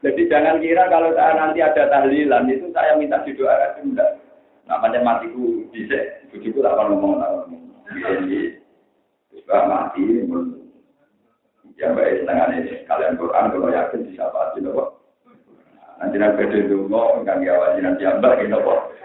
Jadi 0.00 0.22
jangan 0.32 0.56
kira 0.64 0.88
kalau 0.88 1.12
saya 1.12 1.36
nanti 1.36 1.60
ada 1.60 1.92
tahlilan, 1.92 2.48
itu 2.48 2.72
saya 2.72 2.96
minta 2.96 3.20
didoakan. 3.28 3.92
Enggak. 3.92 4.24
Macam 4.72 5.04
matiku 5.04 5.68
bisa, 5.68 6.24
bujuku 6.32 6.64
tak 6.64 6.72
akan 6.72 6.96
ngomong. 6.96 7.20
Jadi, 7.92 8.56
juga 9.28 9.68
mati, 9.68 10.24
ya 11.76 11.92
baik 11.92 12.24
setengah 12.24 12.46
ini. 12.56 12.72
Kalian 12.88 13.20
Quran, 13.20 13.52
kalau 13.52 13.68
yakin 13.68 14.08
bisa 14.08 14.32
pasti, 14.32 14.64
nopo. 14.64 14.96
Nanti 16.00 16.16
nanti 16.16 16.40
beda 16.40 16.72
dulu, 16.72 17.20
nggak 17.20 17.36
ngawasi 17.36 17.78
nanti 17.84 18.02
ambak, 18.08 18.40
nopo. 18.48 18.96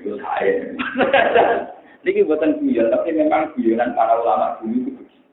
Itu 0.00 0.16
saya. 0.16 0.72
Ini 2.06 2.22
buatan 2.24 2.62
guyon, 2.62 2.94
tapi 2.94 3.10
memang 3.10 3.58
guyonan 3.58 3.90
para 3.98 4.22
ulama 4.22 4.46
dulu 4.62 4.76
itu 4.86 4.90
begitu. 4.94 5.30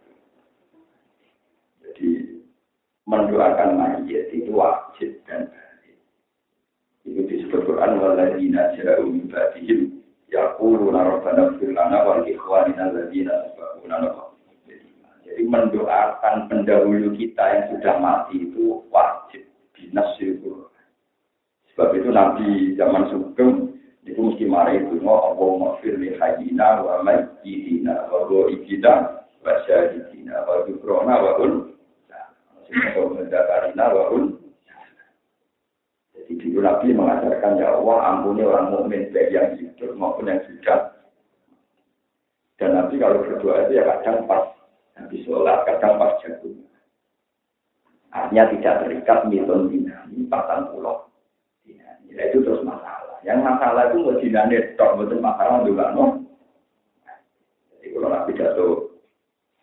Jadi 1.86 2.10
mendoakan 3.06 3.70
mayat 3.78 4.34
itu 4.34 4.50
wajib 4.50 5.14
dan 5.30 5.46
baik. 5.54 5.98
Itu 7.06 7.22
disebut 7.30 7.70
Quran 7.70 8.02
waladina 8.02 8.74
ja'u 8.74 9.06
min 9.06 9.30
ba'dihim 9.30 10.02
yaquluna 10.34 11.06
rabbana 11.06 11.54
ighfir 11.54 11.70
lana 11.70 12.02
wa 12.02 12.26
li 12.26 12.34
ikhwanina 12.34 12.90
alladziina 12.90 13.54
sabaquna 13.54 14.26
Jadi 15.22 15.42
mendoakan 15.46 16.50
pendahulu 16.50 17.14
kita 17.14 17.44
yang 17.46 17.66
sudah 17.78 17.96
mati 18.02 18.42
itu 18.42 18.82
wajib 18.90 19.46
binasir 19.78 20.42
Sebab 21.74 21.92
itu 21.94 22.10
Nabi 22.10 22.74
zaman 22.80 23.12
Sugeng 23.12 23.75
itu 24.06 24.22
mesti 24.22 24.46
marah 24.46 24.78
itu 24.78 25.02
no 25.02 25.14
Allah 25.34 25.50
maghfir 25.58 25.98
li 25.98 26.14
hayyina 26.14 26.86
wa 26.86 27.02
mayyidina 27.02 28.06
wa 28.14 28.30
ghaibina 28.30 28.94
wa 29.42 29.54
syahidina 29.66 30.46
wa 30.46 30.62
dhukrona 30.70 31.16
wa 31.18 31.32
un 31.42 31.54
mendakarina 33.18 33.86
wa 33.90 34.04
un 34.14 34.46
jadi 36.26 36.42
dulu 36.42 36.66
Nabi 36.66 36.90
mengajarkan 36.90 37.62
ya 37.62 37.78
Allah 37.78 37.98
ampuni 38.10 38.42
orang 38.42 38.74
mukmin 38.74 39.14
baik 39.14 39.30
yang 39.30 39.54
hidup 39.62 39.94
maupun 39.94 40.26
yang 40.26 40.42
sudah. 40.50 40.90
Dan 42.58 42.74
Nabi 42.74 42.98
kalau 42.98 43.22
berdoa 43.22 43.70
itu 43.70 43.78
ya 43.78 43.86
kadang 43.86 44.26
pas 44.26 44.58
Nabi 44.98 45.22
sholat, 45.22 45.70
kadang 45.70 46.02
pas 46.02 46.18
jagung. 46.26 46.66
Artinya 48.10 48.50
tidak 48.58 48.76
terikat 48.82 49.20
miton 49.30 49.70
dinami 49.70 50.26
patang 50.26 50.74
pulau. 50.74 51.14
Ya, 52.10 52.26
itu 52.32 52.42
terus 52.42 52.66
masalah. 52.66 53.05
Yang 53.26 53.40
masalah 53.42 53.84
itu 53.90 53.98
mau 54.06 54.16
dinane 54.22 54.58
tok 54.78 55.02
betul 55.02 55.18
masalah 55.18 55.66
juga 55.66 55.92
no. 55.98 56.22
Jadi 57.74 57.88
kalau 57.90 58.10
Nabi 58.14 58.32
jatuh 58.38 58.74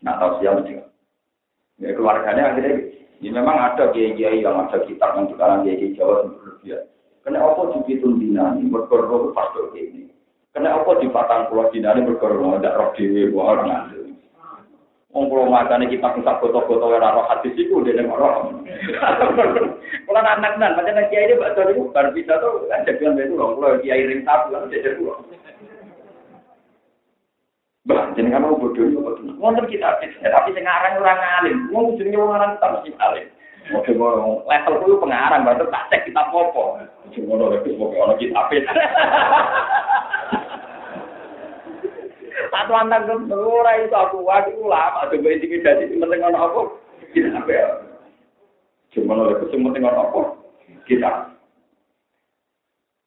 nak 0.02 0.18
tahu 0.18 0.30
siapa 0.42 0.60
juga. 0.66 0.84
Ya 1.78 1.94
keluarganya 1.94 2.42
akhirnya 2.52 2.90
ini 3.22 3.28
memang 3.30 3.54
ada 3.54 3.94
kiai-kiai 3.94 4.42
yang 4.42 4.66
ada 4.66 4.82
kitab 4.82 5.14
yang 5.14 5.30
sekarang 5.30 5.62
kiai 5.62 5.94
Jawa 5.94 6.26
berlebihan. 6.26 6.90
Kena 7.22 7.38
apa 7.38 7.70
dihitung 7.86 8.18
dinani, 8.18 8.66
berkorban 8.66 9.30
pastor 9.30 9.70
ini. 9.78 10.10
Kena 10.50 10.82
apa 10.82 10.98
di 10.98 11.06
patang 11.06 11.46
pulau 11.46 11.70
dinani 11.70 12.02
berkorban, 12.02 12.58
tidak 12.58 12.74
roh 12.82 12.90
dewi, 12.98 13.30
orang. 13.30 14.02
Wong 15.12 15.28
kula 15.28 15.44
macane 15.44 15.92
kita 15.92 16.08
kita 16.16 16.40
foto-foto 16.40 16.88
ora 16.88 17.12
roh 17.12 17.28
hadis 17.28 17.52
iku 17.60 17.84
dene 17.84 18.08
roh. 18.08 18.48
Kula 20.08 20.20
anak 20.24 20.56
nan 20.56 20.72
pancen 20.72 21.04
kiai 21.12 21.28
ini 21.28 21.36
bakso 21.36 21.68
niku 21.68 21.92
bar 21.92 22.16
bisa 22.16 22.40
to 22.40 22.64
kan 22.72 22.80
jagoan 22.88 23.20
itu 23.20 23.36
wong 23.36 23.60
kula 23.60 23.76
kiai 23.84 24.08
ring 24.08 24.24
sapu 24.24 24.56
kan 24.56 24.72
jejer 24.72 24.96
kula. 24.96 25.20
Bah, 27.82 28.08
jenengan 28.16 28.48
mau 28.48 28.56
bodoh 28.56 28.88
yo 28.88 29.04
bodoh. 29.04 29.36
Wonten 29.36 29.68
kita 29.68 30.00
tapi 30.00 30.56
sing 30.56 30.64
aran 30.64 30.96
ora 30.96 31.12
ngalim. 31.12 31.68
Wong 31.68 32.00
jenenge 32.00 32.16
wong 32.16 32.32
aran 32.32 32.56
tak 32.56 32.72
mesti 32.80 32.96
alim. 32.96 33.28
Oke, 33.70 33.94
level 33.94 34.74
kulo 34.82 34.98
pengarang, 34.98 35.46
baru 35.46 35.70
tak 35.70 35.86
cek 35.86 36.10
kita 36.10 36.18
popo. 36.34 36.82
Cuma 37.14 37.38
lo 37.38 37.54
lebih 37.54 37.78
mau 37.78 37.94
kalau 37.94 38.18
kita 42.52 42.68
apa? 42.68 42.68
Satu 42.68 42.72
anak 42.76 43.08
kan 43.08 43.32
ora 43.32 43.72
itu 43.80 43.96
aku 43.96 44.28
wae 44.28 44.52
lama 44.60 45.08
coba 45.08 45.28
intimidasi 45.32 45.96
penting 45.96 46.20
ono 46.20 46.36
apa? 46.36 46.60
Kita 47.16 47.40
ya? 47.48 47.80
Cuma 48.92 49.16
lo 49.16 49.32
lebih 49.32 49.48
penting? 49.48 49.88
Kita. 50.84 51.10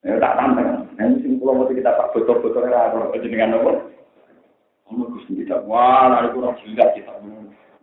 Ya 0.02 0.18
tak 0.18 0.34
tantang. 0.38 0.90
Nanti 0.98 1.22
sing 1.22 1.38
kula 1.38 1.62
mesti 1.62 1.78
kita 1.78 1.94
tak 1.94 2.10
foto-foto 2.10 2.58
ora 2.58 2.90
ono 2.90 3.14
jenengan 3.22 3.62
apa? 3.62 3.86
Ono 4.90 5.14
Gusti 5.14 5.38
kita. 5.38 5.62
Wah, 5.62 6.10
lha 6.10 6.26
kita. 6.94 7.12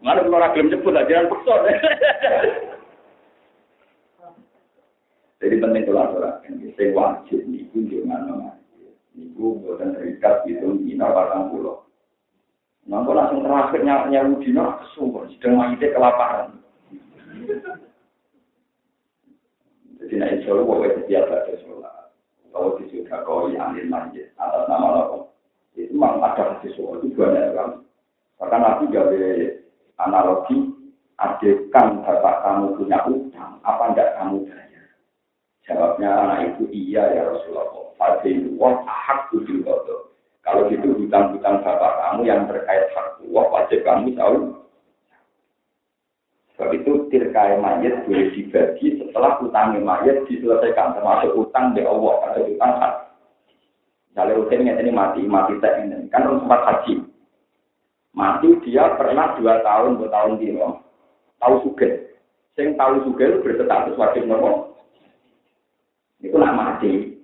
Mana 0.03 0.19
kalau 0.19 0.35
orang 0.35 0.51
belum 0.51 0.67
nyebut 0.67 0.99
aja 0.99 1.07
jangan 1.07 1.31
paksa. 1.31 1.55
Jadi 5.39 5.55
penting 5.63 5.83
kalau 5.87 6.11
orang 6.19 6.43
saya 6.75 6.91
wajib 6.91 7.39
niku 7.47 7.87
jangan 7.87 8.19
nama. 8.27 8.51
Niku 9.13 9.61
bukan 9.61 9.93
terikat 9.93 10.41
itu 10.49 10.81
dina 10.81 11.13
batang 11.13 11.53
pulau. 11.53 11.85
Nah, 12.89 13.05
langsung 13.05 13.45
terakhir 13.45 13.85
nyawa 13.85 14.41
dina 14.41 14.81
kesumur, 14.81 15.29
sedang 15.37 15.55
mangite 15.55 15.93
kelaparan. 15.93 16.59
Jadi 20.03 20.19
insya 20.19 20.51
Allah 20.51 20.65
bahwa 20.67 20.91
setiap 20.99 21.31
ada 21.31 21.53
sholat, 21.63 22.11
kalau 22.51 22.75
disudah 22.75 23.23
kau 23.23 23.47
yang 23.47 23.71
masjid 23.87 24.27
atas 24.35 24.67
nama 24.67 24.87
Allah, 24.99 25.31
itu 25.79 25.95
memang 25.95 26.19
ada 26.19 26.59
sesuatu 26.59 27.07
banyak 27.15 27.55
kan. 27.55 27.69
Bahkan 28.41 28.59
Nabi 28.59 28.83
gawe 28.91 29.23
analogi 30.03 30.57
adekan 31.23 32.03
bapak 32.03 32.35
kamu 32.43 32.75
punya 32.75 32.99
utang, 33.07 33.63
apa 33.63 33.83
enggak 33.95 34.11
kamu 34.19 34.43
bayar? 34.43 34.62
Jawabnya 35.63 36.09
anak 36.11 36.39
itu 36.55 36.63
iya 36.75 37.03
ya 37.15 37.23
Rasulullah. 37.31 37.95
Fadil 37.95 38.51
wah 38.59 38.83
hak 38.83 39.31
kudil 39.31 39.63
Kalau 40.43 40.67
gitu 40.67 40.91
hutang-hutang 40.99 41.63
bapak 41.63 41.93
kamu 42.03 42.27
yang 42.27 42.43
terkait 42.51 42.91
hak 42.91 43.23
wah 43.31 43.47
wajib 43.47 43.79
kamu 43.87 44.11
tahu. 44.19 44.59
Sebab 46.53 46.69
itu 46.75 46.91
tirkai 47.09 47.57
mayat 47.57 48.05
boleh 48.05 48.29
dibagi 48.35 49.01
setelah 49.01 49.41
utangnya 49.41 49.81
mayat 49.81 50.21
diselesaikan 50.29 50.99
termasuk 50.99 51.33
utang 51.33 51.73
di 51.73 51.81
Allah 51.81 52.13
atau 52.29 52.45
utang 52.45 52.73
hak. 52.77 52.93
Misalnya 54.13 54.37
rutin 54.37 54.67
ini 54.69 54.91
mati, 54.93 55.25
mati 55.25 55.57
tak 55.57 55.81
ini 55.81 56.05
kan 56.13 56.29
sempat 56.29 56.61
haji 56.61 57.01
mati 58.13 58.47
dia 58.61 58.93
pernah 58.93 59.33
dua 59.41 59.59
tahun 59.65 59.97
dua 59.97 60.09
tahun 60.13 60.37
di 60.37 60.53
tahu 61.41 61.53
suge 61.65 62.13
sing 62.53 62.77
tahu 62.77 63.01
suge 63.09 63.41
berstatus 63.41 63.97
wajib 63.97 64.29
nopo 64.29 64.72
itu 66.23 66.35
nak 66.39 66.55
mati. 66.55 67.19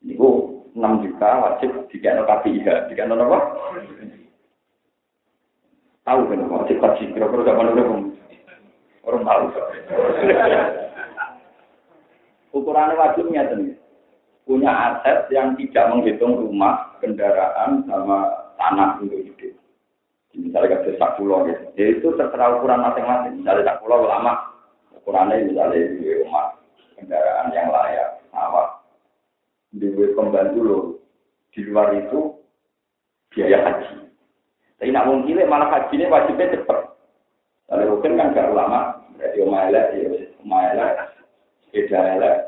Itu 0.00 0.28
enam 0.72 1.04
juta 1.04 1.30
wajib 1.44 1.88
jika 1.92 2.16
no 2.16 2.24
KPIH 2.24 2.88
jika 2.92 3.04
no 3.04 3.14
nopo 3.16 3.38
tahu 6.06 6.20
kan 6.30 6.46
wajib 6.48 6.78
haji? 6.80 7.04
Kira-kira 7.12 7.42
zaman 7.50 7.70
dulu 7.74 7.84
orang 9.04 9.22
tahu. 9.26 9.44
Ukurannya 12.56 12.96
wajibnya 12.96 13.52
tuh 13.52 13.74
punya 14.46 14.70
aset 14.70 15.28
yang 15.34 15.58
tidak 15.58 15.90
menghitung 15.92 16.38
rumah, 16.38 16.94
kendaraan, 17.02 17.84
sama 17.84 18.48
tanah 18.56 19.02
untuk 19.02 19.20
hidup. 19.20 19.52
Misalnya 20.32 20.80
kayak 20.80 20.96
sak 20.96 21.20
pulau 21.20 21.44
gitu. 21.44 21.64
Ya 21.76 21.84
itu 21.96 22.08
terserah 22.16 22.56
ukuran 22.56 22.80
masing-masing. 22.80 23.42
Misalnya 23.42 23.66
sak 23.66 23.80
pulau 23.82 24.08
lama, 24.08 24.56
ukurannya 24.94 25.52
misalnya 25.52 25.84
rumah 26.22 26.55
kendaraan 26.96 27.52
yang 27.52 27.68
layak, 27.70 28.20
awak. 28.32 28.82
Di 29.76 29.92
pembantu 30.16 30.60
lo, 30.64 30.78
di 31.52 31.60
luar 31.68 31.92
itu 31.94 32.34
biaya 33.32 33.60
haji. 33.62 34.08
Tapi 34.76 34.92
nak 34.92 35.08
mungkin 35.08 35.44
malah 35.48 35.68
haji 35.68 35.92
ini 35.96 36.08
wajibnya 36.08 36.56
cepat. 36.56 36.96
Kalau 37.66 37.98
rukun 37.98 38.16
kan 38.16 38.32
gak 38.32 38.54
lama, 38.54 39.04
berarti 39.18 39.42
omah 39.42 39.62
elek, 39.68 39.86
ya 39.98 40.08
omah 40.44 40.62
elek, 40.72 40.92
sepeda 41.66 42.00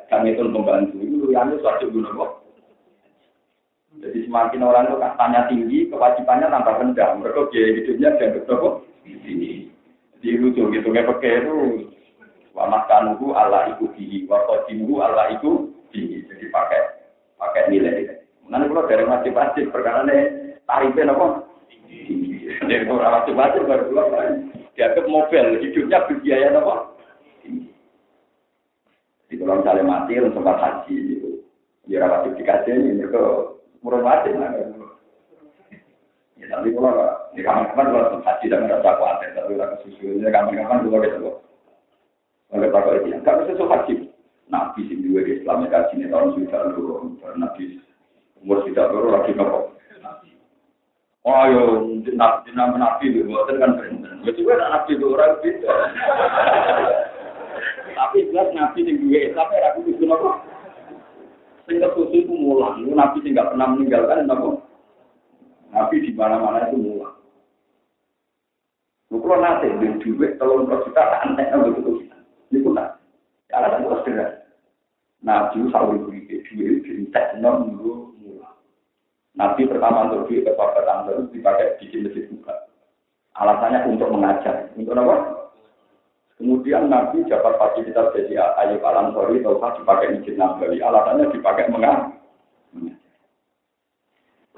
kami 0.09 0.33
itu 0.33 0.47
pembantu 0.47 0.97
itu 1.03 1.27
yang 1.35 1.51
itu 1.51 1.61
wajib 1.67 1.91
guna 1.91 2.39
jadi 3.99 4.19
semakin 4.31 4.63
orang 4.63 4.85
itu 4.87 4.97
kastanya 5.03 5.41
tinggi, 5.51 5.79
kewajibannya 5.91 6.47
tambah 6.53 6.75
rendah. 6.79 7.09
Mereka 7.19 7.51
biaya 7.51 7.69
hidupnya 7.83 8.09
dianggap 8.15 8.43
berapa? 8.47 8.69
Di 10.19 10.31
lucu 10.35 10.63
gitu, 10.75 10.89
kayak 10.91 11.09
pakai 11.15 11.47
itu 11.47 11.55
wamat 12.59 12.91
kanuhu 12.91 13.31
Allah 13.39 13.71
iku 13.71 13.87
bihi, 13.95 14.27
wakodimuhu 14.27 14.99
Allah 14.99 15.31
iku 15.39 15.71
bihi. 15.95 16.27
Jadi 16.27 16.51
pakai 16.51 16.83
pakai 17.39 17.71
nilai. 17.71 18.19
Nanti 18.51 18.67
kalau 18.67 18.89
dari 18.91 19.05
wajib-wajib 19.07 19.71
perkara 19.71 20.03
ini 20.09 20.19
tarifnya 20.67 21.15
apa? 21.15 21.27
Jadi 22.67 22.85
kalau 22.85 23.01
wajib-wajib 23.01 23.63
baru 23.71 23.85
keluar 23.87 24.07
dianggap 24.75 25.05
mobil, 25.07 25.45
hidupnya 25.63 26.07
berbiaya 26.07 26.49
apa? 26.55 26.75
Jadi 29.29 29.35
kalau 29.45 29.61
misalnya 29.61 29.85
mati, 29.85 30.13
sempat 30.17 30.57
haji, 30.57 30.95
itu. 30.97 31.31
Ya 31.89 32.05
wajib 32.05 32.37
dikasih 32.37 32.73
ini, 32.73 33.01
mereka 33.01 33.53
murah 33.85 34.01
wajib 34.01 34.41
lah. 34.41 34.51
Ya 36.39 36.47
tapi 36.49 36.73
kalau 36.73 36.95
di 37.37 37.41
kamar-kamar 37.45 37.87
kalau 37.93 38.25
haji 38.25 38.47
dan 38.49 38.65
merasa 38.65 38.97
khawatir, 38.97 39.29
tapi 39.37 39.53
kalau 39.59 39.77
susunya 39.85 40.29
kamar-kamar 40.33 40.85
juga 40.85 40.99
gitu. 41.05 41.33
Oleh 42.49 42.69
Pak 42.73 42.89
itu, 43.05 43.13
nggak 43.13 43.37
bisa 43.45 43.65
haji. 43.69 43.95
Nabi 44.49 44.81
sih 44.89 44.97
dua 45.05 45.21
di 45.21 45.37
Islam 45.37 45.69
haji 45.69 45.93
ini 46.01 46.09
tahun 46.09 46.33
sudah 46.33 46.73
dulu, 46.73 47.21
Nabi 47.37 47.77
umur 48.41 48.65
sudah 48.65 48.89
dulu 48.89 49.09
lagi 49.13 49.37
nopo. 49.37 49.77
Oh 51.29 51.45
yo, 51.45 51.63
nabi 52.17 52.49
nabi 52.57 52.77
nabi 52.81 53.05
itu 53.13 53.29
buatan 53.29 53.61
kan 53.61 53.77
berenang. 53.77 54.25
Ya 54.25 54.33
juga 54.33 54.57
nabi 54.57 54.97
itu 54.97 55.07
orang 55.13 55.37
beda. 55.45 55.73
Tapi 57.93 58.33
jelas 58.33 58.49
nabi 58.57 58.89
di 58.89 58.97
dua 58.97 59.19
Islam 59.29 59.49
ya 59.53 59.69
aku 59.77 59.79
itu 59.93 60.09
nopo. 60.09 60.41
Sehingga 61.69 61.93
khusus 61.93 62.25
itu 62.25 62.33
mulang. 62.33 62.81
Nabi 62.81 63.21
sih 63.21 63.37
nggak 63.37 63.53
pernah 63.53 63.67
meninggalkan 63.77 64.25
apa? 64.25 64.65
Nabi 65.69 66.01
di 66.01 66.17
mana-mana 66.17 66.65
itu 66.73 66.81
mulang. 66.81 67.13
Lu 69.13 69.21
kalau 69.21 69.41
nanti 69.41 69.69
duit 70.01 70.41
telur 70.41 70.65
juta 70.65 70.97
tak 70.97 71.29
aneh 71.29 71.45
begitu. 71.53 72.08
Yang 73.59 74.07
sederhana. 74.07 74.39
Nabi 75.19 75.67
sahur 75.75 75.99
beri 76.07 76.31
duit 76.31 76.87
diintek 76.87 77.43
non 77.43 77.75
mulai. 77.75 78.55
Nabi 79.35 79.67
pertama 79.67 80.07
untuk 80.07 80.31
duit 80.31 80.47
ke 80.47 80.55
sahabat 80.55 81.11
terus 81.11 81.27
dipakai 81.35 81.75
bikin 81.83 82.07
masjid 82.07 82.31
buka. 82.31 82.55
Alasannya 83.35 83.91
untuk 83.91 84.11
mengajar. 84.15 84.71
Untuk 84.79 84.95
apa? 84.95 85.17
Kemudian 86.39 86.87
Nabi 86.87 87.27
dapat 87.27 87.59
fasilitas 87.59 88.15
jadi 88.15 88.39
Ayub 88.63 88.83
Alam 88.87 89.11
Sori, 89.11 89.43
Taufa 89.43 89.75
dipakai 89.75 90.15
masjid 90.15 90.39
Nabawi. 90.39 90.79
Alasannya 90.79 91.35
dipakai 91.35 91.67
mengajar. 91.67 92.15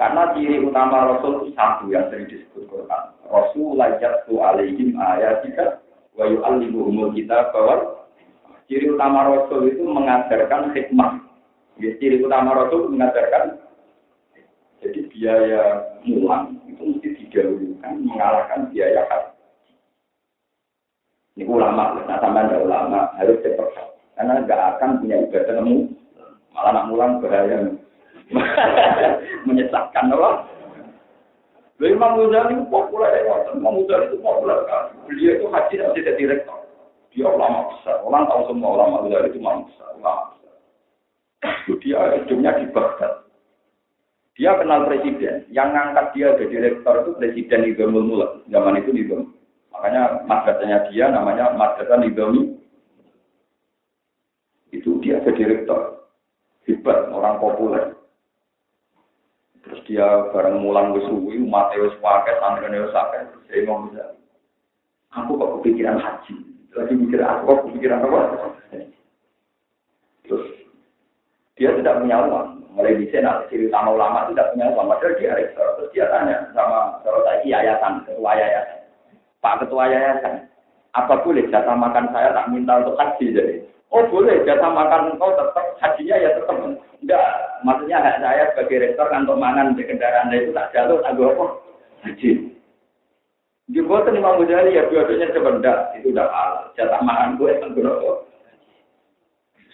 Karena 0.01 0.32
ciri 0.32 0.64
utama 0.64 1.12
Rasul 1.12 1.44
itu 1.44 1.53
satu 1.53 1.92
yang 1.92 2.09
sering 2.09 2.24
disebut 2.24 2.72
Quran. 2.72 3.05
Rasul 3.28 3.76
lajat 3.76 4.24
tu 4.24 4.40
alaihim 4.40 4.96
ayatika 4.96 5.84
wa 6.16 6.24
yu'allimuhumul 6.24 7.12
kita 7.12 7.53
bahwa 7.53 7.99
Ciri 8.70 8.86
utama 8.86 9.26
Rasul 9.26 9.66
itu 9.66 9.82
mengajarkan 9.82 10.70
hikmah. 10.70 11.18
Ya, 11.82 11.90
ciri 11.98 12.22
utama 12.22 12.54
Rasul 12.54 12.86
mengajarkan 12.94 13.58
jadi 14.78 15.00
biaya 15.12 15.62
mulang 16.06 16.56
itu 16.64 16.80
mesti 16.80 17.08
didahulukan 17.18 17.94
mengalahkan 18.06 18.70
biaya 18.70 19.04
haji. 19.10 19.34
Ini 21.36 21.44
ulama, 21.50 22.00
nah 22.06 22.16
sama 22.22 22.48
ada 22.48 22.62
ulama 22.62 23.10
harus 23.18 23.42
cepat 23.44 23.74
karena 24.16 24.44
nggak 24.44 24.60
akan 24.76 25.00
punya 25.00 25.16
ibadah 25.24 25.54
nemu 25.56 25.76
malah 26.52 26.72
nak 26.76 26.86
mulang 26.92 27.12
bahaya 27.24 27.74
menyesatkan 29.48 30.14
Allah. 30.14 30.44
Imam 31.80 32.20
Ghazali 32.20 32.60
populer 32.68 33.24
Imam 33.24 33.82
Ghazali 33.82 34.12
itu 34.12 34.16
populer 34.20 34.58
kan. 34.68 34.92
Beliau 35.08 35.32
itu 35.40 35.46
haji 35.48 35.74
tidak 35.96 36.16
direktur. 36.20 36.59
Dia 37.11 37.26
ulama 37.26 37.74
besar. 37.74 38.06
Orang 38.06 38.30
tahu 38.30 38.42
semua 38.54 38.70
ulama 38.78 39.02
besar 39.02 39.26
itu 39.26 39.42
ulama 39.42 39.66
besar. 39.66 39.88
Ulama 39.98 40.22
besar. 40.34 40.54
Dia 41.82 42.00
hidupnya 42.22 42.50
di 42.62 42.66
Baghdad. 42.70 43.14
Dia 44.38 44.50
kenal 44.56 44.86
presiden. 44.86 45.44
Yang 45.50 45.68
ngangkat 45.74 46.06
dia 46.14 46.28
jadi 46.38 46.46
direktur 46.48 46.94
itu 47.02 47.11
presiden 47.18 47.61
Nizamul 47.66 48.06
Mulk. 48.06 48.30
Zaman 48.46 48.78
itu 48.78 48.90
Nizam. 48.94 49.34
Makanya 49.74 50.22
madrasahnya 50.26 50.78
dia 50.90 51.11
namanya 51.11 51.50
Madrasah 51.58 51.98
Nizami. 51.98 52.54
Itu 54.70 55.02
dia 55.02 55.18
jadi 55.26 55.34
direktur. 55.34 56.06
Hebat, 56.70 57.11
orang 57.11 57.42
populer. 57.42 57.84
Terus 59.66 59.80
dia 59.90 60.06
bareng 60.30 60.62
mulang 60.62 60.94
ke 60.94 61.02
suwi, 61.11 61.42
Mateus 61.42 61.92
wis 61.92 62.02
pakai. 62.02 62.38
Saya 63.50 63.66
mau 63.66 63.82
bisa. 63.90 64.14
Aku 65.11 65.34
kok 65.34 65.52
kepikiran 65.58 65.98
haji 65.98 66.59
lagi 66.74 66.94
mikir 66.94 67.20
aku, 67.22 67.74
pikiran 67.74 68.06
apa? 68.06 68.20
Terus 70.22 70.44
dia 71.58 71.74
tidak 71.74 71.98
punya 72.02 72.22
uang. 72.22 72.48
Mulai 72.70 73.02
di 73.02 73.10
sana, 73.10 73.42
ciri 73.50 73.66
utama 73.66 73.98
ulama 73.98 74.30
tidak 74.30 74.54
punya 74.54 74.70
uang. 74.70 74.86
Padahal 74.86 75.18
dia 75.18 75.34
rektor. 75.34 75.66
Terus 75.76 75.90
dia 75.90 76.06
tanya 76.06 76.46
sama 76.54 77.02
kalau 77.02 77.26
saya 77.26 77.42
yayasan, 77.42 78.06
ketua 78.06 78.32
yayasan. 78.38 78.78
Pak 79.42 79.66
ketua 79.66 79.84
yayasan, 79.90 80.34
apa 80.94 81.14
boleh 81.26 81.48
jatah 81.50 81.74
makan 81.74 82.06
saya 82.14 82.30
tak 82.30 82.48
minta 82.54 82.78
untuk 82.78 82.94
haji 82.94 83.26
jadi? 83.34 83.54
Oh 83.90 84.06
boleh, 84.06 84.46
jatah 84.46 84.70
makan 84.70 85.18
engkau 85.18 85.34
tetap 85.34 85.66
hajinya 85.82 86.16
ya 86.22 86.30
tetap. 86.38 86.56
Enggak, 87.00 87.26
maksudnya 87.64 87.98
hak 87.98 88.20
saya 88.20 88.44
sebagai 88.52 88.86
rektor 88.86 89.08
untuk 89.08 89.40
mangan 89.40 89.72
di 89.72 89.82
kendaraan 89.88 90.30
itu 90.36 90.52
tak 90.52 90.70
jalur, 90.76 91.00
tak 91.00 91.16
apa? 91.16 91.46
Haji. 92.04 92.49
Jembatan 93.70 94.18
Imam 94.18 94.42
Ghazali 94.42 94.74
ya 94.74 94.90
dua-duanya 94.90 95.30
itu 95.30 96.10
udah 96.10 96.26
halal. 96.26 96.74
Jatah 96.74 97.00
makan 97.06 97.38
gue 97.38 97.54
kan 97.62 97.70
berapa? 97.70 98.26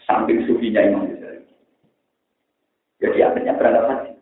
Samping 0.04 0.44
sufinya 0.44 0.84
Imam 0.84 1.08
Ghazali. 1.08 1.40
Jadi 3.00 3.18
akhirnya 3.24 3.56
berangkat 3.56 3.84
haji. 3.88 4.12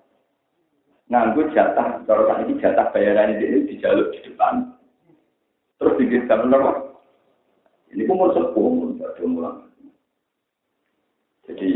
Nganggu 1.11 1.43
jatah, 1.53 2.01
kalau 2.07 2.27
tadi 2.27 2.43
ini 2.49 2.62
jatah 2.62 2.87
bayaran 2.91 3.39
ini 3.39 3.66
dijaluk 3.70 4.14
di 4.14 4.18
depan. 4.31 4.72
Terus 5.79 5.99
dikirim 5.99 6.55
apa? 6.55 6.72
Ini 7.95 8.03
umur 8.11 8.35
sepuluh, 8.35 8.95
umur 8.95 9.11
mulang. 9.27 9.59
Jadi, 11.45 11.70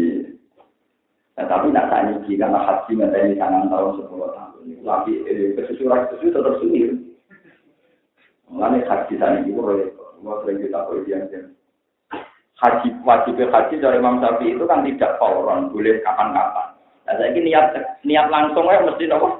nah, 1.36 1.46
tapi 1.46 1.70
nak 1.70 1.86
tanya 1.92 2.14
karena 2.24 2.60
haji 2.66 2.92
nanti 2.98 3.38
tangan 3.38 3.70
tahun 3.70 3.90
sepuluh 4.00 4.32
tahun. 4.32 4.64
Lagi 4.82 5.12
eh, 5.28 5.54
kesusuran 5.54 6.08
itu 6.18 6.34
tetap 6.34 6.58
sendiri. 6.58 7.07
Mengenai 8.48 8.84
haji 8.88 9.14
tadi 9.20 9.38
itu 9.44 9.60
oleh 9.60 9.92
semua 10.16 10.40
sering 10.42 10.58
kita 10.64 10.80
yang 11.06 11.52
Haji 12.58 12.90
wajib 13.06 13.38
haji 13.38 13.78
dari 13.78 14.02
Imam 14.02 14.18
Syafi'i 14.18 14.58
itu 14.58 14.66
kan 14.66 14.82
tidak 14.82 15.14
fauron, 15.22 15.70
boleh 15.70 16.02
kapan-kapan. 16.02 16.74
Nah, 17.06 17.14
saya 17.14 17.30
ini 17.30 17.54
niat 17.54 17.70
niat 18.02 18.26
langsung 18.34 18.66
ya 18.66 18.82
mesti 18.82 19.06
nopo. 19.06 19.38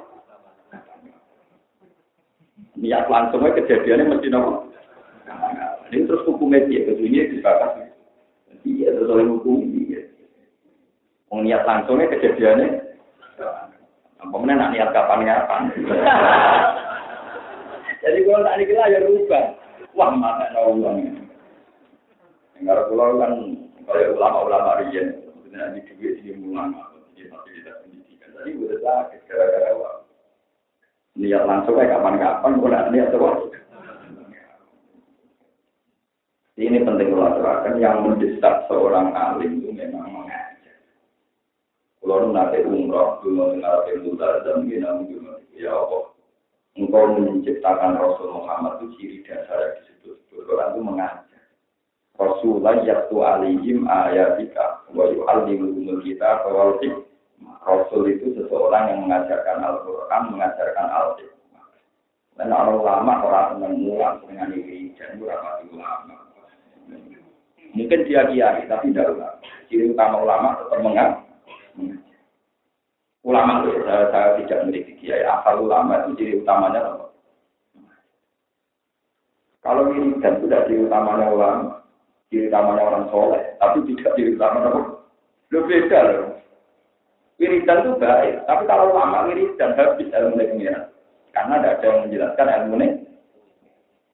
Niat 2.79 3.11
langsung 3.11 3.43
ya 3.43 3.51
kejadiannya 3.59 4.07
mesti 4.15 4.27
nopo. 4.31 4.71
Ini 5.91 6.07
terus 6.07 6.23
hukumnya 6.23 6.63
dia, 6.63 6.87
kesunya 6.87 7.27
dibakar. 7.27 7.91
Iya, 8.63 8.87
terus 8.95 9.11
oleh 9.11 9.27
hukum 9.27 9.67
dia. 9.67 10.07
Mau 11.27 11.43
niat 11.43 11.67
langsungnya 11.67 12.07
kejadiannya. 12.15 12.87
Kemudian 14.23 14.63
nak 14.63 14.71
niat 14.71 14.95
kapan-kapan. 14.95 15.75
Jadi 17.99 18.19
kalau 18.23 18.45
tak 18.47 18.57
dikira 18.63 18.91
ya 18.91 18.99
rubah. 19.03 19.45
Wah, 19.95 20.11
mana 20.15 20.47
uang. 20.71 20.97
Enggak 22.59 22.87
pulau 22.91 23.19
kan 23.19 23.31
kalau 23.87 24.15
ulama-ulama 24.15 24.83
rian, 24.83 25.23
sebenarnya 25.23 25.79
di 25.79 25.81
duit 25.95 26.19
di 26.23 26.35
ulama, 26.35 26.91
di 27.15 27.27
fasilitas 27.27 27.79
pendidikan. 27.83 28.35
Tadi 28.35 28.49
udah 28.55 28.79
sakit 28.79 29.19
gara-gara 29.27 29.69
uang. 29.75 29.99
Niat 31.19 31.43
langsung 31.43 31.75
kayak 31.75 31.91
kapan-kapan, 31.95 32.51
kalau 32.59 32.91
niat 32.91 33.09
terus. 33.11 33.39
Ini 36.59 36.83
penting 36.83 37.15
kalau 37.15 37.31
aturakan 37.31 37.79
yang 37.79 38.03
mendesak 38.03 38.67
seorang 38.67 39.15
alim 39.15 39.63
itu 39.63 39.71
memang 39.71 40.11
mengajar. 40.11 40.75
Kalau 42.03 42.35
nanti 42.35 42.59
umroh, 42.67 43.23
dulu 43.23 43.55
mengarah 43.55 43.95
muda 44.03 44.43
dan 44.43 44.67
bina 44.67 44.91
ya 45.55 45.71
Allah 45.71 46.08
engkau 46.79 47.11
menciptakan 47.19 47.99
Rasul 47.99 48.31
Muhammad 48.31 48.79
itu 48.79 48.87
ciri 48.95 49.17
dasar 49.27 49.59
yang 49.59 49.73
disebut 49.83 50.15
Quran 50.47 50.71
itu 50.71 50.81
mengajar. 50.81 51.41
Rasulullah 52.19 52.75
yaktu 52.83 53.15
alihim 53.19 53.87
ayatika 53.87 54.83
wa 54.91 55.07
yu'allimuhumul 55.11 55.99
kita 56.03 56.43
bahwa 56.47 56.79
Rasul 57.63 58.03
itu 58.11 58.35
seseorang 58.35 58.91
yang 58.91 58.99
mengajarkan 59.07 59.59
Al-Quran, 59.63 60.35
mengajarkan 60.35 60.87
Al-Hikmah. 60.87 61.67
Dan 62.39 62.51
orang 62.55 62.79
ulama 62.79 63.13
orang 63.23 63.47
senang 63.55 63.75
mulang 63.79 64.15
dengan 64.23 64.51
ini 64.55 64.95
dan 64.95 65.19
ulama 65.19 65.59
ulama. 65.67 66.15
Mungkin 67.69 67.99
dia 68.09 68.25
kiai, 68.25 68.65
tapi 68.65 68.91
tidak 68.91 69.15
ulama. 69.15 69.37
Ciri 69.69 69.91
utama 69.93 70.15
ulama 70.23 70.49
tetap 70.59 70.79
mengajar 70.81 71.29
ulama 73.23 73.67
itu 73.67 73.83
saya, 73.83 74.05
saya 74.11 74.27
tidak 74.43 74.59
memiliki 74.65 74.93
kiai 74.99 75.23
asal 75.27 75.63
ulama 75.63 76.05
itu 76.05 76.09
ciri 76.19 76.33
utamanya 76.39 76.79
apa? 76.83 77.05
Kalau 79.59 79.91
dan 79.91 80.33
sudah 80.39 80.59
ciri 80.65 80.87
utamanya 80.87 81.27
ulama, 81.29 81.83
ciri 82.31 82.47
utamanya 82.47 82.83
orang 82.87 83.05
soleh, 83.11 83.43
tapi 83.59 83.83
tidak 83.91 84.15
ciri 84.15 84.39
utamanya 84.39 84.69
apa? 84.71 84.81
Lu 85.51 85.59
beda 85.67 85.99
loh. 86.05 86.27
Wiridan 87.39 87.87
itu 87.87 87.91
baik, 87.95 88.43
tapi 88.43 88.63
kalau 88.67 88.91
ulama 88.91 89.23
wiridan 89.31 89.71
habis 89.79 90.11
ilmu 90.11 90.35
pengiran. 90.35 90.91
Karena 91.31 91.63
ada 91.63 91.79
yang 91.79 92.03
menjelaskan 92.03 92.51
ilmu 92.51 92.75
ini. 92.83 92.87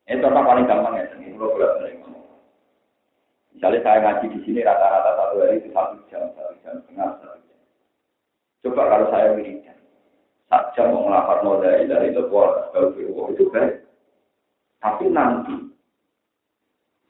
Ini 0.05 0.21
contoh 0.21 0.45
paling 0.45 0.69
gampang 0.69 1.01
ya, 1.01 1.09
ini 1.17 1.33
kalau 1.33 1.57
boleh 1.57 1.97
Misalnya 3.55 3.79
saya 3.81 3.97
ngaji 4.03 4.25
di 4.35 4.39
sini 4.45 4.59
rata-rata 4.61 5.15
satu 5.15 5.41
hari 5.41 5.57
itu 5.63 5.71
satu 5.71 5.95
jam, 6.11 6.27
satu 6.35 6.53
jam 6.61 6.75
setengah, 6.85 7.09
Coba 8.65 8.89
kalau 8.89 9.13
saya 9.13 9.37
wiridan, 9.37 9.77
saja 10.49 10.89
mau 10.89 11.05
ngelafat 11.05 11.45
modal 11.45 11.85
dari 11.85 12.09
kalau 12.17 13.29
itu 13.29 13.45
baik. 13.53 13.85
Tapi 14.81 15.05
nanti 15.13 15.53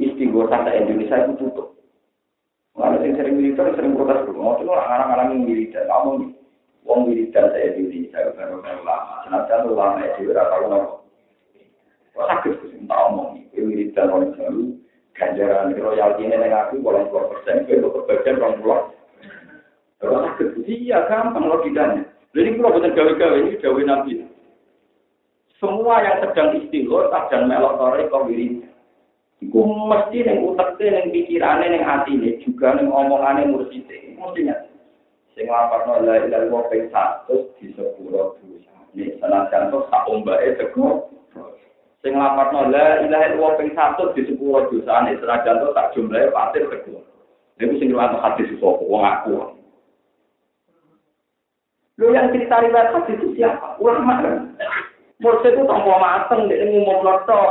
istighosah 0.03 0.67
di 0.67 0.71
Indonesia 0.83 1.23
itu 1.23 1.33
tutup. 1.39 1.79
Mana 2.75 2.99
yang 2.99 3.15
sering 3.15 3.39
wiridan 3.39 3.71
sering 3.79 3.95
protes 3.95 4.27
dulu. 4.27 4.35
Mau 4.43 4.59
tuh 4.59 4.67
orang-orang 4.67 5.31
yang 5.31 5.41
wiridan, 5.47 5.87
kamu 5.87 6.09
nih. 6.19 6.31
Wong 6.83 6.99
wiridan 7.07 7.47
saya 7.55 7.71
di 7.71 7.87
Indonesia 7.87 8.35
baru 8.35 8.59
baru 8.59 8.81
lama. 8.83 9.15
Senajan 9.23 9.59
lama 9.71 10.03
itu 10.03 10.27
berapa 10.27 10.55
nopo. 10.67 11.07
Kok 12.11 12.27
sakit 12.35 12.53
sih 12.67 12.83
tak 12.83 12.99
omong 13.07 13.39
nih. 13.39 13.63
Wiridan 13.63 14.11
orang 14.11 14.35
baru 14.35 14.75
ganjaran 15.15 15.71
royalti 15.71 16.27
ini 16.27 16.35
negatif, 16.35 16.83
bolong 16.83 17.07
puluh 17.07 17.31
persen, 17.31 17.63
itu 17.63 17.87
kebagian 17.87 18.43
orang 18.43 18.59
pulau. 18.59 18.81
Kalau 19.99 20.27
sakit, 20.27 20.67
iya 20.67 21.07
gampang 21.07 21.47
logikanya. 21.47 22.03
Jadi 22.35 22.59
kalau 22.59 22.75
benar 22.75 22.91
gawe-gawe 22.91 23.37
ini 23.39 23.55
gawe 23.63 23.81
nabi. 23.87 24.27
Semua 25.55 26.03
yang 26.03 26.19
sedang 26.19 26.59
istighfar, 26.59 27.07
dan 27.31 27.47
melok 27.47 27.79
kau 28.11 28.27
wiri. 28.27 28.59
Iku 29.43 29.59
mesti 29.63 30.23
ning 30.23 30.43
utekne 30.43 30.87
ning 30.91 31.05
pikirane 31.11 31.65
ning 31.67 31.83
atine 31.83 32.39
juga 32.43 32.75
ning 32.75 32.91
omongane 32.91 33.47
mursite. 33.47 34.15
Mesti 34.19 34.47
nyata. 34.47 34.71
Sing 35.35 35.51
lapatno 35.51 35.99
la 35.99 36.23
ilaha 36.23 36.47
illallah 36.47 36.63
ping 36.71 36.87
100 36.87 37.59
di 37.59 37.67
sepuro 37.75 38.39
dosa. 38.39 38.71
Nek 38.95 39.19
senajan 39.19 39.67
to 39.67 39.83
sak 39.91 40.07
ombake 40.07 40.55
teko. 40.55 41.11
Sing 41.99 42.15
lapatno 42.15 42.71
la 42.71 43.03
ilaha 43.03 43.35
illallah 43.35 43.53
ping 43.59 43.75
100 43.75 44.15
di 44.15 44.21
sepuro 44.23 44.71
dosa. 44.71 45.03
Nek 45.03 45.19
senajan 45.19 45.59
to 45.59 45.67
sak 45.75 45.91
jumlahe 45.91 46.31
pasir 46.31 46.63
teko. 46.71 47.03
Iku 47.59 47.73
sing 47.75 47.91
riwayat 47.91 48.15
hadis 48.15 48.51
sapa 48.55 48.83
wong 48.87 49.03
aku. 49.03 49.54
Lo 51.95 52.11
yang 52.11 52.27
cerita 52.35 52.59
riwayat 52.59 52.91
hadis 52.91 53.15
itu 53.23 53.39
siapa? 53.39 53.79
Ulama? 53.79 54.19
Mursi 55.23 55.47
itu 55.47 55.63
tanpa 55.63 55.95
mateng, 55.95 56.51
dia 56.51 56.67
ngomong 56.67 57.07
loto. 57.07 57.43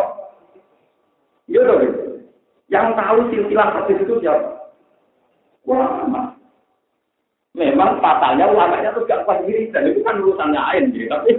Iya 1.49 1.65
dong. 1.65 1.81
Yang 2.69 2.87
tahu 2.93 3.19
silsilah 3.33 3.69
hadis 3.73 3.99
itu 4.05 4.15
siapa? 4.21 4.69
Ulama. 5.65 6.37
Memang 7.55 8.03
pasalnya 8.03 8.51
ulamanya 8.51 8.91
itu 8.93 9.07
gak 9.07 9.25
pas 9.25 9.39
dan 9.47 9.87
itu 9.87 10.03
kan 10.03 10.19
urusannya 10.19 10.59
lain 10.59 10.91
gitu. 10.93 11.07
Tapi 11.07 11.31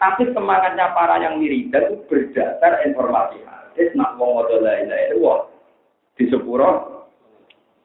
tapi 0.00 0.22
semangatnya 0.32 0.96
para 0.96 1.20
yang 1.20 1.36
dan 1.68 1.92
itu 1.92 2.00
berdasar 2.08 2.80
informasi 2.88 3.44
hadis. 3.44 3.92
Nak 3.92 4.16
wong 4.16 4.40
ngotot 4.40 4.64
lain 4.64 4.88
lain 4.88 5.20
itu 5.20 5.30
di 6.16 6.24
sepuro 6.32 7.04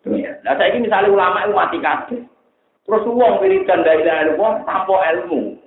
dunia. 0.07 0.39
Nah 0.47 0.55
saya 0.55 0.71
ini 0.71 0.87
misalnya 0.87 1.11
ulama 1.11 1.43
itu 1.43 1.53
mati. 1.53 2.15
Terus 2.85 3.03
uang 3.09 3.41
wiridan 3.41 3.81
dari 3.81 4.05
dari 4.05 4.37
uang 4.37 4.61
tanpa 4.69 4.95
ilmu. 5.17 5.57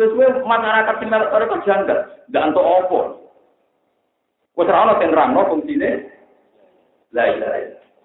Sesuai 0.00 0.42
masyarakat 0.42 0.96
di 0.98 1.06
mereka 1.06 1.36
mereka 1.36 1.56
janggal. 1.68 1.98
Dan 2.32 2.50
untuk 2.50 2.64
apa? 2.64 3.00
Wes 4.56 4.70
ora 4.70 4.82
ono 4.88 4.92
sing 4.96 5.08
nerangno 5.12 5.40
fungsine. 5.52 5.90
La 7.12 7.30
ilaha 7.30 7.60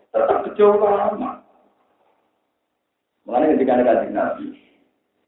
Tetap 0.10 0.38
kecewa 0.46 0.90
lama. 0.90 1.40
Mengenai 3.26 3.54
ketika 3.54 3.78
ada 3.78 3.86
kajian 3.86 4.18
Nabi, 4.18 4.46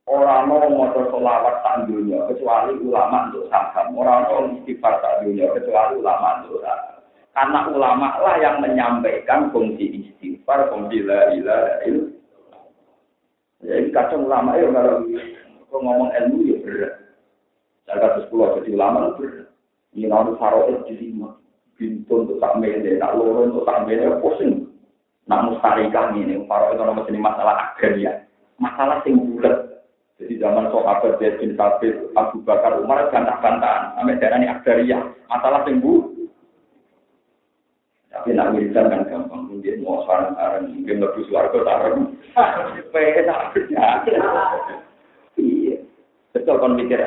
orang 0.10 0.50
mau 0.50 0.66
motor 0.66 1.14
selawat 1.14 1.62
tak 1.62 1.86
dunia 1.86 2.26
kecuali 2.26 2.74
ulama 2.82 3.30
untuk 3.30 3.46
saham. 3.54 3.94
Orang 3.94 4.26
mau 4.26 4.50
istighfar 4.58 4.98
tak 5.06 5.22
dunia 5.22 5.54
kecuali 5.54 6.02
ulama 6.02 6.42
untuk 6.42 6.66
saham. 6.66 6.98
Karena 7.38 7.60
ulama 7.70 8.18
lah 8.26 8.36
yang 8.42 8.58
menyampaikan 8.58 9.54
fungsi 9.54 10.02
istighfar, 10.02 10.74
fungsi 10.74 11.06
la 11.06 11.30
ilaha 11.38 11.74
illallah. 11.86 12.21
Jadi 13.62 13.94
kacau 13.94 14.26
ulama 14.26 14.58
ya 14.58 14.68
kalau 14.74 15.06
ngomong 15.70 16.10
ilmu 16.12 16.38
ya 16.50 16.58
berat. 16.66 16.94
Saya 17.86 18.02
kata 18.02 18.18
sepuluh 18.26 18.58
jadi 18.62 18.74
ulama 18.74 19.14
berat. 19.16 19.48
Ini 19.94 20.10
lalu 20.10 20.36
faroid 20.42 20.84
di 20.90 20.94
lima. 20.98 21.38
Pintu 21.78 22.14
untuk 22.26 22.38
tak 22.38 22.62
mele, 22.62 23.02
tak 23.02 23.18
loro 23.18 23.50
untuk 23.50 23.66
tak 23.66 23.90
mele, 23.90 24.22
pusing. 24.22 24.70
Nak 25.26 25.50
mustarikah 25.50 26.14
ini, 26.14 26.42
faroid 26.46 26.78
itu 26.78 26.84
nomor 26.86 27.06
masalah 27.10 27.74
agraria. 27.74 28.26
Masalah 28.62 29.02
sing. 29.02 29.18
Jadi 30.22 30.38
zaman 30.38 30.70
sahabat 30.70 31.18
Zaid 31.18 31.42
bin 31.42 31.58
Sabit, 31.58 31.98
Abu 32.14 32.46
Bakar, 32.46 32.78
Umar, 32.78 33.10
bantah-bantahan. 33.10 33.98
Sampai 33.98 34.22
daerah 34.22 34.38
ini 34.38 34.54
agraria. 34.54 35.02
Masalah 35.26 35.66
bulat. 35.66 36.14
Tapi 38.12 38.36
nak 38.36 38.52
wiridan 38.54 38.92
kan 38.92 39.08
gampang, 39.08 39.31
mungkin 39.62 39.86
mau 39.86 40.02
sarang-sarang, 40.10 40.74
mungkin 40.74 41.06
lebih 41.06 41.30
suarga 41.30 41.62
sarang. 41.62 42.18
Kerja. 43.54 44.02
Iya. 45.38 45.78
Betul 46.34 46.58
kan 46.58 46.74
mikir 46.74 46.98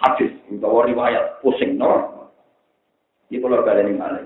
hadis, 0.00 0.32
bahwa 0.56 0.88
riwayat 0.88 1.44
pusing, 1.44 1.76
no? 1.76 2.32
Ini 3.28 3.44
kalau 3.44 3.60
kalian 3.60 3.92
ini 3.92 4.00
mana? 4.00 4.24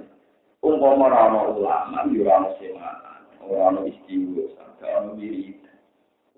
Umpama 0.62 1.10
rano 1.10 1.58
ulama, 1.58 2.06
yurano 2.06 2.54
semangat, 2.62 3.26
rano 3.42 3.82
istiwa, 3.82 4.46
rano 4.78 5.18
wiridan. 5.18 5.74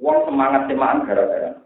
Uang 0.01 0.25
semangat 0.25 0.65
semangat 0.73 1.13
gara-gara. 1.13 1.61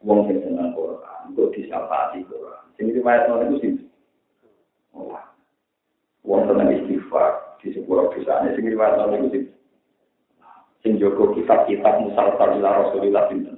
Uang 0.00 0.32
yang 0.32 0.40
senang 0.48 0.72
Quran, 0.72 1.20
untuk 1.28 1.52
disapati 1.52 2.24
Quran. 2.24 2.64
Ini 2.80 2.96
riwayat 2.96 3.28
itu 3.28 3.56
sih. 3.60 3.72
Wah. 4.96 5.28
Uang 6.24 6.48
senang 6.48 6.72
istighfar, 6.72 7.43
di 7.64 7.72
sebuah 7.72 8.12
perusahaan 8.12 8.52
sing 8.52 8.68
riwayat 8.68 9.00
nang 9.00 9.24
iku 9.32 9.40
sing 10.84 11.00
joko 11.00 11.32
kitab-kitab 11.32 12.04
musalsal 12.04 12.60
ila 12.60 12.84
Rasulillah 12.84 13.24
pinten. 13.32 13.56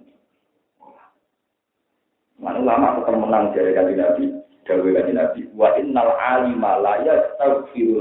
Mana 2.39 2.63
lama 2.63 3.03
tetap 3.03 3.19
menang 3.19 3.51
dari 3.51 3.75
kanji 3.75 3.99
Nabi, 3.99 4.25
dari 4.63 4.95
kanji 4.95 5.13
Nabi. 5.19 5.41
Wa 5.59 5.75
innal 5.75 6.15
alima 6.15 6.79
la 6.79 7.03
yastaghfiru 7.03 7.99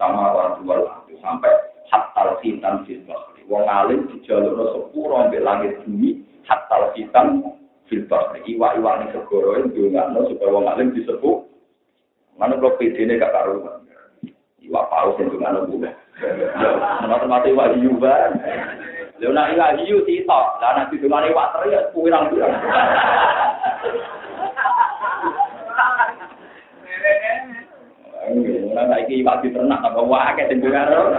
sama 0.00 0.32
wa 0.32 0.56
wal 0.64 0.88
sampai 1.20 1.52
hatta 1.92 2.40
khitan 2.40 2.88
fil 2.88 3.04
bahri. 3.04 3.44
Wong 3.44 3.68
alim 3.68 4.08
dijalukno 4.08 4.72
sepuro 4.72 5.28
ambek 5.28 5.44
langit 5.44 5.76
bumi 5.84 6.24
hatta 6.48 6.96
khitan 6.96 7.44
fil 7.92 8.08
bahri. 8.08 8.40
Iwa-iwa 8.48 9.04
ning 9.04 9.12
segoro 9.12 9.60
ndongakno 9.60 10.24
supaya 10.32 10.54
wong 10.56 10.64
alim 10.72 10.88
disebut. 10.96 11.44
Mana 12.40 12.56
kok 12.56 12.80
pedene 12.80 13.20
gak 13.20 13.30
karuan. 13.30 13.84
Iwa 14.64 14.82
paus 14.88 15.20
yang 15.20 15.28
juga 15.28 15.52
nunggu. 15.52 15.76
Menurut 17.04 17.28
mati 17.28 17.52
iwa 17.52 17.64
hiu 17.76 17.92
ban. 18.00 18.32
Lalu 19.20 19.32
nak 19.36 19.50
iwa 19.52 19.66
hiu 19.76 20.00
titok. 20.08 20.46
Lah 20.58 20.72
nanti 20.72 20.96
cuma 21.04 21.24
iwa 21.28 21.52
teri 21.52 21.76
ya 21.76 21.80
kurang 21.92 22.32
kurang. 22.32 22.52
Ora 28.74 28.82
saiki 28.88 29.20
iwa 29.20 29.44
ternak 29.44 29.82
tambah 29.84 30.04
wae 30.08 30.42
sing 30.48 30.58
karo 30.64 31.12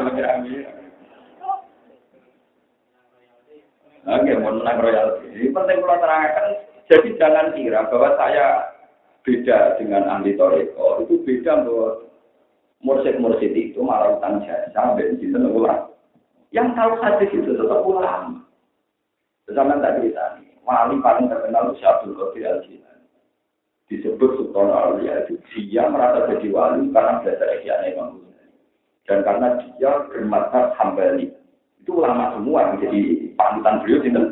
Oke, 4.06 4.38
mohon 4.38 4.62
menang 4.62 4.86
royalti. 4.86 5.34
Ini 5.34 5.50
penting 5.50 5.82
kalau 5.82 5.98
terangkan. 5.98 6.48
Jadi 6.86 7.18
jangan 7.18 7.58
kira 7.58 7.90
bahwa 7.90 8.14
saya 8.22 8.70
beda 9.26 9.82
dengan 9.82 10.06
ahli 10.06 10.38
toriko. 10.38 11.02
Itu 11.02 11.26
beda 11.26 11.66
bahwa 11.66 12.06
mursid-mursid 12.86 13.52
itu 13.58 13.82
malah 13.82 14.22
utang 14.22 14.46
jasa 14.46 14.94
bensin 14.94 15.34
ulang. 15.34 15.90
Yang 16.54 16.78
tahu 16.78 16.92
hadis 17.02 17.34
itu 17.34 17.52
tetap 17.58 17.82
ulama. 17.82 18.46
Zaman 19.50 19.82
tadi 19.82 20.14
tadi, 20.14 20.46
wali 20.62 21.02
paling 21.02 21.28
terkenal 21.30 21.74
itu 21.74 21.82
Syabdul 21.82 22.14
Qadir 22.18 22.46
al 22.46 22.62
Disebut 23.86 24.32
Sultan 24.42 24.74
Aulia 24.74 25.30
itu 25.30 25.38
dia 25.54 25.86
merasa 25.86 26.26
jadi 26.26 26.50
wali 26.50 26.90
karena 26.90 27.22
belajar 27.22 27.50
ikhya 27.62 27.94
Imam 27.94 28.18
Dan 29.06 29.22
karena 29.22 29.62
dia 29.62 29.94
bermata 30.10 30.74
hambali. 30.82 31.30
Itu 31.86 32.02
ulama 32.02 32.34
semua 32.34 32.74
yang 32.74 32.82
jadi 32.82 33.02
panutan 33.38 33.86
beliau 33.86 34.02
itu. 34.02 34.24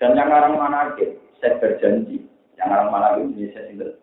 Dan 0.00 0.16
yang 0.16 0.32
orang 0.32 0.56
mana 0.56 0.96
saya 1.36 1.60
berjanji. 1.60 2.24
Yang 2.56 2.68
orang 2.72 2.88
mana 2.88 3.08
ini 3.20 3.52
saya 3.52 3.99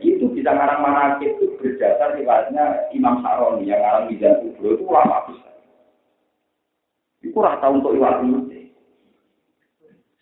itu 0.00 0.24
bisa 0.32 0.50
ngarang 0.56 0.80
mana 0.80 1.20
itu 1.20 1.52
berdasar 1.60 2.16
riwayatnya 2.16 2.88
Imam 2.96 3.20
Saroni 3.20 3.68
yang 3.68 3.84
ngarang 3.84 4.04
Mizan 4.08 4.40
Kubro 4.40 4.68
itu 4.72 4.84
ulama 4.88 5.28
besar. 5.28 5.54
Itu 7.20 7.36
rata 7.36 7.68
untuk 7.68 7.92
iwat 7.92 8.24
ini. 8.24 8.72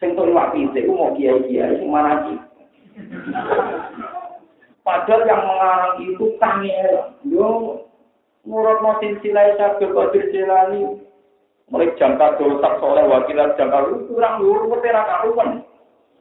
Sing 0.02 0.18
untuk 0.18 0.34
iwat 0.34 0.50
itu 0.58 0.90
mau 0.90 1.14
kiai 1.14 1.46
kiai 1.46 1.78
sing 1.78 1.88
mana 1.88 2.26
Padahal 4.86 5.26
yang 5.26 5.42
mengarang 5.42 5.94
itu 6.02 6.26
kangel. 6.38 6.90
Yo 7.26 7.48
nurut 8.46 8.78
mosin 8.82 9.18
silai 9.22 9.54
sabda 9.58 9.90
kodir 9.90 10.30
silani. 10.30 11.02
Mulai 11.66 11.98
jangka 11.98 12.38
dosa 12.38 12.78
soleh 12.78 13.10
wakilan 13.10 13.58
jangka 13.58 13.78
lu 13.90 14.06
kurang 14.06 14.38
lu 14.38 14.70
petera 14.70 15.02
karuan. 15.02 15.65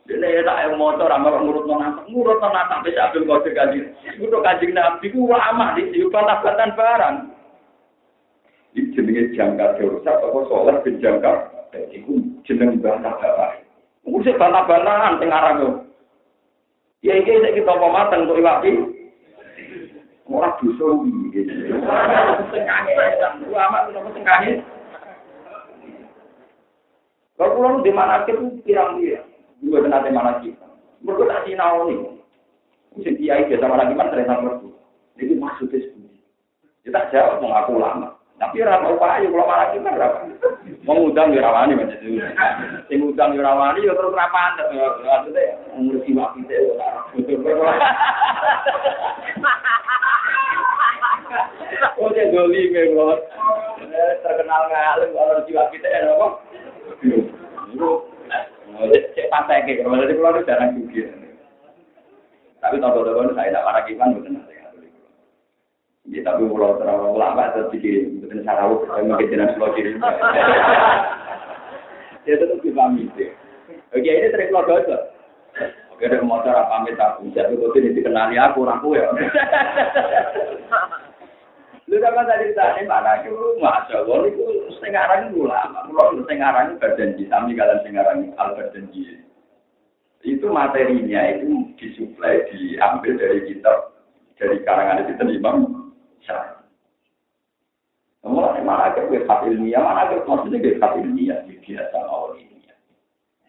Dene 0.06 0.45
tak 0.45 0.62
ayo 0.62 0.78
motor 0.78 1.10
ama 1.10 1.34
ngurut 1.41 1.66
nang 1.66 1.82
nang 1.82 2.06
ngurut 2.06 2.38
nang 2.38 2.53
nang 2.53 2.70
sampai 2.70 2.93
Abdul 2.93 3.26
Qadir 3.26 3.58
Gadir. 3.58 3.86
Ngurut 4.22 4.45
kanjeng 4.45 4.78
Nabi 4.78 5.10
ku 5.10 5.26
lama 5.26 5.74
di 5.74 5.89
situ 5.89 6.14
patah-patahan 6.14 6.78
barang. 6.78 7.16
Iki 8.78 8.93
jenenge 8.93 9.34
jangka 9.34 9.82
dewasa 9.82 10.14
apa 10.14 10.39
salat 10.45 10.78
ben 10.86 11.01
jangka 11.01 11.32
eh, 11.74 11.89
iku 11.89 12.22
jeneng 12.45 12.78
bantah 12.86 13.18
bapak. 13.18 13.66
Ngurus 14.06 14.30
bantah-bantahan 14.38 15.18
teng 15.18 15.34
arang 15.34 15.58
yo. 15.58 15.70
Ya 17.01 17.18
iki 17.18 17.41
nek 17.41 17.58
kita 17.58 17.74
mau 17.74 17.89
mateng 17.89 18.30
kok 18.30 18.38
iwak 18.38 18.62
iki. 18.62 18.74
Ora 20.30 20.53
dosa 20.62 20.86
iki. 21.01 21.41
Ora 21.82 22.45
dosa 22.45 22.58
iki. 24.22 24.53
Kalau 27.36 27.51
pulang 27.58 27.84
di 27.84 27.91
mana 27.91 28.24
aja 28.24 28.32
tuh 28.32 28.47
pirang-pirang. 28.64 29.35
Dua 29.66 29.82
nanti 29.82 30.13
mana 30.13 30.38
kita. 30.45 30.66
Mereka 31.01 31.24
tak 31.26 31.43
sinau 31.49 31.89
nih. 31.89 31.97
Mungkin 32.93 33.18
kiai 33.18 33.49
biasa 33.49 33.66
mana 33.66 33.89
gimana 33.89 34.13
ternyata 34.13 34.45
mereka. 34.45 34.70
Jadi 35.18 35.34
maksudnya 35.41 35.80
seperti 35.82 36.22
Kita 36.86 37.01
tak 37.01 37.09
jawab 37.09 37.41
mau 37.41 37.49
ngaku 37.49 37.74
lama. 37.82 38.07
Tapi 38.36 38.61
apa 38.61 38.91
upaya 38.91 39.26
kalau 39.26 39.47
malah 39.47 39.72
kita 39.72 39.89
berapa? 39.89 40.18
Mengundang 40.86 41.32
di 41.34 41.39
rawani 41.41 41.74
macam 41.74 41.97
itu. 41.97 42.20
Sing 42.91 42.97
ngundang 43.01 43.34
di 43.34 43.39
rawani 43.41 43.88
ya 43.88 43.95
terus 43.95 44.13
anda? 44.13 44.63
Maksudnya 44.70 45.43
ngurusi 45.82 46.11
waktu 46.13 46.39
itu. 46.45 46.76
Kok 51.95 52.11
cek 52.11 52.28
doli 52.36 52.61
memang. 52.70 53.18
Terkenal 54.22 54.61
ngalim 54.68 55.09
kalau 55.16 55.41
jiwa 55.47 55.63
kita 55.72 55.88
ya 55.88 56.11
apa? 56.11 56.28
Cek 59.16 59.32
pantai 59.32 59.64
ke, 59.64 59.80
kalau 59.80 60.00
dari 60.00 60.16
pulau 60.16 60.44
jarang 60.44 60.76
juga. 60.76 61.08
Tapi 62.60 62.82
tahu-tahu 62.82 63.32
saya 63.38 63.54
tidak 63.54 63.66
marah 63.66 63.84
kipan 63.88 64.16
betul 64.20 64.42
Ya, 66.06 66.22
tapi 66.22 66.46
pulau 66.46 66.78
terlalu 66.78 67.18
lama 67.18 67.50
terus 67.50 67.74
dikirim, 67.74 68.22
betul 68.22 68.46
sarawuk, 68.46 68.86
saya 68.86 69.02
mungkin 69.10 69.26
jenis 69.26 69.56
pulau 69.58 69.74
kirim. 69.74 69.98
Ya 72.26 72.34
tetap 72.42 72.58
dipahami. 72.62 73.10
Oke, 73.94 74.06
ini 74.06 74.30
sering 74.30 74.50
pulau 74.54 74.70
dosa. 74.70 74.98
Oke, 75.94 76.12
ada 76.12 76.20
motor 76.22 76.54
pamit 76.68 77.00
aku, 77.00 77.32
jadi 77.32 77.56
kau 77.56 77.72
ini 77.80 77.96
dikenali 77.96 78.36
aku, 78.36 78.68
orang 78.68 78.84
ya. 78.92 79.08
Lu 81.86 82.02
sama 82.02 82.26
tadi 82.26 82.50
tadi 82.58 82.82
mana 82.90 83.22
itu 83.22 83.38
masya 83.62 84.02
Allah 84.02 84.26
itu 84.26 84.46
sekarang 84.82 85.30
itu 85.30 85.46
lama, 85.46 85.86
kalau 85.86 86.18
sekarang 86.26 86.82
berjanji, 86.82 87.30
kami 87.30 87.54
kalian 87.54 87.86
sekarang 87.86 88.18
al 88.42 88.58
berjanji. 88.58 89.22
Itu 90.26 90.50
materinya 90.50 91.22
itu 91.38 91.70
disuplai, 91.78 92.50
diambil 92.50 93.14
dari 93.22 93.46
kitab, 93.46 93.94
dari 94.42 94.66
karangan 94.66 95.06
itu 95.06 95.14
Imam 95.38 95.58
Syafi'i. 96.26 96.66
Semua 98.26 98.58
mana 98.58 98.90
ada 98.90 99.06
gue 99.06 99.22
ilmiah, 99.22 99.86
mana 99.86 100.10
ada 100.10 100.26
maksudnya 100.26 100.58
gue 100.58 100.82
ilmiah, 100.82 101.46
biasa 101.46 101.98
awal 102.10 102.34
ini. 102.42 102.66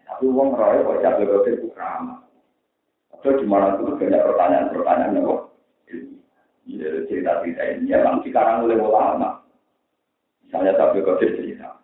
Tapi 0.05 0.29
uang 0.29 0.53
roy, 0.53 0.85
kok 0.85 1.01
jago 1.01 1.25
gue 1.25 1.57
itu 1.57 1.73
ramah. 1.73 2.21
Atau 3.17 3.41
di 3.41 3.49
itu 3.49 3.49
banyak 3.97 4.21
pertanyaan-pertanyaan 4.21 5.17
yang 5.17 5.49
Ya, 6.67 6.91
cerita-cerita 7.07 7.63
ini 7.79 7.95
ya 7.95 8.03
memang 8.03 8.27
sekarang 8.27 8.67
oleh 8.67 8.75
ulama. 8.75 9.39
Misalnya 10.43 10.75
Tabi 10.75 10.99
Qadir 10.99 11.39
cerita. 11.39 11.79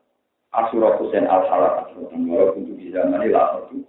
Asurah 0.51 0.99
Hussein 0.99 1.23
al-Halak 1.23 1.88
Asrah 1.88 2.11
untuk 2.11 2.75
di 2.75 2.91
zaman 2.91 3.23
ini 3.23 3.31
lah 3.31 3.63
satu. 3.63 3.79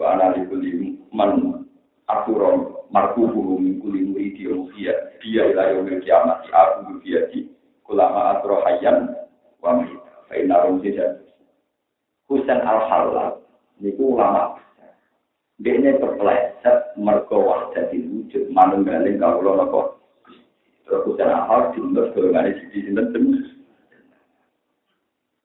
Anali 0.00 0.48
kuli 0.48 0.96
man 1.12 1.60
Asurah 2.08 2.56
markuhu 2.88 3.60
min 3.60 3.84
kuli 3.84 4.08
muridi 4.08 4.48
dia 4.74 4.96
dia 5.20 5.42
ila 5.52 5.76
yaumil 5.76 6.00
kiamat 6.00 6.40
aku 6.48 7.04
dia 7.04 7.28
di 7.28 7.44
ulama 7.84 8.40
Asrah 8.40 8.64
hayyan 8.64 9.12
wa 9.60 9.76
mita. 9.76 10.24
Fa'inna 10.32 10.64
rumsidan. 10.64 11.20
Hussein 12.32 12.64
al-Halak 12.64 13.44
itu 13.84 14.16
ulama 14.16 14.56
dia 15.60 15.74
ini 15.74 16.00
terpeleset 16.00 16.96
mergo 16.96 17.44
wahdatil 17.44 18.08
wujud 18.08 18.46
manunggaling 18.54 19.18
kawula 19.18 19.66
napa 19.66 19.97
Terus 20.88 21.20
Al-Hal 21.20 21.76
diundur 21.76 22.08
golongan 22.16 22.48
di 22.48 22.64
sini 22.72 22.96
tembus. 22.96 23.48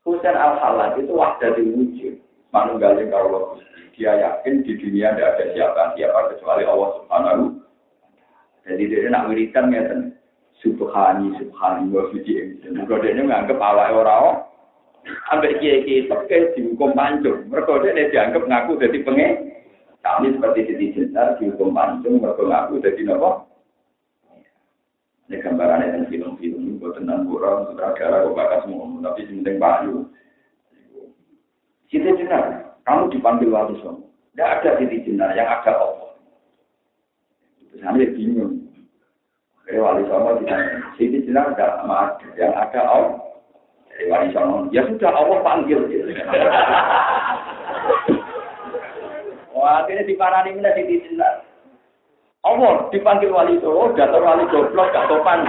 Husain 0.08 0.36
Al-Halal 0.36 1.00
itu 1.04 1.12
wahdatil 1.12 1.68
wujud. 1.76 2.16
Manunggaling 2.56 3.12
kawula 3.12 3.60
dia 3.94 4.14
yakin 4.18 4.66
di 4.66 4.74
dunia 4.78 5.14
tidak 5.14 5.38
ada 5.38 5.46
siapa-siapa 5.54 6.20
kecuali 6.34 6.64
Allah 6.66 6.90
Subhanahu 7.02 7.64
jadi 8.64 8.84
dia 8.88 9.12
nak 9.12 9.28
wiridan 9.28 9.70
ngeten. 9.72 10.00
Subhani 10.64 11.36
subhani 11.36 11.92
wa 11.92 12.08
suci 12.16 12.56
Mereka 12.64 13.04
dia 13.04 13.20
menganggap 13.20 13.60
awak 13.60 13.92
orang 13.92 14.48
sampai 15.28 15.60
kiai 15.60 15.84
kiai 15.84 16.08
pakai 16.08 16.56
dihukum 16.56 16.96
pancung. 16.96 17.52
Mereka 17.52 17.84
dia 17.84 18.08
dianggap 18.08 18.48
ngaku 18.48 18.80
jadi 18.80 18.98
pengen 19.04 19.32
kami 20.00 20.36
seperti 20.36 20.72
Siti 20.72 20.88
Jenar 20.96 21.36
dihukum 21.36 21.76
pancung, 21.76 22.24
mereka 22.24 22.44
ngaku 22.48 22.80
jadi 22.80 23.02
nopo. 23.04 23.44
Ini 25.32 25.40
gambarannya 25.40 25.96
dan 25.96 26.04
film-film, 26.12 26.84
buat 26.84 27.00
tentang 27.00 27.24
kurang, 27.32 27.72
sutradara, 27.72 28.28
kok 28.28 28.36
bakas 28.36 28.68
semua, 28.68 28.92
tapi 29.08 29.24
penting 29.24 29.56
payu. 29.56 30.04
Siti 31.88 32.12
Jenar, 32.20 32.76
kamu 32.84 33.08
dipanggil 33.08 33.48
wali 33.48 33.80
songo. 33.80 34.12
Tidak 34.36 34.52
ada 34.60 34.70
Siti 34.82 35.00
Jenar, 35.08 35.32
yang 35.32 35.48
ada. 35.48 35.80
Terus 37.72 37.80
kami 37.80 38.04
bingung. 38.12 38.68
Oke, 39.64 39.80
wali 39.80 40.04
songo 40.12 40.44
ditanya, 40.44 40.92
Siti 41.00 41.24
Jenar 41.24 41.56
tidak 41.56 41.72
ada, 41.88 42.28
yang 42.36 42.52
ada 42.52 42.82
Allah. 42.84 43.24
Jadi 43.96 44.04
wali 44.12 44.28
songo, 44.36 44.68
ya 44.76 44.84
sudah 44.92 45.12
Allah 45.16 45.40
panggil. 45.40 45.88
Wah, 49.56 49.88
akhirnya 49.88 50.04
diparani 50.04 50.60
mana 50.60 50.76
di 50.76 51.00
Jenar. 51.08 51.53
Allah 52.44 52.92
dipanggil 52.92 53.32
wali 53.32 53.56
oh 53.64 53.96
datar 53.96 54.20
wali 54.20 54.44
goblok 54.52 54.92
gak 54.92 55.08
topan. 55.08 55.48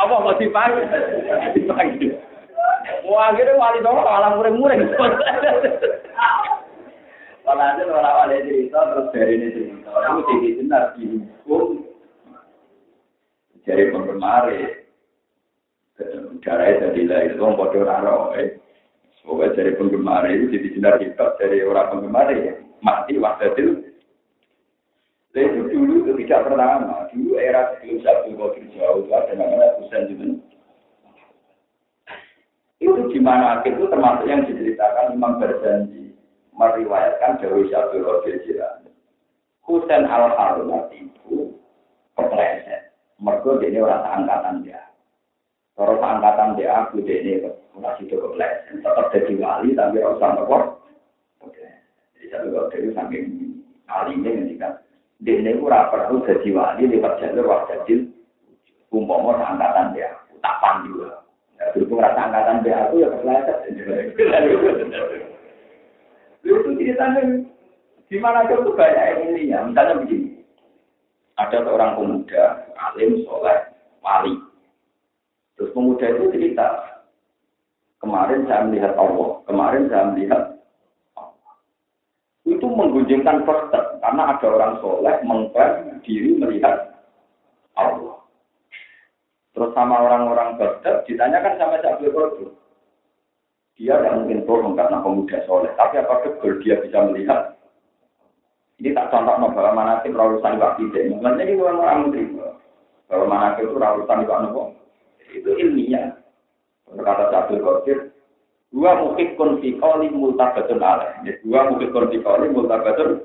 Allah 0.00 0.16
mau 0.16 0.32
dipanggil, 0.40 0.88
dipanggil. 1.52 2.16
Wah, 3.04 3.32
akhirnya 3.32 3.60
wali 3.60 3.84
itu 3.84 3.90
malah 3.92 4.32
muring-muring. 4.32 4.80
Walhasil 7.44 7.92
orang 7.92 8.16
wali 8.24 8.36
cerita 8.48 8.80
terus 8.88 9.12
dari 9.12 9.32
ini 9.36 9.46
cerita, 9.52 9.92
itu 9.92 10.20
jadi 10.24 10.48
benar 10.64 10.84
dihukum. 10.96 11.84
Jadi 13.68 13.92
penggemar 13.92 14.48
darah 16.40 16.68
jadi 16.80 17.00
lah 17.04 17.20
itu 17.28 17.44
bodoh 17.44 17.84
raro. 17.84 18.32
Semoga 19.20 19.52
dari 19.52 19.76
penggemar 19.76 20.24
itu 20.32 20.48
jadi 20.48 20.68
benar 20.80 20.94
kita 20.96 21.36
dari 21.36 21.60
orang 21.60 21.92
penggemar 21.92 22.32
ya 22.32 22.56
mati 22.80 23.20
waktu 23.20 23.52
itu. 23.52 23.93
Itu 25.34 25.66
dulu 25.66 26.06
itu 26.06 26.12
tidak 26.22 26.46
pertama. 26.46 27.10
Dulu 27.10 27.34
era 27.42 27.74
sebelum 27.74 27.98
Sabtu 28.06 28.38
Qadir 28.38 28.64
jauh 28.78 29.02
itu 29.02 29.10
ada 29.10 29.32
namanya 29.34 29.74
Husain 29.82 30.06
Jumen. 30.06 30.38
Itu 32.78 33.10
di 33.10 33.18
mana 33.18 33.58
itu 33.66 33.82
termasuk 33.90 34.30
yang 34.30 34.46
diceritakan 34.46 35.18
Imam 35.18 35.42
berjanji 35.42 36.14
meriwayatkan 36.54 37.42
Dewi 37.42 37.66
Sabtu 37.66 38.06
Qadir 38.06 38.46
Jilani. 38.46 38.94
Husain 39.66 40.06
al 40.06 40.30
Harun 40.38 40.70
itu 40.94 41.58
kepleset. 42.14 42.94
Mereka 43.18 43.58
ini 43.66 43.82
orang 43.82 44.22
angkatan 44.22 44.62
dia. 44.62 44.86
Kalau 45.74 45.98
angkatan 45.98 46.54
dia 46.54 46.70
aku 46.86 47.02
ini 47.02 47.42
masih 47.74 48.06
cukup 48.06 48.38
kepleset. 48.38 48.78
Tetap 48.86 49.10
jadi 49.10 49.34
wali 49.42 49.74
tapi 49.74 49.98
rasa 49.98 50.38
nopo. 50.38 50.78
Jadi 52.14 52.26
satu 52.30 52.46
kalau 52.54 52.70
dari 52.70 52.88
saking 52.94 53.26
alimnya 53.90 54.30
ngendikan, 54.32 54.72
dia 55.22 55.38
ini 55.38 55.54
ora 55.62 55.92
perlu 55.94 56.26
jadi 56.26 56.48
wali 56.50 56.90
lewat 56.90 57.22
jalur 57.22 57.46
wah 57.46 57.62
jadil, 57.70 58.10
umpama 58.90 59.38
angkatan 59.38 59.94
dia, 59.94 60.10
utapan 60.34 60.86
juga. 60.90 61.22
Ya, 61.54 61.70
berhubung 61.70 62.02
rasa 62.02 62.20
angkatan 62.26 62.66
dia 62.66 62.74
aku 62.82 62.94
ya 62.98 63.08
kepleset. 63.14 63.58
Itu 66.42 66.70
ceritanya 66.76 67.22
di 68.10 68.16
mana 68.18 68.44
itu 68.50 68.74
banyak 68.74 69.06
ini 69.30 69.54
ya. 69.54 69.62
Misalnya 69.62 70.02
begini, 70.02 70.42
ada 71.38 71.62
seorang 71.62 71.94
pemuda, 71.94 72.44
alim, 72.74 73.22
soleh, 73.22 73.58
wali. 74.02 74.34
Terus 75.54 75.70
pemuda 75.70 76.06
itu 76.10 76.34
cerita, 76.34 76.66
kemarin 78.02 78.44
saya 78.50 78.66
melihat 78.66 78.98
Allah, 78.98 79.40
kemarin 79.46 79.86
saya 79.86 80.04
melihat 80.10 80.42
itu 82.44 82.66
menggunjingkan 82.68 83.48
perset 83.48 83.93
karena 84.04 84.36
ada 84.36 84.46
orang 84.52 84.74
soleh 84.84 85.16
mengklaim 85.24 85.96
diri 86.04 86.36
melihat 86.36 86.92
Allah. 87.72 88.20
Terus 89.56 89.72
sama 89.72 89.96
orang-orang 89.96 90.60
Baghdad 90.60 91.08
ditanyakan 91.08 91.56
sama 91.56 91.80
Syekh 91.80 92.12
Abdul 92.12 92.52
Dia 93.80 93.96
tidak 93.96 94.14
mungkin 94.20 94.44
bohong 94.44 94.76
karena 94.76 95.00
pemuda 95.00 95.40
soleh. 95.48 95.72
Tapi 95.80 96.04
apa 96.04 96.20
betul 96.20 96.60
dia 96.60 96.84
bisa 96.84 97.00
melihat? 97.08 97.56
Ini 98.76 98.92
tak 98.92 99.08
contoh 99.08 99.40
no, 99.40 99.56
bahwa 99.56 99.72
manakib 99.72 100.12
rawusan 100.12 100.60
iwak 100.60 100.76
tidak. 100.76 101.08
Mungkin 101.08 101.40
ini 101.40 101.62
orang 101.64 101.80
orang 101.80 102.00
menerima. 102.04 102.48
Bahwa 103.08 103.24
manakib 103.24 103.72
itu 103.72 103.78
rawusan 103.80 104.22
iwak 104.28 104.40
nopo. 104.44 104.62
Itu 105.32 105.50
ilmiah. 105.56 106.12
Kata 106.92 107.32
Syekh 107.32 107.64
Abdul 107.64 107.98
Dua 108.74 108.90
mukik 109.00 109.38
konfikoli 109.38 110.10
multabatun 110.10 110.82
alaih. 110.82 111.38
Dua 111.46 111.72
mukik 111.72 111.94
konfikoli 111.94 112.50
multabatun. 112.50 113.22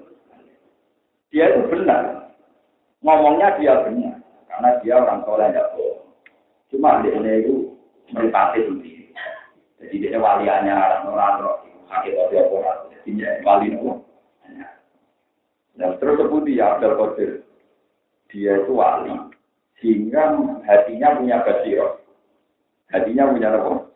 Dia 1.30 1.53
itu 1.53 1.61
benar. 1.69 2.34
Ngomongnya 3.05 3.57
dia 3.61 3.86
benar. 3.86 4.17
Karena 4.49 4.69
dia 4.82 4.93
orang 4.97 5.21
soleh 5.23 5.47
tidak 5.53 5.69
bohong. 5.77 6.01
Cuma 6.73 7.01
dia 7.05 7.15
itu 7.15 7.73
meripati 8.11 8.65
sendiri. 8.65 9.13
Jadi 9.80 9.95
dia 10.03 10.19
waliannya 10.19 10.73
orang-orang 10.73 11.36
roh. 11.45 11.57
Sakit 11.89 12.13
orang 12.17 12.49
orang. 12.49 12.80
Jadi 12.91 13.09
dia 13.17 13.32
wali 13.45 13.67
itu. 13.73 13.89
Dan 15.80 15.95
terus 16.01 16.19
sebut 16.19 16.43
dia 16.43 16.75
Abdul 16.75 16.97
Qadir. 16.97 17.32
Dia 18.34 18.51
itu 18.59 18.73
wali. 18.75 19.13
Sehingga 19.80 20.36
hatinya 20.67 21.15
punya 21.15 21.39
basirah. 21.45 21.93
Hatinya 22.89 23.32
punya 23.32 23.49
apa? 23.53 23.89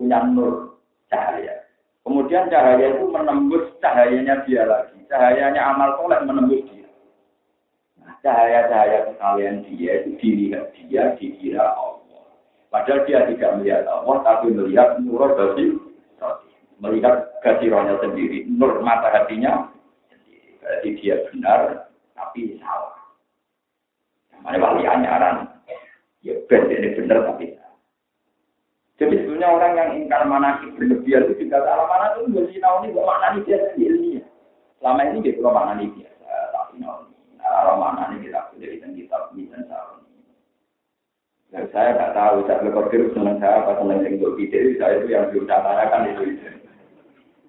punya 0.00 0.24
nur 0.32 0.80
cahaya. 1.12 1.59
Kemudian 2.00 2.48
cahaya 2.48 2.96
itu 2.96 3.04
menembus 3.12 3.64
cahayanya 3.84 4.42
dia 4.48 4.64
lagi. 4.64 4.96
Cahayanya 5.06 5.76
amal 5.76 6.00
soleh 6.00 6.20
menembus 6.24 6.64
dia. 6.72 6.88
Nah, 8.00 8.16
cahaya-cahaya 8.24 9.12
kekalian 9.12 9.56
dia 9.68 9.92
itu 10.00 10.10
dilihat 10.16 10.72
dia 10.72 11.12
dikira 11.20 11.76
Allah. 11.76 12.24
Padahal 12.72 13.04
dia 13.04 13.28
tidak 13.28 13.60
melihat 13.60 13.84
Allah, 13.84 14.16
tapi 14.24 14.54
melihat 14.54 14.96
nur 15.02 15.28
dari 15.36 15.76
melihat 16.80 17.28
gasironya 17.44 18.00
sendiri, 18.00 18.48
nur 18.48 18.80
mata 18.80 19.12
hatinya. 19.12 19.68
Berarti 20.60 20.88
dia 20.96 21.20
benar, 21.28 21.92
tapi 22.16 22.56
salah. 22.56 22.96
Mana 24.40 24.56
wali 24.56 24.88
anyaran, 24.88 25.52
ya 26.24 26.32
benar 26.48 26.72
ini 26.72 26.88
benar 26.96 27.18
tapi. 27.28 27.59
Jadi 29.00 29.16
sebenarnya 29.16 29.48
orang 29.48 29.72
yang 29.80 29.90
ingkar 29.96 30.28
manakib 30.28 30.76
berlebihan 30.76 31.24
itu 31.32 31.48
juga 31.48 31.64
salah 31.64 31.88
mana 31.88 32.12
itu 32.12 32.28
nggak 32.28 32.44
sih 32.52 32.60
tahu 32.60 32.76
nih 32.84 32.92
gue 32.92 33.00
mana 33.00 33.26
nih 33.32 33.42
biasa 33.48 33.68
ilmiah. 33.80 34.24
Selama 34.76 35.00
ini 35.08 35.24
dia 35.24 35.36
belum 35.40 35.54
mana 35.56 35.72
nih 35.80 35.88
biasa, 35.88 36.36
tapi 36.52 36.74
nauni. 36.76 37.16
Nah, 37.40 37.76
mana 37.80 38.02
nih 38.12 38.18
kita 38.28 38.40
dari 38.60 38.76
dan 38.76 38.92
kita 38.92 39.16
bisa 39.32 39.56
tahu. 39.72 40.04
Dan 41.48 41.64
saya 41.72 41.96
nggak 41.96 42.12
tahu, 42.12 42.36
saya 42.44 42.60
berpikir 42.60 43.00
senang 43.16 43.40
saya 43.40 43.64
apa 43.64 43.72
senang 43.80 44.04
yang 44.04 44.20
untuk 44.20 44.36
video, 44.36 44.68
saya 44.76 45.00
itu 45.00 45.06
yang 45.08 45.32
belum 45.32 45.48
tanyakan 45.48 46.08
itu. 46.12 46.24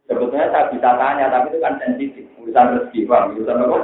Sebetulnya 0.07 0.47
saya 0.55 0.71
bisa 0.71 0.89
tanya, 0.95 1.25
tapi 1.35 1.47
itu 1.51 1.59
kan 1.59 1.75
sensitif. 1.83 2.25
Urusan 2.39 2.79
rezeki, 2.79 2.99
bang. 3.11 3.23
Urusan 3.35 3.59
apa? 3.59 3.77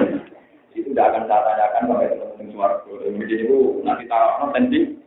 itu 0.76 0.88
tidak 0.92 1.06
akan 1.16 1.24
saya 1.26 1.40
tanyakan 1.48 1.82
sampai 1.88 2.08
ketemu 2.12 2.52
suara. 2.52 2.76
Jadi 2.84 3.34
itu 3.40 3.58
nanti 3.88 4.04
taruh 4.04 4.52
sensitif. 4.52 4.99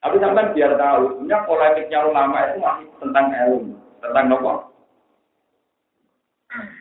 Tapi 0.00 0.16
sampai 0.16 0.56
biar 0.56 0.80
tahu, 0.80 1.02
sebenarnya 1.12 1.44
polemiknya 1.44 1.98
ulama 2.08 2.38
itu 2.48 2.58
masih 2.64 2.86
tentang 3.04 3.26
ilmu, 3.36 3.76
tentang 4.00 4.24
nopo. 4.32 4.52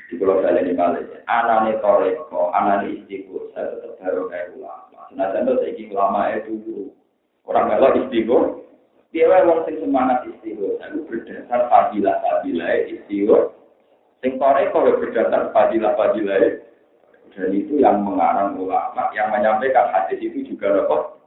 Di 0.08 0.16
pulau 0.16 0.40
saya 0.40 0.64
ini 0.64 0.72
kali, 0.72 1.04
anane 1.28 1.76
toreko, 1.84 2.48
anane 2.56 2.96
istiqo, 2.96 3.52
saya 3.52 3.76
tetap 3.76 4.00
baru 4.00 4.24
kayak 4.32 4.56
ulama. 4.56 5.04
Nah, 5.12 5.36
saya 5.36 5.52
itu 5.68 5.92
ulama 5.92 6.32
itu 6.32 6.54
orang 7.44 7.76
kalau 7.76 7.92
istiqo, 8.08 8.38
dia 9.12 9.28
orang 9.28 9.68
sing 9.68 9.84
semangat 9.84 10.24
istiqo, 10.24 10.80
saya 10.80 10.96
berdasar 11.04 11.62
fadilah 11.68 12.16
fadilah 12.24 12.72
istiqo. 12.88 13.52
Sing 14.24 14.40
toreko 14.40 14.96
berdasar 14.96 15.52
fadilah 15.52 15.92
fadilah 16.00 16.40
dan 17.36 17.52
itu 17.52 17.84
yang 17.84 18.00
mengarang 18.00 18.56
ulama, 18.56 19.12
yang 19.12 19.28
menyampaikan 19.28 19.92
hadis 19.92 20.24
itu 20.24 20.56
juga 20.56 20.72
nopo 20.72 21.19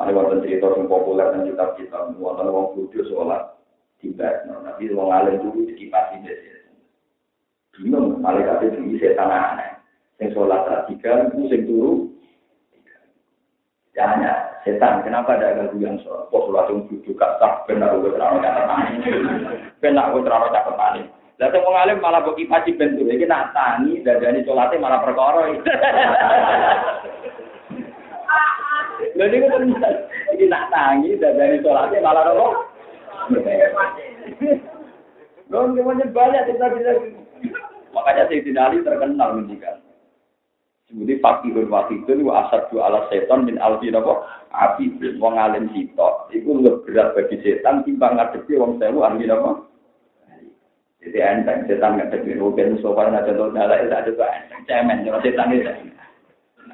ada 0.00 0.16
wonten 0.16 0.40
cerita 0.40 0.72
yang 0.72 0.88
populer 0.88 1.28
dan 1.28 1.44
kitab-kitab 1.44 2.16
wonten 2.16 2.48
wong 2.48 2.72
bodoh 2.72 3.04
sholat 3.04 3.52
tiba, 4.00 4.48
tapi 4.48 4.88
wong 4.96 5.12
alim 5.12 5.44
dulu 5.44 5.68
dikipasi 5.68 6.24
desa. 6.24 6.72
Bingung, 7.76 8.24
malaikat 8.24 8.64
itu 8.64 8.96
setan 8.96 9.28
aneh. 9.28 9.76
Yang 10.16 10.40
sholat 10.40 10.88
tiga, 10.88 11.28
itu 11.28 11.52
yang 11.52 11.62
turu. 11.68 11.92
Tanya, 13.92 14.56
setan, 14.64 15.04
kenapa 15.04 15.36
ada 15.36 15.52
ganggu 15.60 15.76
yang 15.76 16.00
sholat? 16.00 16.32
Kok 16.32 16.44
sholat 16.48 16.64
yang 16.72 16.80
gak 17.20 17.32
sah, 17.36 17.52
benar 17.68 17.92
gue 18.00 18.16
terlalu 18.16 18.40
cakep 18.40 18.64
tani. 18.64 18.92
Benar 19.84 20.04
gue 20.16 20.24
terlalu 20.24 20.48
cakep 20.48 20.74
tani. 20.80 21.02
Lalu 21.40 21.58
wong 21.60 21.76
alim 21.76 21.98
malah 22.00 22.24
bagi 22.24 22.48
pasti 22.48 22.72
bentuk, 22.72 23.04
ini 23.04 23.28
nak 23.28 23.52
tani, 23.52 24.00
dan 24.00 24.40
sholatnya 24.48 24.80
malah 24.80 25.04
perkara. 25.04 25.44
Jadi 29.20 29.36
itu 29.36 29.58
bisa. 29.68 29.88
Ini 30.32 30.44
nak 30.48 30.72
tangi, 30.72 31.20
dan 31.20 31.36
dari 31.36 31.60
sholatnya 31.60 32.00
malah 32.00 32.24
apa? 32.24 32.46
Loh, 35.52 35.68
semuanya 35.76 36.06
banyak 36.08 36.56
bisa. 36.56 36.66
Makanya 37.92 38.24
Sayyidina 38.32 38.72
Ali 38.72 38.80
terkenal 38.80 39.36
menjikan. 39.36 39.76
Sebuti 40.88 41.22
fakihun 41.22 41.70
wakidun 41.70 42.26
wa 42.26 42.48
asadu 42.48 42.82
ala 42.82 43.06
seton 43.12 43.46
min 43.46 43.60
alfi 43.60 43.92
apa? 43.92 44.26
Api 44.50 44.98
wong 45.20 45.38
alim 45.38 45.70
sitok. 45.70 46.32
Iku 46.34 46.58
lebih 46.58 46.82
berat 46.82 47.14
bagi 47.14 47.38
setan 47.44 47.86
timbang 47.86 48.18
ngadepi 48.18 48.58
wong 48.58 48.80
sewu 48.82 49.06
ahli 49.06 49.30
apa? 49.30 49.68
Jadi 50.98 51.18
enteng 51.22 51.70
setan 51.70 51.94
ngadepi 51.94 52.34
rugen 52.40 52.80
sopan 52.82 53.14
aja 53.14 53.30
tuh 53.30 53.54
nyala 53.54 53.78
itu 53.78 53.94
ada 53.94 54.10
tuh 54.10 54.26
enteng 54.26 54.62
cemen 54.66 55.06
kalau 55.06 55.22
setan 55.22 55.54
itu 55.54 55.70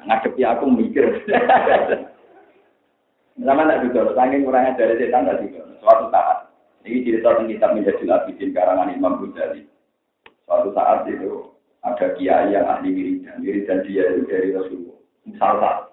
ngadepi 0.09 0.41
aku 0.41 0.65
mikir. 0.65 1.05
Sama 3.37 3.69
tidak 3.69 3.81
juga, 3.85 4.01
saking 4.17 4.41
kurangnya 4.43 4.77
dari 4.77 4.97
setan 4.97 5.29
tidak 5.29 5.39
juga. 5.45 5.61
Suatu 5.77 6.05
saat, 6.09 6.37
ini 6.89 7.05
cerita 7.05 7.37
tentang 7.37 7.49
kitab 7.53 7.69
menjadi 7.77 8.03
labidin 8.09 8.49
karangan 8.49 8.89
Imam 8.89 9.21
Ghazali. 9.21 9.61
Suatu 10.49 10.73
saat 10.73 11.05
itu 11.05 11.53
ada 11.85 12.17
kiai 12.17 12.49
yang 12.51 12.65
ahli 12.65 12.89
wiridan, 12.89 13.45
wiridan 13.45 13.85
dia 13.85 14.03
itu 14.09 14.25
dari 14.25 14.49
Rasulullah. 14.57 14.97
Salah 15.37 15.87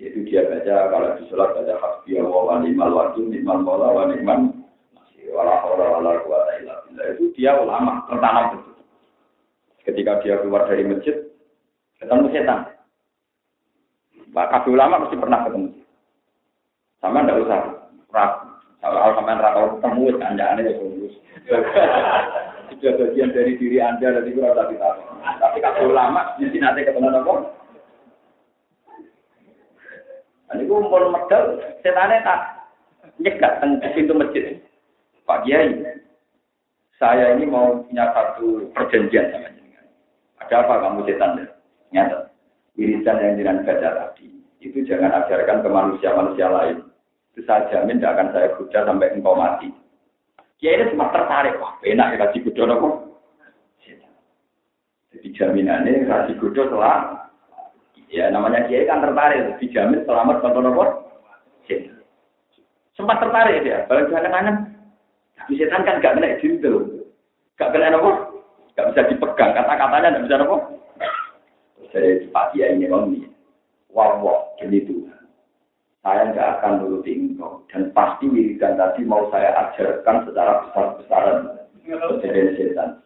yaitu 0.00 0.24
dia 0.24 0.48
baca 0.48 0.88
kalau 0.88 1.14
di 1.20 1.22
sholat 1.28 1.52
baca 1.52 1.74
hasbiyah 1.78 2.24
wa 2.24 2.58
ni'mal 2.64 2.90
wakil 2.90 3.28
ni'mal 3.28 3.60
mola 3.60 3.92
wa 3.92 4.04
ni'man 4.08 4.64
masih 4.96 5.30
wala 5.36 5.60
hawla 5.60 6.00
wala 6.00 6.10
quwata 6.24 6.50
illa 6.64 6.74
itu 7.12 7.28
dia 7.36 7.60
ulama 7.60 8.02
tertanam 8.08 8.56
betul. 8.56 8.74
Ketika 9.84 10.12
dia 10.24 10.40
keluar 10.40 10.64
dari 10.66 10.86
masjid 10.88 11.16
ketemu 12.00 12.26
setan. 12.32 12.60
Maka 14.32 14.64
ulama 14.64 15.04
mesti 15.04 15.16
pernah 15.20 15.44
ketemu. 15.44 15.70
Sama 17.02 17.26
ndak 17.26 17.42
usah 17.42 17.58
ragu. 18.14 18.46
Kalau 18.78 19.14
sampean 19.18 19.42
ra 19.42 19.54
tahu 19.54 19.78
ketemu 19.78 20.00
wis 20.06 20.18
kandhane 20.22 20.60
ya 20.62 20.72
bagus. 20.78 21.14
Sudah 22.70 22.92
bagian 22.98 23.30
dari 23.34 23.58
diri 23.58 23.78
Anda 23.78 24.18
dan 24.18 24.26
itu 24.26 24.42
rasa 24.42 24.70
kita. 24.70 24.88
Tapi 25.38 25.58
kalau 25.62 25.94
lama 25.94 26.34
sini 26.38 26.58
nanti 26.62 26.86
ketemu 26.86 27.10
apa? 27.10 27.34
Ini 30.52 30.68
gue 30.68 30.84
mau 30.84 31.08
medal, 31.08 31.64
setannya 31.80 32.20
tak 32.28 32.40
nyegat 33.16 33.52
tengah 33.64 33.88
pintu 33.96 34.12
masjid. 34.12 34.60
Pak 35.24 35.48
Kiai, 35.48 35.80
saya 37.00 37.32
ini 37.38 37.48
mau 37.48 37.80
punya 37.88 38.12
satu 38.12 38.68
perjanjian 38.76 39.32
sama 39.32 39.48
jenengan. 39.48 39.86
Ada 40.44 40.54
apa 40.60 40.74
kamu 40.84 41.08
setan? 41.08 41.48
Nyata. 41.88 42.28
Irisan 42.76 43.16
yang 43.16 43.40
jenengan 43.40 43.64
baca 43.64 43.88
tadi, 43.96 44.28
itu 44.60 44.84
jangan 44.84 45.24
ajarkan 45.24 45.64
ke 45.64 45.68
manusia-manusia 45.72 46.52
lain 46.52 46.81
itu 47.32 47.48
saya 47.48 47.64
jamin 47.72 47.96
tidak 47.96 48.12
akan 48.12 48.28
saya 48.36 48.48
goda 48.60 48.80
sampai 48.84 49.12
engkau 49.16 49.32
mati. 49.32 49.72
Ya 50.60 50.76
ini 50.76 50.92
cuma 50.92 51.08
tertarik, 51.08 51.56
wah 51.56 51.80
enak 51.80 52.12
ya 52.12 52.16
kasih 52.28 52.44
goda 52.44 52.62
nopo. 52.68 52.88
Jadi 55.16 55.28
jaminannya 55.32 56.04
kasih 56.04 56.36
goda 56.36 56.62
setelah 56.68 56.98
ya 58.12 58.28
namanya 58.28 58.68
kiai 58.68 58.84
kan 58.84 59.00
tertarik, 59.00 59.56
dijamin 59.64 60.04
selamat 60.04 60.44
contoh 60.44 60.60
nopo. 60.60 60.84
Sempat 62.92 63.24
tertarik 63.24 63.64
dia, 63.64 63.88
balik 63.88 64.12
jangan 64.12 64.28
kangen. 64.28 64.56
Tapi 65.40 65.56
setan 65.56 65.88
kan 65.88 66.04
gak 66.04 66.20
kena 66.20 66.36
jintel, 66.44 67.08
gak 67.56 67.72
kena 67.72 67.96
nopo, 67.96 68.44
gak 68.76 68.92
bisa 68.92 69.08
dipegang, 69.08 69.56
kata-katanya 69.56 70.20
gak 70.20 70.24
bisa 70.28 70.36
nopo. 70.36 70.56
Jadi 71.96 72.28
Pak 72.28 72.52
Kiai 72.52 72.76
ini 72.76 72.92
ini, 72.92 73.24
wah 73.88 74.20
wah, 74.20 74.52
jadi 74.60 74.84
Tuhan 74.84 75.21
saya 76.02 76.34
nggak 76.34 76.50
akan 76.58 76.72
nuruti 76.82 77.14
engkau. 77.14 77.62
Dan 77.70 77.94
pasti 77.94 78.26
wiridan 78.26 78.74
tadi 78.74 79.06
mau 79.06 79.30
saya 79.30 79.54
ajarkan 79.70 80.26
secara 80.26 80.52
besar-besaran 80.66 81.38
dari 82.18 82.54
setan. 82.58 82.98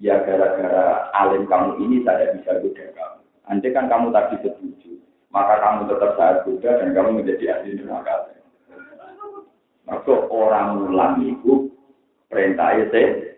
Ya 0.00 0.22
gara-gara 0.24 1.12
alim 1.12 1.44
kamu 1.44 1.84
ini 1.84 1.96
saya 2.08 2.32
bisa 2.32 2.56
goda 2.64 2.86
kamu. 2.96 3.20
Andai 3.48 3.74
kan 3.74 3.90
kamu 3.92 4.14
tadi 4.14 4.36
setuju, 4.40 4.96
maka 5.28 5.60
kamu 5.60 5.90
tetap 5.92 6.12
saya 6.16 6.34
goda 6.46 6.70
dan 6.80 6.88
kamu 6.96 7.10
menjadi 7.20 7.44
ahli 7.58 7.76
neraka. 7.76 8.32
Maka 9.88 10.12
orang 10.28 10.84
mulang 10.84 11.16
itu 11.24 11.72
perintah 12.28 12.76
itu, 12.76 13.32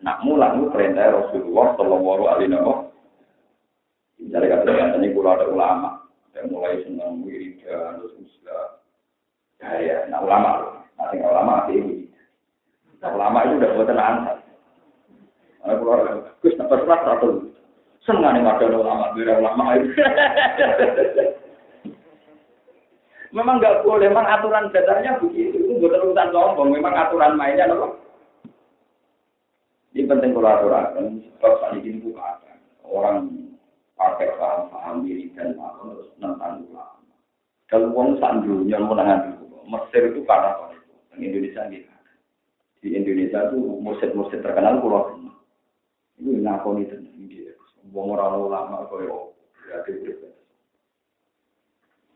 nak 0.00 0.22
mulang 0.22 0.62
itu 0.62 0.66
perintah 0.70 1.10
Rasulullah 1.10 1.74
Shallallahu 1.74 2.24
Alaihi 2.30 2.54
Wasallam. 2.54 2.80
Jadi 4.22 4.46
kata 4.46 4.96
ini 5.02 5.10
kalau 5.10 5.34
ada 5.34 5.46
ulama, 5.50 5.91
yang 6.32 6.46
mulai 6.48 6.80
senang 6.84 7.20
wiridan, 7.24 8.00
terus 8.00 8.16
uslah. 8.16 8.80
Ya, 9.60 9.70
ya, 9.78 9.96
nah 10.08 10.24
ulama, 10.24 10.82
nanti 10.96 11.20
ulama 11.20 11.68
ini. 11.70 12.08
Nah, 12.98 13.10
ulama 13.14 13.38
itu 13.46 13.54
udah 13.60 13.70
buat 13.76 13.88
tenang. 13.90 14.16
Nah, 15.62 15.74
kalau 15.78 16.26
Gus 16.42 16.58
tak 16.58 16.66
pernah 16.66 17.00
satu. 17.06 17.52
Senang 18.02 18.34
nih 18.34 18.42
ada 18.42 18.66
ulama, 18.66 19.14
biar 19.14 19.38
ulama 19.38 19.78
itu. 19.78 19.94
Memang 23.32 23.64
nggak 23.64 23.80
boleh, 23.88 24.12
memang 24.12 24.28
aturan 24.28 24.68
dasarnya 24.76 25.16
begitu. 25.16 25.56
Itu 25.56 25.80
bukan 25.80 26.04
urusan 26.04 26.36
sombong, 26.36 26.68
memang 26.68 26.92
aturan 26.92 27.32
mainnya 27.32 27.64
loh. 27.64 27.96
Ini 29.96 30.04
penting 30.04 30.36
kalau 30.36 30.52
aturan, 30.52 31.24
sebab 31.40 31.52
saat 31.64 31.80
ini 31.80 32.04
bukan 32.04 32.36
orang 32.84 33.48
pakai 34.02 34.34
paham-paham 34.34 35.06
diri 35.06 35.30
dan 35.38 35.54
makhluk 35.54 36.02
terus 36.02 36.10
tentang 36.18 36.66
ulama. 36.66 37.14
Kalau 37.70 37.94
uang 37.94 38.18
sandunya 38.18 38.82
dulu, 38.82 39.62
Mesir 39.70 40.10
itu 40.10 40.20
karena 40.26 40.74
itu? 40.74 40.92
Di 41.14 41.22
Indonesia 41.22 41.62
gitu. 41.70 41.90
Di 42.82 42.88
Indonesia 42.98 43.38
itu 43.46 43.58
musik-musik 43.78 44.42
terkenal 44.42 44.82
pulau 44.82 45.14
Iku 46.20 46.28
ngakoni 46.38 46.90
tenan 46.90 47.14
iki. 47.24 47.48
Wong 47.94 48.12
ora 48.12 48.36
ulama 48.36 48.84
koyo 48.90 49.32
berarti 49.64 49.90
berarti. 50.02 50.28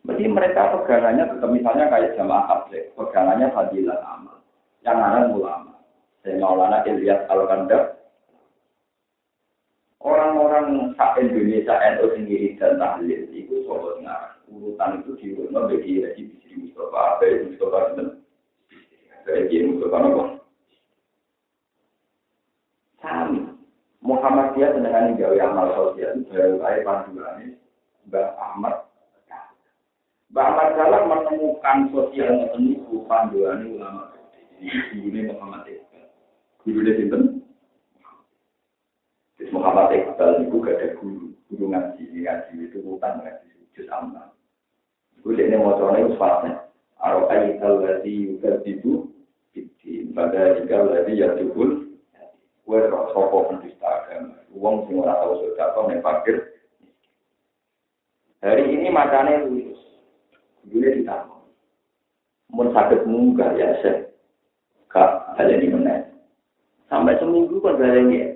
Berarti 0.06 0.24
mereka 0.30 0.62
pegangannya 0.78 1.24
tetap 1.26 1.50
misalnya 1.50 1.90
kayak 1.90 2.14
jamaah 2.14 2.44
tabligh, 2.46 2.86
pegangannya 2.94 3.50
fadilah 3.50 3.98
amal. 4.06 4.38
Yang 4.86 4.98
ada 5.02 5.20
ulama. 5.34 5.72
Saya 6.22 6.38
Maulana 6.38 6.86
Ilyas 6.86 7.26
Al-Kandar. 7.26 7.95
Orang-orang 10.06 10.94
sak 10.94 11.18
Indonesia 11.18 11.74
NU 11.98 12.14
sendiri 12.14 12.54
dan 12.62 12.78
tahlil 12.78 13.26
itu 13.34 13.66
sobat 13.66 13.98
ngarang. 14.06 14.38
Urutan 14.46 15.02
itu 15.02 15.18
diurut 15.18 15.50
bagi 15.50 16.06
Haji 16.06 16.22
Bisri 16.30 16.54
Mustafa, 16.62 17.18
Haji 17.18 17.50
Mustafa 17.50 17.78
dan 17.98 18.08
Haji 19.26 19.56
Mustafa 19.66 19.96
Nopo. 19.98 20.22
Sami. 23.02 23.42
Muhammadiyah 24.06 24.70
dengan 24.78 25.18
gawe 25.18 25.38
amal 25.42 25.66
sosial 25.74 26.22
baru 26.30 26.62
air 26.62 26.86
panduannya 26.86 27.58
Mbak 28.06 28.28
Ahmad 28.38 28.86
Mbak 30.30 30.46
Ahmad 30.46 30.68
Salah 30.78 31.02
menemukan 31.10 31.78
sosial 31.90 32.46
niku 32.54 33.02
panduane 33.10 33.66
ulama 33.74 34.14
gede. 34.14 34.70
Gurune 34.94 35.20
Muhammad 35.34 35.66
Iqbal. 35.66 37.45
Terus 39.46 39.62
Muhammad 39.62 39.94
Iqbal 39.94 40.42
niku 40.42 40.58
gak 40.58 40.74
ada 40.82 40.98
guru, 40.98 41.30
guru 41.46 41.70
ngaji, 41.70 42.02
ngaji 42.18 42.66
itu 42.66 42.82
bukan 42.82 43.22
ngaji 43.22 43.46
juz 43.78 43.86
amal. 43.94 44.34
Iku 45.22 45.38
dene 45.38 45.54
mocone 45.62 46.02
wis 46.02 46.18
fasih. 46.18 46.66
Aro 46.98 47.30
ayatal 47.30 47.78
ladzi 47.78 48.26
yukadzibu 48.26 49.06
fitin. 49.54 50.10
Pada 50.18 50.58
jika 50.58 50.82
ladzi 50.82 51.22
yatubul 51.22 51.94
Kue 52.66 52.90
roh 52.90 53.06
sopo 53.14 53.46
pendusta 53.46 53.86
agama. 53.86 54.34
Uang 54.50 54.90
sing 54.90 54.98
ora 54.98 55.14
tau 55.14 55.38
sedekah 55.38 55.94
nek 55.94 56.02
fakir. 56.02 56.36
Hari 58.42 58.66
ini 58.66 58.90
matanya 58.90 59.46
lulus. 59.46 59.78
Dulu 60.66 60.90
ditanggung. 60.90 61.46
Mun 62.50 62.74
sakit 62.74 63.06
munggah 63.06 63.54
ya 63.54 63.78
se. 63.78 64.10
Kak, 64.90 65.38
ada 65.38 65.54
di 65.54 65.70
mana? 65.70 66.02
Sampai 66.90 67.14
seminggu 67.22 67.62
kan 67.62 67.78
ini. 67.78 68.35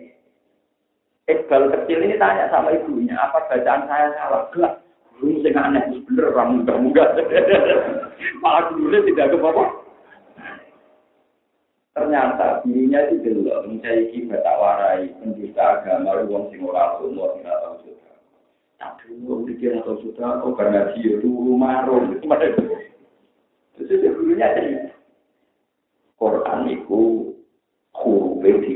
Iqbal 1.31 1.70
kecil 1.70 2.02
ini 2.02 2.19
tanya 2.19 2.51
sama 2.51 2.74
ibunya, 2.74 3.15
apa 3.15 3.47
bacaan 3.47 3.86
saya 3.86 4.11
salah? 4.19 4.51
Enggak. 4.51 4.82
Guru 5.20 5.36
sing 5.44 5.55
aneh, 5.55 5.85
bener 6.09 6.32
orang 6.32 6.65
munggah-munggah. 6.65 7.09
Malah 8.43 8.73
dulu 8.73 8.98
tidak 9.05 9.31
ke 9.31 9.39
apa 9.39 9.65
ternyata 12.01 12.62
dirinya 12.65 13.02
itu 13.11 13.20
delok 13.20 13.66
mencari 13.69 14.09
kibat 14.15 14.47
warai 14.47 15.11
pendusta 15.19 15.82
agama 15.82 16.23
wong 16.24 16.48
sing 16.48 16.62
ora 16.62 16.97
umur 17.02 17.35
ora 17.36 17.55
tau 17.61 17.77
sudah 17.82 18.15
tapi 18.78 19.19
wong 19.27 19.44
pikir 19.44 19.77
atau 19.77 19.98
sudah 19.98 20.40
oh 20.40 20.57
karena 20.57 20.94
dia 20.94 21.19
dulu 21.19 21.59
marung 21.59 22.16
terus 22.16 23.90
dulunya 23.90 24.48
cerita 24.57 24.94
Quran 26.16 26.61
itu 26.70 27.30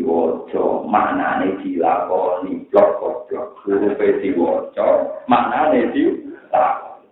diwaca 0.04 0.84
maknane 0.84 1.56
dilakoni 1.64 2.68
blok 2.68 3.00
blok 3.00 3.56
huruf 3.64 3.96
diwaca 3.96 4.86
maknane 5.24 5.88
dilakoni 5.96 7.08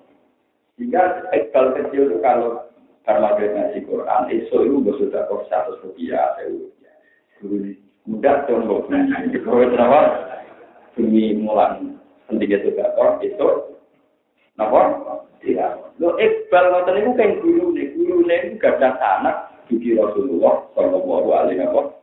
sehingga 0.76 1.32
ekal 1.32 1.72
kecil 1.72 2.12
itu 2.12 2.16
kalau 2.20 2.68
dia 3.06 3.48
ngaji 3.50 3.78
Quran, 3.86 4.30
itu 4.30 4.56
itu 4.66 4.90
sudah 4.98 5.26
kok 5.26 5.46
satu 5.50 5.78
rupiah, 5.82 6.38
saya 6.38 6.54
Guru 7.42 7.74
mudah 8.06 8.46
dong 8.46 8.70
gue 8.70 8.86
ngaji. 8.90 9.38
Kalau 9.42 9.66
kenapa? 9.66 10.00
Demi 10.94 11.34
mulan 11.38 11.98
sedikit 12.26 12.62
juga 12.62 12.94
kok 12.94 13.22
itu, 13.22 13.48
kenapa? 14.54 14.80
Tidak. 15.42 15.98
Lo 15.98 16.14
Iqbal 16.18 16.64
ngoten 16.70 16.98
itu 16.98 17.10
kan 17.18 17.30
guru 17.42 17.64
nih, 17.74 17.86
guru 17.98 18.16
nih 18.26 18.38
itu 18.46 18.62
gak 18.62 18.78
ada 18.78 18.94
anak 19.18 19.36
di 19.66 19.94
Rasulullah 19.94 20.66
Shallallahu 20.74 21.28
Alaihi 21.34 21.62
Wasallam. 21.62 22.01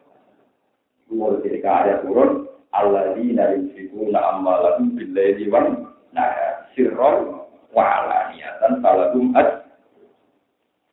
Guru 1.09 1.41
ketika 1.41 1.89
ayat 1.89 2.05
turun, 2.05 2.45
Allah 2.69 3.17
di 3.17 3.33
narim 3.33 3.73
fiku 3.73 4.13
na 4.13 4.37
amalahum 4.37 4.93
billahi 4.93 5.49
wan 5.49 5.89
nah 6.13 6.29
sirron 6.77 7.49
wa 7.73 7.83
alaniatan 7.83 8.77
falahum 8.85 9.33
ad 9.33 9.65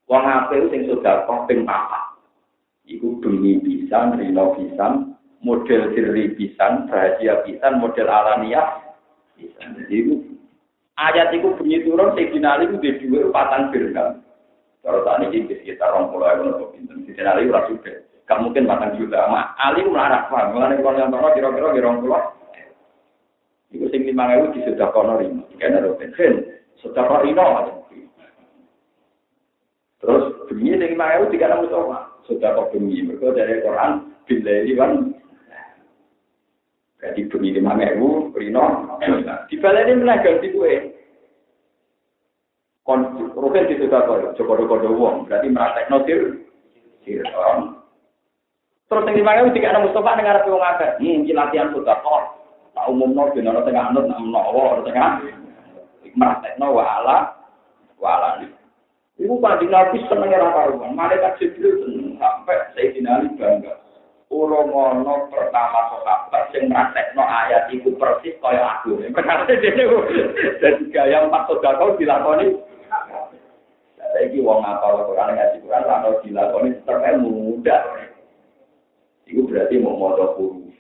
Wong 0.07 0.23
apik 0.23 0.71
sing 0.71 0.87
sedekah 0.87 1.51
ping 1.51 1.67
papat. 1.67 2.15
Iku 2.87 3.19
demi 3.19 3.59
pisan, 3.59 4.15
rino 4.15 4.55
pisan, 4.55 5.19
model 5.43 5.91
sirri 5.99 6.31
pisan, 6.39 6.87
rahasia 6.87 7.43
pisan, 7.43 7.83
model 7.83 8.07
alania 8.07 8.87
pisan. 9.35 9.75
Jadi 9.75 10.15
ayat 10.95 11.35
itu 11.35 11.51
bunyi 11.59 11.83
turun 11.83 12.15
sing 12.15 12.31
dinali 12.31 12.71
ku 12.71 12.79
di 12.79 12.95
dua 13.03 13.35
patang 13.35 13.75
dirham. 13.75 14.23
Kalau 14.87 15.03
tadi 15.03 15.35
ini 15.35 15.51
sekitar 15.51 15.91
pinter, 16.07 16.95
di 17.03 17.11
sini 17.11 17.27
Ali 17.27 17.51
ora 17.51 17.67
juga. 17.67 18.07
Gak 18.27 18.43
mungkin 18.43 18.67
patang 18.67 18.99
juta. 18.99 19.31
Ma 19.31 19.55
Ali 19.55 19.87
melarang. 19.87 20.27
Mengenai 20.51 20.83
kalau 20.83 20.99
yang 20.99 21.11
tahu 21.15 21.31
kira-kira 21.31 21.71
di 21.71 21.81
orang 21.81 22.03
pulau. 22.03 22.23
Iku 23.71 23.87
sing 23.91 24.03
lima 24.07 24.31
ewu 24.35 24.51
di 24.51 24.67
sudah 24.67 24.91
kono 24.91 25.19
lima. 25.19 25.43
Karena 25.59 25.83
Robin 25.83 26.11
Hen, 26.15 26.35
sudah 26.83 27.07
Terus 29.97 30.25
bunyi 30.51 30.75
yang 30.75 30.91
lima 30.91 31.07
ewu 31.19 31.31
tiga 31.31 31.51
enam 31.51 31.67
Mustafa. 31.67 31.99
Sudah 32.27 32.51
kok 32.55 32.71
bunyi. 32.75 33.07
Mereka 33.07 33.35
dari 33.35 33.63
Quran 33.63 33.91
bila 34.27 34.55
kan. 34.75 34.91
Jadi 36.99 37.21
bunyi 37.31 37.55
lima 37.55 37.79
ewu, 37.79 38.35
Rino. 38.35 38.99
Di 39.47 39.55
balik 39.63 39.87
ini 39.87 40.03
mana 40.03 40.19
ganti 40.19 40.51
gue. 40.51 40.75
Rukin 43.39 43.71
di 43.71 43.75
sudah 43.79 44.03
kok. 44.03 44.35
Joko 44.35 44.59
joko 44.59 44.75
uang. 44.83 45.31
Berarti 45.31 45.47
merasa 45.47 45.87
notir. 45.91 46.43
Terus 48.87 49.03
yang 49.03 49.19
lima 49.19 49.39
ewu 49.43 49.51
tiga 49.51 49.75
enam 49.75 49.91
Mustafa 49.91 50.15
dengar 50.15 50.47
tuh 50.47 50.63
ngakak. 50.63 51.03
Hmm, 51.03 51.27
latihan 51.27 51.75
sudah 51.75 51.99
kok. 52.07 52.23
Tak 52.71 52.87
umum 52.87 53.19
nol 53.19 53.35
di 53.35 53.43
nol 53.43 53.65
tengah 53.67 53.91
nol, 53.91 54.07
nol 54.07 54.31
nol 54.31 54.87
tengah. 54.87 55.27
Merasa 56.15 56.55
nol 56.55 56.79
wala, 56.79 57.35
wala 57.99 58.39
nih. 58.39 58.53
Ibu 59.17 59.41
kanjeng 59.43 59.73
Nabi 59.73 59.99
seneng 60.07 60.29
ora 60.29 60.49
karuan. 60.53 60.93
Malaikat 60.95 61.41
Jibril 61.41 61.83
seneng 61.83 62.21
sampai 62.21 62.63
Sayyidina 62.77 63.17
Ali 63.17 63.33
bangga. 63.35 63.75
Urung 64.27 64.75
ono 64.75 65.31
pertama 65.31 65.87
sahabat 65.91 66.51
sing 66.51 66.67
praktekno 66.67 67.23
ayat 67.25 67.71
iku 67.73 67.95
persis 67.97 68.39
kaya 68.43 68.61
aku. 68.79 68.99
Berarti 69.03 69.55
dene 69.63 69.87
dadi 70.63 70.85
gaya 70.93 71.27
empat 71.27 71.47
sedekah 71.49 71.95
dilakoni. 71.97 72.55
Saiki 74.15 74.43
wong 74.45 74.63
apal 74.67 75.07
Quran 75.11 75.35
ngaji 75.35 75.57
Quran 75.65 75.87
ra 75.87 75.95
ono 76.05 76.11
dilakoni 76.21 76.71
tetep 76.85 77.15
mudah. 77.23 78.06
Iku 79.27 79.51
berarti 79.51 79.83
mau 79.83 79.99
maca 79.99 80.35
huruf. 80.39 80.71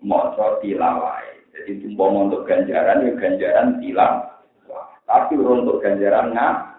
Maca 0.00 0.60
tilawah. 0.64 1.20
Jadi 1.56 1.84
tumpah 1.84 2.08
untuk 2.12 2.44
ganjaran 2.44 3.04
ya 3.04 3.12
ganjaran 3.16 3.80
tilam. 3.80 4.28
Tapi 5.06 5.38
untuk 5.38 5.80
ganjaran 5.80 6.34
ngap 6.34 6.76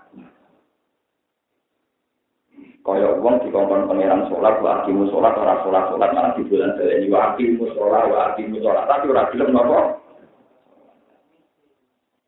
Kaya 2.88 3.20
uang 3.20 3.44
di 3.44 3.52
kongkong 3.52 3.92
pangeran 3.92 4.32
sholat, 4.32 4.64
wa 4.64 4.80
akimu 4.80 5.12
sholat, 5.12 5.36
ora 5.36 5.60
sholat, 5.60 5.92
sholat, 5.92 6.08
malah 6.16 6.32
di 6.40 6.48
bulan 6.48 6.72
baleni, 6.80 7.12
wa 7.12 7.36
akimu 7.36 7.68
sholat, 7.76 8.08
wa 8.08 8.32
akimu 8.32 8.64
sholat, 8.64 8.88
tapi 8.88 9.12
ora 9.12 9.28
gelem 9.28 9.52
nopo. 9.52 9.80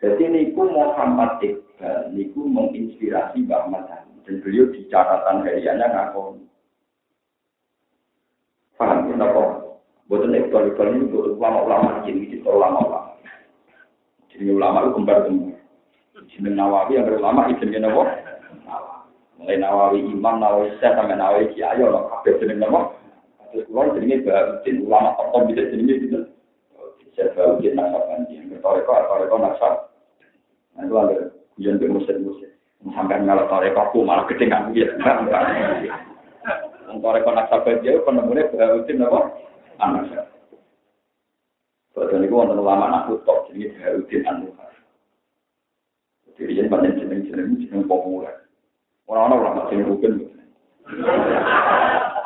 Jadi 0.03 0.23
niku 0.27 0.67
Muhammad 0.67 1.39
Iqbal, 1.39 2.11
niku 2.11 2.43
menginspirasi 2.43 3.47
Mbah 3.47 3.71
Ahmad 3.71 3.87
dan 4.27 4.43
beliau 4.43 4.67
di 4.75 4.83
catatan 4.91 5.47
hariannya 5.47 5.87
ngakon. 5.95 6.43
Paham 9.19 9.35
ya 9.35 9.35
nopo? 9.35 9.43
Buatan 10.07 10.33
Iqbal 10.33 10.71
Iqbal 10.71 10.87
ini 10.95 10.99
untuk 11.11 11.35
ulama-ulama 11.37 12.01
jadi 12.07 12.23
itu 12.23 12.47
ulama-ulama. 12.47 13.19
Jadi 14.31 14.43
ulama 14.47 14.77
itu 14.87 14.95
kembar 14.95 15.17
kembar. 15.27 15.59
Jadi 16.29 16.49
Nawawi 16.55 16.95
yang 16.95 17.05
berulama 17.05 17.51
itu 17.51 17.63
nopo? 17.67 18.03
Mulai 19.39 19.59
Nawawi 19.59 19.99
Imam, 20.03 20.39
Nawawi 20.39 20.71
Syekh, 20.79 20.95
sampai 20.95 21.15
Nawawi 21.15 21.51
Kiai, 21.55 21.79
orang 21.79 22.11
kabeh 22.11 22.43
jeneng 22.43 22.59
nama. 22.59 22.91
Terus 23.49 23.65
kulon 23.71 23.95
jenenge 23.95 24.27
Bahuddin, 24.27 24.83
ulama 24.83 25.15
top 25.15 25.47
bisa 25.47 25.63
jenenge 25.67 25.95
gitu. 25.99 26.19
Syekh 27.15 27.31
Bahuddin 27.35 27.75
Nasabandi, 27.75 28.35
bertoreko, 28.51 28.91
toreko 29.07 29.35
nasab. 29.39 29.73
Nah 30.75 30.83
itu 30.87 30.95
ada 30.95 31.15
kuyon 31.55 31.79
be 31.79 31.87
musid-musid. 31.87 32.51
Sampai 32.83 33.23
ngalah 33.23 33.47
toreko, 33.47 33.79
aku 33.79 34.03
malah 34.03 34.27
gede 34.27 34.51
gitu. 34.75 34.95
Toreko 36.97 37.29
Nasabandi, 37.29 37.93
penemunya 38.01 38.49
Bahuddin 38.49 39.05
apa? 39.05 39.21
Anak 39.77 40.09
Badan 41.93 42.25
itu 42.25 42.33
wonten 42.33 42.57
ulama 42.57 43.05
aku 43.05 43.21
top, 43.27 43.53
jadi 43.53 43.69
Bahuddin 43.77 44.25
An-Nuhar. 44.25 44.71
Jadi 46.39 46.57
yang 46.57 46.71
banyak 46.71 46.97
jeneng-jeneng, 46.97 47.59
jeneng 47.61 47.85
populer. 47.85 48.47
Orang-orang 49.05 49.37
ulama 49.43 49.61
jeneng 49.69 49.91
rukun. 49.91 50.13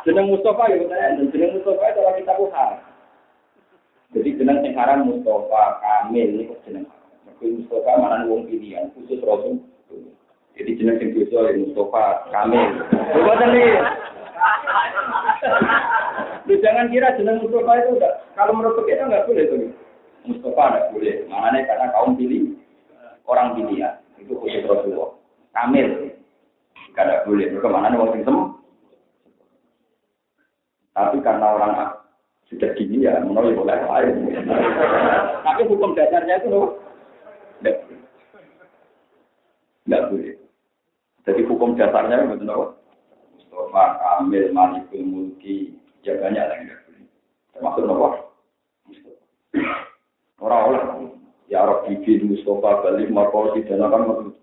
Jeneng 0.04 0.26
Mustafa 0.30 0.70
ya 0.70 0.78
jeneng 1.18 1.52
Mustafa 1.58 1.84
itu 1.90 2.02
kita 2.22 2.34
buhar. 2.36 2.72
Jadi 4.14 4.30
jeneng 4.38 4.62
sing 4.62 4.76
Mustafa 4.78 5.64
Kamil 5.82 6.28
ini 6.38 6.52
kok 6.52 6.62
jeneng. 6.68 6.86
Mergo 7.26 7.46
Mustafa 7.50 7.92
mana 7.98 8.28
wong 8.30 8.46
pilihan 8.46 8.92
khusus 8.94 9.24
Rasul. 9.26 9.64
Jadi 10.54 10.72
jeneng 10.78 11.02
sing 11.02 11.18
dosa 11.18 11.50
ya 11.50 11.58
Mustafa 11.58 12.04
Kamil. 12.30 12.68
Boten 12.94 13.50
nih. 13.56 13.68
Lu 16.44 16.54
jangan 16.60 16.92
kira 16.92 17.16
jeneng 17.16 17.44
Mustafa 17.44 17.74
itu 17.80 17.90
enggak. 17.98 18.14
Kalau 18.36 18.54
menurut 18.56 18.84
kita 18.86 19.08
enggak 19.08 19.26
boleh 19.28 19.44
tuh. 19.48 19.60
Mustafa 20.28 20.64
enggak 20.70 20.88
boleh. 20.92 21.16
Makanya 21.32 21.60
karena 21.68 21.86
kaum 21.96 22.12
pilih 22.20 22.44
orang 23.28 23.56
pilihan 23.56 23.94
itu 24.20 24.34
khusus 24.38 24.68
Rasulullah. 24.68 25.16
Kamil. 25.56 26.14
Enggak 26.94 27.24
boleh. 27.26 27.46
Mereka 27.52 27.68
mana 27.72 27.96
wong 27.96 28.12
sing 28.14 28.24
Tapi 30.94 31.18
karena 31.26 31.48
orang 31.58 31.74
sudah 32.54 32.70
gini 32.78 33.02
ya, 33.02 33.18
menurut 33.18 33.58
boleh 33.58 33.82
lain. 33.82 34.30
Tapi 35.42 35.62
hukum 35.66 35.98
dasarnya 35.98 36.38
itu 36.38 36.48
loh, 36.54 36.78
nggak 39.90 40.04
boleh. 40.14 40.38
Jadi 41.26 41.42
hukum 41.50 41.74
dasarnya 41.74 42.30
itu 42.30 42.46
loh, 42.46 42.78
Mustafa 43.54 44.02
Kamil 44.02 44.50
Malikul 44.50 45.06
Mulki, 45.06 45.78
ya 46.02 46.18
banyak 46.18 46.42
yang 46.42 46.62
nggak 46.66 46.80
boleh. 46.90 47.06
Termasuk 47.54 47.86
nopo. 47.86 48.34
Orang-orang, 50.42 51.22
ya 51.46 51.62
Rabbi 51.62 52.02
bin 52.02 52.34
Mustafa 52.34 52.82
balik 52.82 53.14
markosi 53.14 53.62
dan 53.70 53.86
akan 53.86 54.34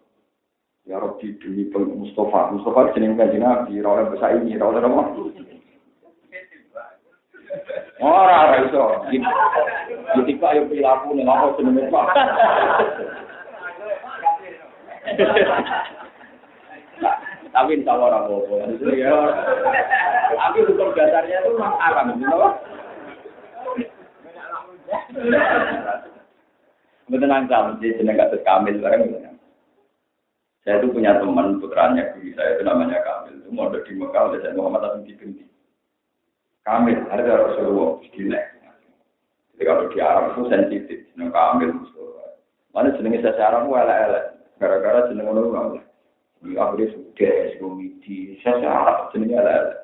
Ya 0.87 1.03
Rabbi 1.03 1.43
demi 1.43 1.67
Mustafa, 1.75 2.55
Mustafa 2.55 2.95
jeneng 2.95 3.19
kanjeng 3.19 3.43
Nabi, 3.43 3.83
rawat 3.83 4.15
besar 4.15 4.39
ini, 4.39 4.55
rawat 4.55 4.79
apa? 4.79 5.03
Ora 7.99 8.37
ora 8.47 8.63
iso. 8.63 9.03
Kok 10.15 10.51
ayo 10.55 10.63
perilaku 10.71 11.19
ning 11.19 11.27
apa 11.27 11.59
jenenge 11.59 11.91
Pak. 11.91 12.07
Tapi 17.51 17.71
insya 17.83 17.99
Allah 17.99 18.07
orang 18.15 18.25
bobo. 18.31 18.55
Tapi 20.31 20.59
hukum 20.65 20.95
dasarnya 20.95 21.37
itu 21.43 21.51
memang 21.55 21.75
alam, 21.83 22.15
gitu 22.15 22.39
Betul 27.11 27.27
nangkal, 27.27 27.75
jadi 27.83 27.99
jeneng 27.99 28.23
kasus 28.23 28.39
Kamil 28.47 28.79
bareng 28.79 29.11
gitu. 29.11 29.19
Saya 30.63 30.79
itu 30.79 30.95
punya 30.95 31.19
teman 31.19 31.59
putranya 31.59 32.15
guru 32.15 32.31
saya 32.39 32.55
itu 32.55 32.63
namanya 32.63 33.03
Kamil. 33.03 33.43
Itu 33.43 33.51
mau 33.51 33.67
di 33.67 33.93
Mekah 33.99 34.31
oleh 34.31 34.39
saya 34.39 34.55
Muhammad 34.55 34.87
Asim 34.87 35.19
Binti. 35.19 35.43
Kamil, 36.63 37.03
harga 37.11 37.51
Rasulullah, 37.51 37.99
gila. 38.15 38.43
Jadi 39.59 39.63
kalau 39.67 39.91
di 39.91 39.99
Arab 39.99 40.25
itu 40.31 40.43
sensitif, 40.47 40.99
jeneng 41.11 41.35
Kamil, 41.35 41.71
Mana 42.71 42.95
jenenge 42.95 43.19
saya 43.27 43.51
Arab 43.51 43.67
elek-elek. 43.67 44.25
Gara-gara 44.63 45.11
jeneng 45.11 45.35
nggak 45.35 45.83
Di 46.47 46.55
akhirnya 46.55 46.95
sudah, 47.21 47.61
komedi, 47.61 48.41
saya 48.41 48.65
Arab 48.65 49.13
jenenge 49.13 49.37
elek-elek. 49.37 49.77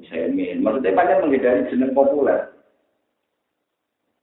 Usaimin, 0.00 0.64
maksudnya 0.64 0.96
banyak 0.96 1.18
menghindari 1.20 1.68
jeneng 1.68 1.92
populer. 1.92 2.48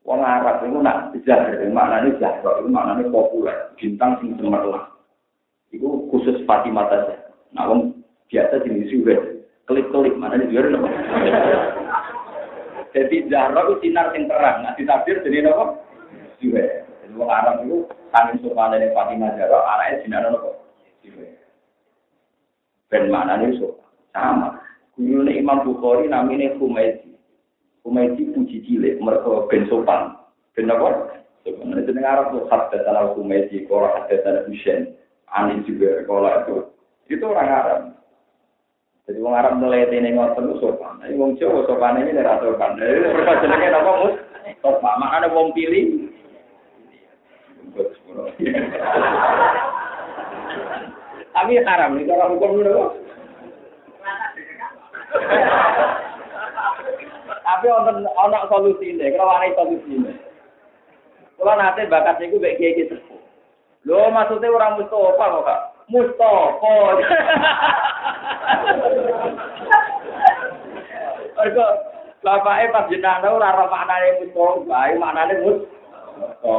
Wong 0.07 0.23
Arab 0.23 0.63
itu 0.63 0.79
nak 0.79 1.11
zahir, 1.27 1.67
maknanya 1.69 2.15
zahir, 2.17 2.63
itu 2.63 2.69
maknanya 2.71 3.11
populer, 3.11 3.75
bintang 3.75 4.17
sing 4.23 4.39
cemerlang. 4.39 4.87
Itu 5.69 6.07
khusus 6.09 6.39
Fatimah 6.47 6.87
saja. 6.87 7.29
Nah, 7.51 7.67
wong 7.67 7.99
biasa 8.31 8.63
jenis 8.63 8.89
juga 8.89 9.19
klik-klik 9.67 10.15
mana 10.15 10.39
nih 10.39 10.47
biar 10.49 10.71
nopo. 10.71 10.87
Jadi 12.95 13.29
Zahra 13.29 13.67
itu 13.67 13.75
sinar 13.83 14.15
yang 14.15 14.25
terang, 14.31 14.63
nah 14.63 14.73
ditabir 14.73 15.21
jadi 15.21 15.45
nopo. 15.45 15.83
Juga. 16.39 16.63
Jadi 17.05 17.13
orang 17.13 17.35
Arab 17.37 17.55
itu 17.67 17.77
tangin 18.09 18.39
sopan 18.41 18.73
dari 18.73 18.89
Fatimah 18.95 19.35
Zahra, 19.35 19.59
anaknya 19.61 20.01
sinar 20.01 20.23
nopo. 20.31 20.56
Ben 22.87 23.11
mana 23.11 23.35
nih 23.39 23.59
sopan 23.59 23.91
sama. 24.15 24.49
Guru 24.97 25.29
Imam 25.29 25.61
Bukhari 25.61 26.09
namanya 26.09 26.55
Humaydi. 26.57 27.13
Humaydi 27.85 28.33
puji 28.33 28.65
cilik, 28.65 28.97
mereka 28.97 29.45
ben 29.51 29.69
sopan. 29.69 30.17
Ben 30.57 30.71
apa? 30.71 31.21
Sebenarnya 31.45 31.85
jeneng 31.87 32.03
Arab 32.03 32.25
tuh 32.33 32.43
hatta 32.49 32.81
tanah 32.81 33.13
Humaydi, 33.13 33.69
kalau 33.69 33.87
hatta 33.93 34.17
tanah 34.25 34.43
Hussein, 34.49 34.97
Ani 35.31 35.63
juga 35.67 36.03
kalau 36.07 36.27
itu. 36.27 36.55
Itu 37.07 37.23
orang 37.29 37.47
Arab. 37.47 37.81
Jadi 39.07 39.23
wong 39.23 39.35
Arab 39.39 39.55
neliti 39.63 40.03
ning 40.03 40.19
ngoten 40.19 40.51
ku 40.51 40.59
sopan. 40.59 40.99
Nek 40.99 41.15
wong 41.15 41.39
Jawa 41.39 41.63
sopan 41.63 42.03
iki 42.03 42.11
ora 42.19 42.43
sopan. 42.43 42.75
Jadi 42.75 43.07
perkara 43.07 43.39
jenenge 43.39 43.67
napa 43.71 43.91
mus? 44.03 44.15
Sopan. 44.59 44.99
Makane 44.99 45.27
wong 45.31 45.55
pilih 45.55 46.11
Tapi 51.37 51.61
haram 51.61 51.93
nih 51.93 52.09
cara 52.09 52.33
hukum 52.33 52.65
itu. 52.65 52.73
Tapi 57.45 57.65
ono 57.69 58.09
ono 58.09 58.37
solusine, 58.49 59.13
kalau 59.13 59.37
ana 59.37 59.53
solusine. 59.53 60.17
Kalau 61.37 61.53
nanti 61.53 61.85
bakat 61.85 62.17
itu 62.25 62.41
baik 62.41 62.57
kayak 62.57 62.75
gitu. 62.81 62.97
Lo 63.85 64.09
maksudnya 64.09 64.49
orang 64.49 64.81
Mustafa 64.81 65.25
kok 65.29 65.45
kak? 65.45 65.61
Mustafa. 65.93 66.73
Mergo 71.37 71.65
bapake 72.25 72.73
pas 72.73 72.89
jenenge 72.89 73.29
ora 73.29 73.53
ora 73.53 73.65
maknane 73.69 74.25
Mustafa, 74.25 74.65
bae 74.65 74.93
maknane 74.97 75.33
Mustafa. 75.45 76.53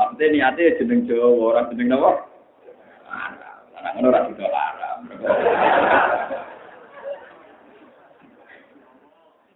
Maksudnya 0.00 0.26
niatnya 0.32 0.76
jeneng 0.80 1.04
Jawa, 1.04 1.28
ora 1.52 1.68
jeneng 1.68 1.92
napa? 1.92 2.33
nah 3.84 3.92
ngono 3.92 4.08
ora 4.08 4.24
sida 4.24 4.48
larang. 4.48 5.00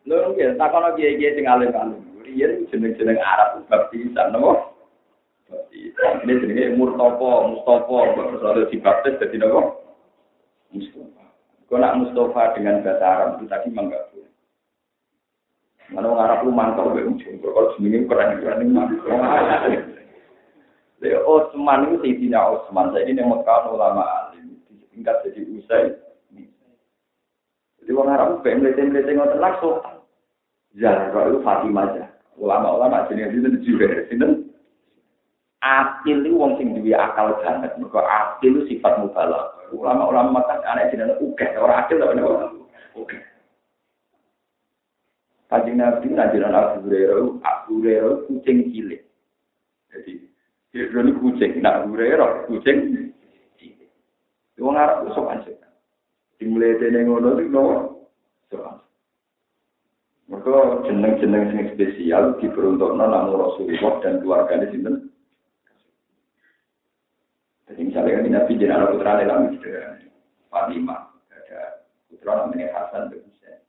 Lho 0.05 0.37
ngene 0.37 0.61
takono 0.61 0.93
piye-piye 0.93 1.33
sing 1.33 1.49
alim 1.49 1.73
kan. 1.73 1.97
Iye 2.29 2.69
jeneng-jeneng 2.69 3.17
Arab 3.25 3.65
bab 3.73 3.89
pisan 3.89 4.37
nopo? 4.37 4.77
Dadi 5.49 5.89
ini 6.29 6.45
jenenge 6.45 6.77
Murtopo, 6.77 7.57
Mustofa, 7.57 8.13
kok 8.13 8.69
dibaptis 8.69 9.17
dadi 9.17 9.41
nopo? 9.41 9.81
Mustofa. 10.77 11.25
Kok 11.73 11.79
nak 11.81 11.97
Mustofa 11.97 12.53
dengan 12.53 12.85
bahasa 12.85 13.07
Arab 13.09 13.29
itu 13.41 13.49
tadi 13.49 13.73
mangga. 13.73 13.97
Mana 15.89 16.05
orang 16.05 16.21
Arab 16.29 16.45
lu 16.45 16.53
mantap, 16.53 16.93
gue 16.93 17.01
ujung. 17.01 17.41
Kalau 17.41 17.73
jenenge 17.81 18.05
keren, 18.05 18.45
keren, 18.45 18.77
mantap. 18.77 19.97
Leo 20.99 21.23
Osman 21.27 21.91
itu 21.91 21.97
Sayyidina 22.03 22.41
Osman. 22.43 22.91
Saya 22.91 23.07
ini 23.07 23.23
Mekah 23.23 23.71
ulama 23.71 24.03
alim. 24.03 24.59
Tingkat 24.91 25.23
jadi 25.27 25.41
usai. 25.55 25.95
Jadi 27.79 27.91
orang 27.95 28.15
Arab 28.19 28.31
pengen 28.43 28.67
melete-melete 28.67 29.15
ngotot 29.15 29.39
langsung. 29.39 29.79
Zahra 30.77 31.31
itu 31.31 31.39
Fatimah 31.41 31.87
aja. 31.89 32.05
Ulama-ulama 32.39 33.07
jenis 33.11 33.35
itu 33.35 33.75
juga. 33.75 34.07
Sinten? 34.11 34.53
Akil 35.59 36.23
itu 36.23 36.39
wong 36.39 36.55
sing 36.55 36.71
duwe 36.71 36.95
akal 36.95 37.35
banget. 37.43 37.75
Mergo 37.79 37.99
akil 38.03 38.63
itu 38.63 38.77
sifat 38.77 39.03
mubalak. 39.03 39.59
Ulama-ulama 39.75 40.47
kan 40.47 40.63
aneh 40.65 40.89
jenenge 40.95 41.19
uga, 41.19 41.51
ora 41.59 41.83
akil 41.83 41.99
tapi 41.99 42.23
ora 42.23 42.47
uga. 42.95 43.19
Kanjeng 45.49 45.81
Nabi 45.81 46.13
ngajaran 46.13 46.53
Abu 46.53 46.77
Hurairah, 46.85 47.41
Abu 47.41 47.81
Hurairah 47.81 48.29
kucing 48.29 48.69
cilik. 48.69 49.01
Jadi, 49.89 50.28
ini 50.79 51.13
kucing, 51.19 51.53
nah 51.59 51.83
Hurairah 51.83 52.47
kucing. 52.47 53.11
Wong 54.59 54.75
Arab 54.75 55.07
itu 55.07 55.15
sopan 55.15 55.43
sih. 55.47 55.55
Dimulai 56.39 56.79
dari 56.79 57.03
ngono 57.03 57.39
itu 57.39 57.51
nopo 57.51 57.75
sopan. 58.51 58.79
Mereka 60.29 60.87
jeneng-jeneng 60.87 61.45
sing 61.55 61.65
spesial 61.75 62.37
diperuntukkan 62.43 63.01
namun 63.01 63.39
Rasulullah 63.39 63.95
dan 64.03 64.21
keluarganya 64.21 64.69
sinten 64.75 65.09
jadi 67.69 67.81
misalnya 67.85 68.17
kan 68.17 68.33
Nabi 68.33 68.65
anak 68.65 68.91
putra 68.97 69.21
dalam 69.21 69.53
sederhana. 69.61 70.09
Fatimah 70.49 71.01
ada 71.29 71.85
putra 72.09 72.33
namanya 72.41 72.73
Hasan 72.73 73.13
dan 73.13 73.21
Husain. 73.29 73.61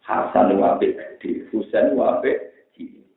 Hasan 0.00 0.56
apa? 0.56 0.80
Di 1.20 1.44
Husain 1.52 1.92
apa? 1.92 2.32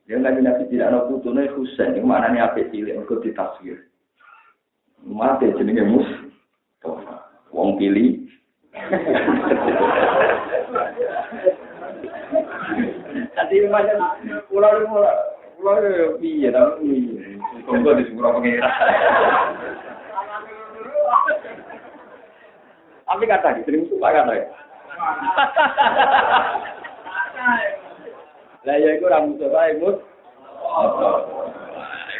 Dia 0.05 0.21
nggak 0.21 0.37
Nabi 0.37 0.69
tidak 0.69 0.93
anak 0.93 1.09
putranya 1.09 1.49
Husain. 1.57 1.97
Itu 1.97 2.05
mana 2.05 2.29
nih 2.29 2.45
apa 2.45 2.61
cilik? 2.69 2.93
Mereka 2.93 3.25
ditaswir. 3.25 3.89
Mati 5.01 5.49
jenenge 5.57 5.81
mus. 5.81 6.05
Wong 7.49 7.81
pilih. 7.81 8.21
Nanti 13.33 13.55
macam 13.65 13.97
pulau 14.45 14.85
pulau 14.85 15.09
pulau 15.57 16.17
piye 16.21 16.53
tapi 16.53 17.09
tunggu 17.65 17.97
di 17.97 18.05
sebuah 18.05 18.29
pengira. 18.37 18.69
Tapi 23.05 23.23
kata 23.25 23.57
gitu, 23.61 23.69
sering 23.69 23.89
suka 23.89 24.09
kata 24.13 24.33
ya. 24.37 24.45
Lah 28.65 28.75
ya 28.81 28.89
itu 28.97 29.05
ramu 29.05 29.37
coba 29.37 29.69
ibu. 29.69 29.89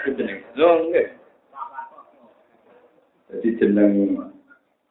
Itu 0.05 0.09
jeneng. 0.13 0.39
Lho 0.53 0.69
nggih. 0.89 1.07
Jadi 3.25 3.49
jeneng 3.57 3.91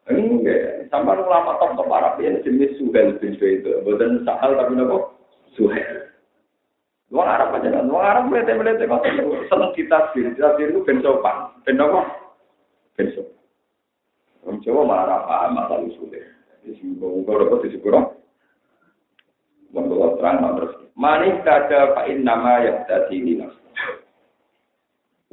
Enggak, 0.05 0.93
sampai 0.93 1.17
ulama 1.17 1.57
top 1.57 1.81
top 1.81 1.89
Arab 1.89 2.21
ya 2.21 2.37
jenis 2.45 2.77
Suhel 2.77 3.17
bin 3.17 3.41
itu, 3.41 3.73
bukan 3.89 4.21
Sahal 4.29 4.53
tapi 4.53 4.77
nopo 4.77 5.17
Suhel. 5.57 6.13
Wong 7.09 7.25
Arab 7.25 7.57
aja 7.57 7.73
kan, 7.73 7.89
wong 7.89 8.05
Arab 8.05 8.29
melete 8.29 8.53
melete 8.53 8.85
kok 8.85 9.01
seneng 9.49 9.73
ditasbir, 9.73 10.37
ditasbir 10.37 10.77
itu 10.77 10.85
ben 10.85 11.01
sopan, 11.01 11.57
ben 11.65 11.81
nopo, 11.81 12.05
ben 13.01 13.17
sopan. 13.17 13.33
Wong 14.45 14.61
Jawa 14.61 14.85
malah 14.85 15.25
paham 15.25 15.57
masalah 15.57 15.89
usulnya. 15.89 16.21
Jadi 16.61 16.77
semoga 16.85 17.41
dapat 17.41 17.65
disepuro. 17.65 18.01
Wong 19.73 19.89
terang 20.21 20.53
terus. 20.61 20.84
Manis 20.95 21.43
kada 21.43 21.91
fa 21.95 22.07
nama 22.07 22.63
yang 22.63 22.87
tadi 22.87 23.19
ini 23.19 23.43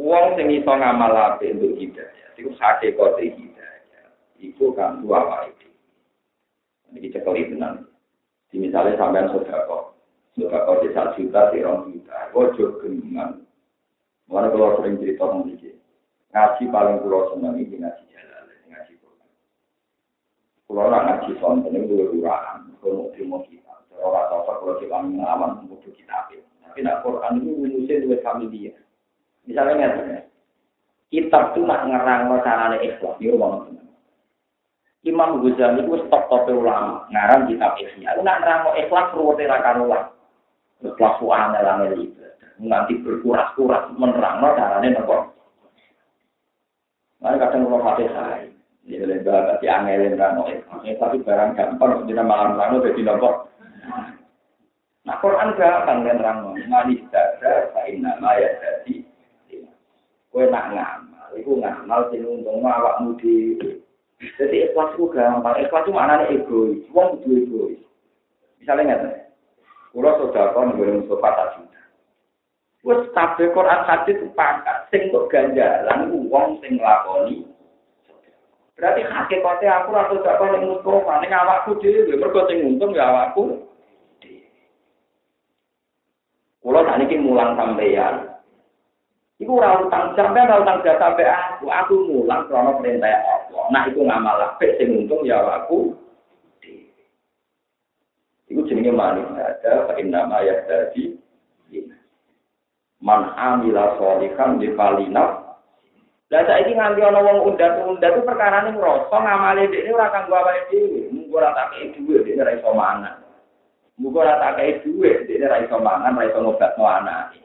Wong 0.01 0.33
sing 0.33 0.49
iso 0.49 0.73
ngamal 0.73 1.13
apik 1.13 1.53
untuk 1.53 1.77
hidayah, 1.77 2.33
iku 2.33 2.49
hakikate 2.57 3.37
hidayah. 3.37 4.09
Iku 4.41 4.73
kan 4.73 5.05
dua 5.05 5.21
wae. 5.21 5.53
Ini 6.89 7.13
cekeli 7.13 7.53
tenan. 7.53 7.85
Di 8.49 8.57
misalnya 8.57 8.97
sampean 8.97 9.29
sodako, 9.29 9.93
sodako 10.33 10.81
di 10.81 10.89
satu 10.91 11.21
juta, 11.21 11.53
di 11.53 11.61
rong 11.61 11.93
juta, 11.93 12.33
ojo 12.33 12.81
geningan. 12.81 13.45
Mana 14.25 14.49
kalau 14.49 14.81
sering 14.81 14.99
cerita 14.99 15.23
ngomong 15.23 15.55
ngaji 16.31 16.63
paling 16.71 16.97
pulau 17.03 17.31
seneng 17.35 17.59
ini 17.59 17.75
ngaji 17.79 18.03
jalan, 18.11 18.43
ngaji 18.71 18.93
Quran. 19.03 19.29
Pulau 20.67 20.87
ngaji 20.87 21.31
sonten 21.39 21.75
itu 21.75 21.95
lurahan, 22.11 22.71
kalau 22.79 23.11
mau 23.27 23.43
kita, 23.43 23.70
orang 23.99 24.27
tahu 24.31 24.41
kalau 24.47 24.75
kita 24.79 24.95
ngalaman 24.95 25.67
butuh 25.67 25.91
kita 25.91 26.31
Tapi 26.71 26.87
nak 26.87 27.03
Quran 27.03 27.43
itu 27.43 27.51
menulisnya 27.51 28.03
dua 28.07 28.17
familia. 28.23 28.71
Misalnya 29.43 29.73
ngerti 29.75 30.31
kitab 31.11 31.51
itu 31.51 31.67
nak 31.67 31.83
ngerang 31.83 32.31
carane 32.39 32.77
ikhlas, 32.87 33.19
itu 33.19 33.35
rumah 33.35 33.67
Imam 35.01 35.41
Ghazali 35.41 35.81
itu 35.81 35.97
stop 36.07 36.29
top 36.29 36.47
ulama, 36.47 37.09
ngarang 37.11 37.51
kitab 37.51 37.75
ikhlas. 37.75 38.15
Aku 38.15 38.21
nak 38.23 38.39
ngerang 38.39 38.61
ikhlas 38.79 39.07
ruwete 39.17 39.43
ra 39.49 39.59
karuan. 39.59 40.03
Ikhlas 40.79 41.13
suane 41.19 41.59
lah 41.59 41.83
Nanti 42.61 42.93
berkuras-kuras 43.01 43.89
menerang 43.97 44.39
carane 44.55 44.93
nopo. 44.93 45.33
Nah, 47.21 47.37
kadang 47.37 47.69
kalau 47.69 47.85
hati 47.85 48.09
saya, 48.09 48.49
ya 48.81 49.05
lebar, 49.05 49.45
tapi 49.45 49.69
angelin 49.69 50.17
rano 50.17 50.49
tapi 50.81 51.21
barang 51.21 51.53
gampang, 51.53 52.09
jadi 52.09 52.25
malam 52.25 52.57
rano 52.57 52.81
jadi 52.81 53.01
nopo. 53.05 53.50
Nah, 55.01 55.17
Quran 55.17 55.57
gampang 55.57 56.05
kan 56.05 56.21
rano, 56.21 56.53
manis 56.69 57.01
dada, 57.09 57.73
kain 57.73 58.05
nama 58.05 58.37
ya 58.37 58.49
jadi. 58.61 59.01
Kue 60.31 60.47
nak 60.47 60.71
ngamal, 60.71 61.29
itu 61.35 61.51
ngamal 61.57 62.07
sing 62.13 62.21
untung 62.23 62.63
awakmu 62.63 63.17
di. 63.19 63.57
Jadi 64.37 64.69
ikhlas 64.69 64.93
itu 64.95 65.09
gampang. 65.09 65.57
Ikhlas 65.59 65.83
itu 65.83 65.91
maknanya 65.91 66.31
egois. 66.31 66.85
Wong 66.93 67.19
itu 67.19 67.29
egois. 67.43 67.81
Misalnya 68.61 69.01
nggak 69.01 69.21
Kulo 69.91 70.07
sudah 70.23 70.55
kau 70.55 70.63
nggak 70.63 71.03
Mustafa 71.03 71.29
tak 71.35 71.49
juta. 71.59 71.81
Wes 72.87 73.01
kabeh 73.11 73.51
Quran 73.51 73.81
hadis 73.83 74.17
sepakat 74.23 74.87
sing 74.87 75.11
kok 75.11 75.27
ganjalan 75.27 76.15
wong 76.31 76.63
sing 76.63 76.79
lakoni. 76.79 77.43
Berarti 78.79 79.03
hakikatnya 79.03 79.83
aku 79.83 79.89
rasa 79.91 80.15
tidak 80.15 80.37
kau 80.39 80.47
ning 80.47 80.63
Mustafa 80.63 81.13
ning 81.19 81.31
awakku 81.35 81.75
dhewe 81.83 82.15
mergo 82.15 82.47
sing 82.47 82.63
untung 82.63 82.95
ya 82.95 83.11
awakku. 83.11 83.67
Kulo 86.61 86.85
tak 86.85 87.01
niki 87.01 87.17
mulang 87.17 87.57
sampeyan. 87.57 88.29
Iku 89.41 89.57
ora 89.57 89.81
utang 89.81 90.13
sampean 90.13 90.53
ora 90.53 90.61
utang 90.61 90.85
jasa 90.85 91.01
sampe 91.01 91.25
aku, 91.25 91.65
aku 91.65 91.93
mulang 92.05 92.45
krono 92.45 92.77
perintah 92.77 93.09
Allah. 93.09 93.65
Nah 93.73 93.83
iku 93.89 94.05
ngamal 94.05 94.37
apik 94.53 94.77
sing 94.77 94.93
untung 94.93 95.25
ya 95.25 95.41
aku. 95.41 95.97
Iku 98.45 98.61
jenenge 98.69 98.93
manis 98.93 99.25
ada 99.33 99.89
pakai 99.89 100.05
nama 100.05 100.45
ya 100.45 100.61
tadi. 100.69 101.17
Man 103.01 103.33
amila 103.33 103.97
sholihan 103.97 104.61
di 104.61 104.69
falina. 104.77 105.41
Lah 106.31 106.47
saiki 106.47 106.77
nganti 106.77 107.01
ana 107.01 107.19
wong 107.25 107.43
undat-undat 107.43 108.13
itu 108.15 108.21
perkara 108.23 108.63
ning 108.63 108.79
ngrasa 108.79 109.17
ngamale 109.19 109.67
dhekne 109.67 109.91
ora 109.91 110.13
kanggo 110.13 110.37
awake 110.37 110.69
dhewe, 110.71 111.11
mung 111.11 111.27
ora 111.27 111.51
tak 111.51 111.75
dhuwit 111.91 112.23
dhekne 112.23 112.45
ora 112.45 112.55
iso 112.55 112.71
mangan. 112.71 113.20
Tak 114.09 114.57
kei 114.57 114.81
dhuwit 114.81 115.29
dhekne 115.29 115.45
ora 115.45 115.61
iso 115.61 115.77
mangan, 115.77 116.17
ora 116.17 116.25
iso 116.25 116.39
ngobatno 116.41 116.83
anake. 116.89 117.39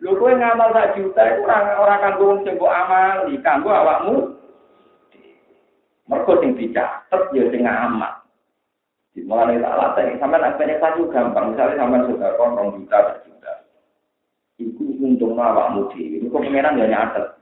Lho 0.00 0.16
kowe 0.16 0.32
ngamal 0.32 0.72
sak 0.72 0.96
juta 0.96 1.22
iku 1.36 1.44
ora 1.44 1.76
ora 1.76 1.96
kanggo 2.00 2.24
wong 2.32 2.38
sing 2.46 2.54
mbok 2.56 2.70
amali, 2.72 3.34
kanggo 3.44 3.68
awakmu. 3.68 4.14
Mergo 6.08 6.32
sing 6.40 6.56
dicatet 6.56 7.22
ya 7.36 7.44
sing 7.52 7.62
ngamal. 7.66 8.24
Mulane 9.18 9.58
tak 9.58 9.74
latih, 9.74 10.14
sampean 10.22 10.46
aspek 10.46 10.78
satu 10.78 11.10
gampang, 11.10 11.50
misalnya 11.50 11.82
sampean 11.82 12.06
sudah 12.06 12.30
kon 12.38 12.54
rong 12.54 12.70
juta 12.78 12.96
sak 13.02 13.18
juta. 13.26 13.52
Iku 14.62 14.82
untung 15.02 15.34
awakmu 15.34 15.90
dhewe. 15.90 16.22
Iku 16.22 16.30
pengenan 16.30 16.78
ya 16.78 16.86
nyatet. 16.86 17.34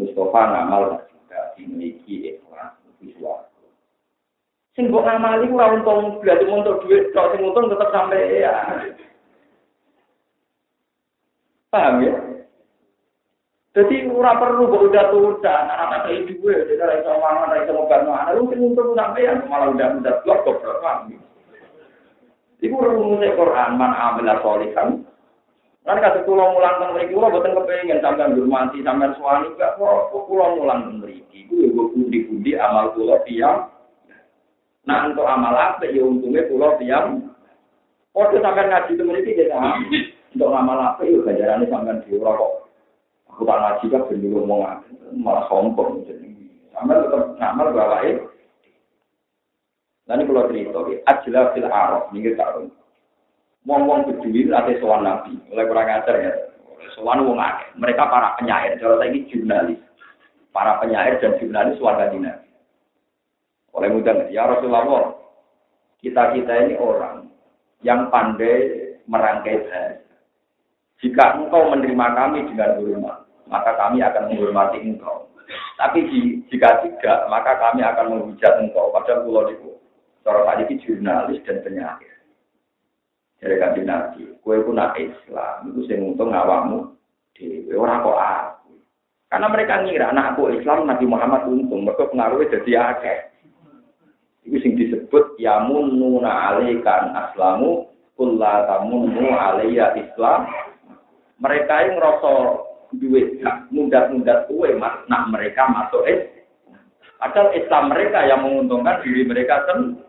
Mustafa 0.00 0.40
ngamal 0.48 0.82
sak 0.96 1.02
juta 1.12 1.40
dimiliki 1.54 2.32
ikhlas 2.32 2.72
visual. 2.98 3.51
Sing 4.72 4.88
mbok 4.88 5.04
ngamali 5.04 5.52
ora 5.52 5.76
untung 5.76 6.24
berarti 6.24 6.48
untuk 6.48 6.80
duit, 6.88 7.12
kok 7.12 7.36
sing 7.36 7.44
untung 7.44 7.68
tetep 7.68 7.92
sampai 7.92 8.40
ya. 8.40 8.56
Paham 11.68 12.00
ya? 12.00 12.12
Jadi 13.76 14.08
ora 14.08 14.36
perlu 14.40 14.72
kok 14.72 14.84
udah 14.88 15.04
tunda, 15.12 15.56
anak 15.68 16.08
kayak 16.08 16.28
gue, 16.28 16.54
jadi 16.68 16.80
ora 16.80 17.00
iso 17.00 17.10
mangan, 17.20 17.48
ora 17.52 17.60
iso 17.64 17.72
ngobat 17.72 18.00
anak 18.04 18.32
lu 18.36 18.48
sing 18.48 18.60
untung 18.64 18.96
sampean 18.96 19.44
malah 19.48 19.68
udah 19.72 19.88
udah 20.00 20.14
blok 20.24 20.40
kok 20.44 20.80
paham. 20.80 21.20
Iku 22.62 22.76
rumusnya 22.78 23.34
Quran 23.34 23.74
man 23.74 23.92
amila 23.92 24.38
sholihan. 24.40 25.02
Kan 25.82 25.98
kata 25.98 26.22
kula 26.22 26.54
mulang 26.54 26.78
teng 26.78 26.94
mriki 26.94 27.10
kula 27.10 27.26
boten 27.26 27.58
kepengin 27.58 27.98
sampean 27.98 28.38
hormati 28.38 28.86
sampean 28.86 29.18
suami 29.18 29.50
gak 29.58 29.74
kok 29.82 30.14
kula 30.30 30.54
mulang 30.54 30.86
teng 30.86 30.96
mriki. 31.02 31.42
Iku 31.42 31.58
yo 31.58 31.90
pundi-pundi 31.90 32.54
amal 32.54 32.94
kula 32.94 33.18
tiyang. 33.26 33.66
Nah 34.82 35.06
untuk 35.06 35.26
amal 35.26 35.54
apa 35.54 35.86
ya 35.86 36.02
untungnya 36.02 36.46
kula 36.50 36.78
tiyang. 36.78 37.30
Kok 38.12 38.34
sampean 38.38 38.68
ngaji 38.68 38.98
teng 38.98 39.08
mriki 39.08 39.38
ya 39.38 39.56
untuk 40.32 40.48
ngamal 40.48 40.80
apa 40.80 41.04
itu 41.04 41.20
ganjarannya 41.20 41.68
sampai 41.68 42.00
di 42.08 42.16
kok. 42.16 42.52
Aku 43.32 43.44
tak 43.44 43.60
ngaji 43.60 43.84
kan 43.92 44.04
ben 44.08 44.24
ngomong 44.28 44.60
malah 45.20 45.44
sombong 45.48 46.04
jadi. 46.08 46.28
Sampai 46.72 47.00
tetap 47.04 47.36
ngamal 47.36 47.68
bawa 47.72 47.98
itu. 48.04 48.24
Nanti 50.08 50.26
kalau 50.26 50.50
cerita, 50.50 50.80
ajalah 51.06 51.44
fil 51.54 51.68
araf, 51.70 52.10
ini 52.10 52.34
tahun. 52.34 52.74
Ngomong 53.62 54.10
berdua 54.10 54.58
ada 54.58 54.72
soal 54.82 55.00
nabi, 55.06 55.38
oleh 55.54 55.64
kurang 55.70 55.86
ajar 55.86 56.16
ya. 56.18 56.32
Soal 56.98 57.22
wong 57.22 57.38
akeh. 57.38 57.70
Mereka 57.78 58.10
para 58.10 58.34
penyair, 58.34 58.74
kalau 58.82 58.98
saya 58.98 59.14
ini 59.14 59.30
jurnalis. 59.30 59.78
Para 60.50 60.82
penyair 60.82 61.22
dan 61.22 61.38
jurnalis 61.38 61.78
warga 61.78 62.10
nabi. 62.10 62.50
Oleh 63.72 63.88
mudah, 63.88 64.28
ya 64.28 64.44
Rasulullah, 64.44 65.16
kita-kita 66.04 66.52
ini 66.68 66.74
orang 66.76 67.32
yang 67.80 68.12
pandai 68.12 68.92
merangkai 69.08 69.64
bahasa. 69.66 70.02
Jika 71.02 71.40
engkau 71.40 71.66
menerima 71.72 72.06
kami 72.14 72.46
dengan 72.46 72.78
hormat, 72.78 73.18
maka 73.50 73.74
kami 73.74 73.98
akan 74.04 74.30
menghormati 74.30 74.78
engkau. 74.86 75.26
Tapi 75.74 76.06
jika 76.46 76.84
tidak, 76.86 77.26
maka 77.26 77.58
kami 77.58 77.82
akan 77.82 78.06
menghujat 78.14 78.54
engkau. 78.62 78.94
Padahal 78.94 79.26
pulau 79.26 79.50
itu, 79.50 79.74
cara 80.22 80.46
tadi 80.46 80.62
ini 80.70 80.82
jurnalis 80.86 81.42
dan 81.42 81.58
penyair. 81.66 82.14
Jadi 83.42 83.58
kan 83.58 83.74
nabi, 83.82 84.22
kue 84.38 84.62
pun 84.62 84.78
nak 84.78 84.94
Islam, 84.94 85.74
itu 85.74 85.90
sing 85.90 85.98
untung 85.98 86.30
ngawamu 86.30 86.94
di 87.34 87.66
orang 87.74 88.06
kok 88.06 88.20
aku. 88.22 88.72
Karena 89.26 89.46
mereka 89.50 89.82
ngira 89.82 90.14
anak 90.14 90.38
aku 90.38 90.54
Islam 90.54 90.86
Nabi 90.86 91.10
Muhammad 91.10 91.50
untung, 91.50 91.82
mereka 91.82 92.06
pengaruhnya 92.06 92.54
jadi 92.54 92.72
akeh. 92.94 93.31
Itu 94.42 94.58
sing 94.58 94.74
disebut 94.74 95.38
yamun 95.38 95.96
nuna 95.98 96.54
alikan 96.54 97.14
aslamu 97.14 97.86
kulla 98.18 98.66
tamunnu 98.66 99.30
alaiya 99.30 99.94
islam 99.94 100.50
mereka 101.38 101.74
yang 101.82 101.98
ngerasa 101.98 102.32
duit 102.98 103.40
mundat-mundat 103.72 104.46
kue 104.46 104.76
mas, 104.76 105.02
nah 105.08 105.26
mereka 105.26 105.66
masuk 105.70 106.04
es. 106.06 106.28
Padahal 107.18 107.54
Islam 107.54 107.84
mereka 107.94 108.18
yang 108.26 108.42
menguntungkan 108.42 108.98
diri 109.06 109.22
mereka 109.22 109.62
sendiri. 109.70 110.02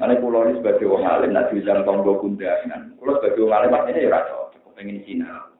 Mana 0.00 0.16
pulau 0.16 0.48
ini 0.48 0.56
sebagai 0.56 0.88
orang 0.88 1.20
alim, 1.20 1.30
nak 1.36 1.52
diulang 1.52 1.84
tonggo 1.84 2.16
kundangan. 2.16 2.96
Pulau 2.96 3.20
sebagai 3.20 3.44
orang 3.44 3.60
alim, 3.60 3.76
artinya 3.76 4.00
ya 4.00 4.08
rasa, 4.08 4.34
cukup 4.56 4.72
pengen 4.72 5.04
Cina. 5.04 5.52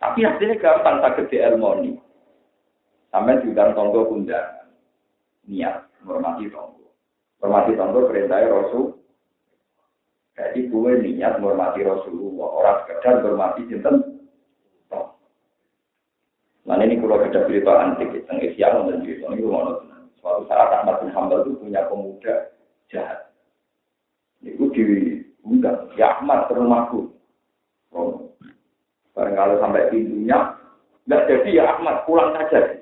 Tapi 0.00 0.24
hasilnya 0.24 0.56
gampang, 0.56 1.04
tak 1.04 1.14
gede 1.20 1.44
ilmoni. 1.44 1.92
Sampai 3.12 3.44
diulang 3.44 3.76
tonggo 3.76 4.08
kundangan. 4.08 4.64
Niat, 5.44 5.76
menghormati 6.06 6.46
tonggo. 6.54 6.94
Menghormati 7.42 7.72
tonggo 7.74 7.98
perintahnya 8.06 8.54
Rasul. 8.54 8.84
Jadi 10.38 10.70
gue 10.70 10.90
niat 11.02 11.42
menghormati 11.42 11.82
Rasulullah, 11.82 12.48
orang 12.62 12.76
sekedar 12.86 13.14
menghormati 13.20 13.62
sinten. 13.66 13.96
Nah 16.66 16.82
ini 16.82 16.98
kalau 16.98 17.22
ada 17.22 17.46
cerita 17.46 17.72
antik, 17.78 18.10
tentang 18.10 18.42
Isya, 18.42 18.74
dan 18.74 18.98
cerita 19.06 19.30
ini 19.30 19.46
mau 19.46 19.78
Suatu 20.18 20.42
saat 20.50 20.82
Ahmad 20.82 20.98
bin 20.98 21.14
Hambal 21.14 21.46
itu 21.46 21.54
punya 21.62 21.86
pemuda 21.86 22.50
jahat. 22.90 23.30
Itu 24.42 24.66
diundang, 24.74 25.94
ya 25.94 26.18
Ahmad 26.18 26.50
ke 26.50 26.58
rumahku. 26.58 27.14
Barang 29.14 29.38
kalau 29.38 29.62
sampai 29.62 29.86
pintunya, 29.94 30.58
nggak 31.06 31.24
jadi 31.30 31.62
ya 31.62 31.64
Ahmad, 31.78 32.02
pulang 32.10 32.34
saja. 32.34 32.74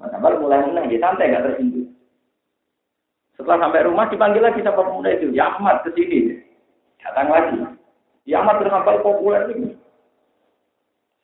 Ahmad 0.00 0.10
Hambal 0.16 0.40
mulai 0.40 0.64
menang, 0.64 0.88
dia 0.88 1.04
santai, 1.04 1.28
nggak 1.28 1.44
tersinggung. 1.52 1.73
Setelah 3.34 3.66
sampai 3.66 3.86
rumah 3.86 4.06
dipanggil 4.06 4.42
lagi 4.42 4.62
sama 4.62 4.86
pemuda 4.86 5.10
itu, 5.10 5.34
ya 5.34 5.50
Ahmad 5.54 5.82
ke 5.82 5.90
sini. 5.98 6.38
Datang 7.02 7.28
lagi. 7.28 7.56
Ya 8.24 8.40
Ahmad 8.40 8.62
Hambal 8.62 9.02
populer 9.02 9.50
ini. 9.52 9.74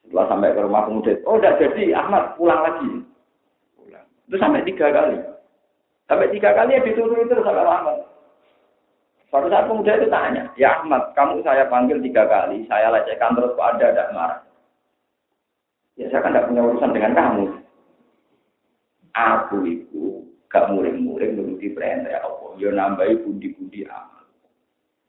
Setelah 0.05 0.27
sampai 0.27 0.53
ke 0.53 0.61
rumah 0.66 0.85
pemuda 0.91 1.11
itu, 1.15 1.23
oh 1.24 1.39
udah 1.39 1.53
jadi 1.57 1.82
Ahmad 1.95 2.35
pulang 2.35 2.61
lagi. 2.66 2.91
Itu 4.27 4.37
sampai 4.39 4.66
tiga 4.66 4.91
kali. 4.91 5.16
Sampai 6.11 6.31
tiga 6.35 6.51
kali 6.55 6.74
ya 6.74 6.82
dituruh 6.82 7.19
itu 7.23 7.35
sampai 7.41 7.62
Ahmad. 7.62 7.99
Suatu 9.31 9.47
saat 9.47 9.70
pemuda 9.70 9.95
itu 9.95 10.11
tanya, 10.11 10.51
ya 10.59 10.82
Ahmad, 10.82 11.15
kamu 11.15 11.39
saya 11.47 11.70
panggil 11.70 12.03
tiga 12.03 12.27
kali, 12.27 12.66
saya 12.66 12.91
lecehkan 12.91 13.39
terus 13.39 13.55
kok 13.55 13.62
ada 13.62 13.87
ada 13.95 14.11
marah. 14.11 14.41
Ya 15.95 16.11
saya 16.11 16.27
kan 16.27 16.35
tidak 16.35 16.51
punya 16.51 16.66
urusan 16.66 16.91
dengan 16.91 17.12
kamu. 17.15 17.45
Aku 19.15 19.62
itu 19.66 20.20
gak 20.51 20.66
muring-muring 20.74 21.39
menuruti 21.39 21.70
perintah 21.70 22.10
ya 22.10 22.20
Allah. 22.27 22.51
Ya 22.59 22.70
nambahi 22.74 23.22
budi-budi 23.22 23.86
amal. 23.86 24.27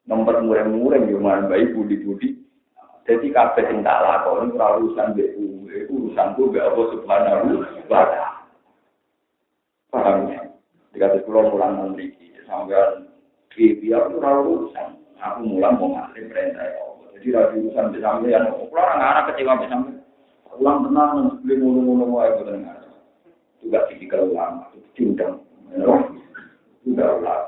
Nomor 0.06 0.46
muring-muring 0.46 1.10
ya 1.10 1.18
nambahi 1.18 1.74
budi-budi. 1.74 2.38
Jadi 3.10 3.34
kabeh 3.34 3.66
sing 3.66 3.82
tak 3.82 4.06
lakoni 4.06 4.54
ora 4.54 4.78
urusan 4.78 5.18
mbek 5.18 5.34
kowe, 5.34 5.78
urusanku 5.90 6.42
mbek 6.54 6.64
Allah 6.70 6.86
Subhanahu 6.94 7.46
wa 7.90 8.06
taala. 8.06 8.30
Paham 9.90 10.30
ya? 10.30 10.42
Dikata 10.94 11.26
pulang 11.26 11.82
memiliki 11.82 12.30
sampai 12.46 13.10
di 13.58 13.74
biar 13.82 14.14
itu 14.14 14.22
urusan. 14.22 14.90
Aku 15.18 15.42
mulang 15.46 15.82
mau 15.82 15.98
ngasih 15.98 16.30
perintah 16.30 16.70
Allah. 16.78 17.10
Jadi 17.18 17.28
rapi 17.34 17.56
urusan 17.66 17.86
yang 18.30 18.54
pulang 18.70 18.90
anak 19.02 19.34
kecewa 19.34 19.58
di 19.58 19.68
sampai. 19.68 19.98
Pulang 20.52 20.78
tenang, 20.86 21.42
beli 21.42 21.56
mulu-mulu 21.58 22.06
wae 22.22 22.38
ngarep. 22.38 22.81
Juga 23.62 23.86
tipikal 23.88 24.28
ulama, 24.28 24.68
diundang. 24.98 25.42
Juga 26.84 27.06
ulama. 27.18 27.48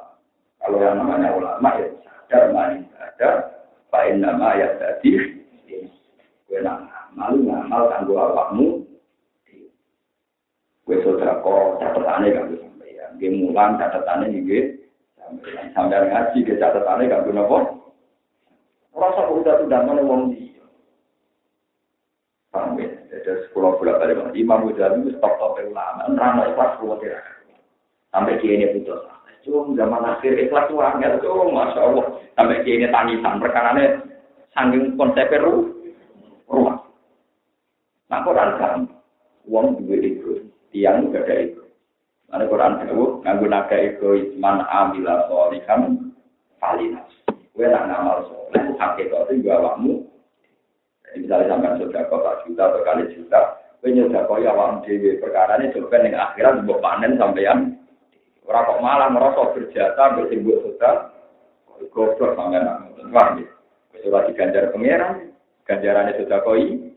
Kalau 0.63 0.77
yang 0.79 0.95
namanya 1.01 1.35
ulama 1.35 1.69
ya 1.81 1.87
sadar 2.05 2.43
mani 2.55 2.87
sadar, 2.95 3.35
pain 3.91 4.21
nama 4.23 4.55
ya 4.55 4.67
tadi. 4.79 5.11
Gue 6.47 6.61
malu 7.17 7.43
ngamal 7.43 7.89
kanggo 7.91 8.13
awakmu. 8.15 8.67
Gue 10.85 10.97
saudara 11.03 11.41
kok 11.41 11.81
catatannya 11.81 12.29
kanggo 12.31 12.55
sampeyan. 12.61 13.17
Gue 13.19 13.29
mulang 13.33 13.75
catatannya 13.81 14.39
gue 14.45 14.83
sampai 15.73 16.09
ngaji 16.09 16.39
ke 16.45 16.53
catatannya 16.61 17.09
gak 17.09 17.25
guna 17.25 17.41
apa 17.47 17.57
rasa 18.93 19.21
udah 19.33 19.55
sudah 19.65 19.79
mana 19.83 20.01
wong 20.05 20.21
di 20.37 20.53
paham 22.53 22.77
ya 22.77 22.92
jadi 23.23 23.47
sekolah 23.49 23.79
bola 23.79 23.97
balik 24.03 24.35
imam 24.35 24.67
Ghazali 24.69 25.07
itu 25.07 25.15
stop 25.15 25.33
stop 25.39 25.57
ulama 25.63 26.03
rana 26.11 26.43
ikhlas 26.51 26.75
keluar 26.77 26.99
kira 26.99 27.19
sampai 28.11 28.37
dia 28.43 28.53
ini 28.53 28.75
putus. 28.77 29.01
Cung 29.43 29.75
zaman 29.75 30.07
akhir 30.07 30.39
ikhlas 30.39 30.71
tuh 30.71 30.79
angel. 30.79 31.19
Tuh 31.19 31.51
masya 31.51 31.79
Allah. 31.83 32.05
Sampai 32.31 32.63
dia 32.63 32.79
ini 32.79 32.87
tangisan. 32.87 33.43
Perkara 33.43 33.75
ini 33.75 33.85
sangking 34.53 34.95
konsep 34.95 35.27
rumah 36.47 36.79
nah 38.13 38.21
Quran 38.21 38.49
kan 38.61 38.85
uang 39.49 39.81
juga 39.81 39.95
itu 40.05 40.45
tiang 40.69 41.09
juga 41.09 41.25
ada 41.25 41.35
itu 41.41 41.63
Mana 42.29 42.45
Quran 42.45 42.81
itu 42.85 43.01
nganggo 43.25 43.45
naga 43.49 43.77
itu 43.77 44.37
man 44.41 44.65
amila 44.65 45.29
solihan 45.29 46.13
falinas. 46.57 47.05
Kue 47.53 47.69
nak 47.69 47.85
ngamal 47.85 48.25
soleh, 48.25 48.73
hakikat 48.81 49.29
itu 49.29 49.45
juga 49.45 49.61
awakmu. 49.61 50.01
Misalnya 51.13 51.53
sampai 51.53 51.77
sudah 51.77 52.01
kau 52.09 52.25
tak 52.25 52.41
juta 52.45 52.63
berkali 52.73 53.13
juta, 53.13 53.41
kue 53.77 53.93
nyudah 53.93 54.25
kau 54.25 54.41
ya 54.41 54.49
awakmu 54.49 54.81
dewi 54.85 55.21
perkara 55.21 55.61
ini 55.61 55.69
coba 55.77 56.01
yang 56.01 56.17
akhirat 56.17 56.65
buat 56.65 56.81
panen 56.81 57.17
sampean. 57.21 57.59
Orang 58.43 58.65
kok 58.67 58.81
malah 58.81 59.09
merasa 59.13 59.53
berjata 59.55 60.19
bersimbol 60.19 60.59
sudah, 60.65 61.13
goblok 61.93 62.35
sampai 62.35 62.59
nak 62.59 62.91
paham 63.13 63.45
ya. 63.45 63.47
Sudah 64.03 64.25
diganjar 64.27 64.73
pangeran, 64.73 65.31
ganjarannya 65.63 66.19
sudah 66.19 66.39
koi. 66.43 66.91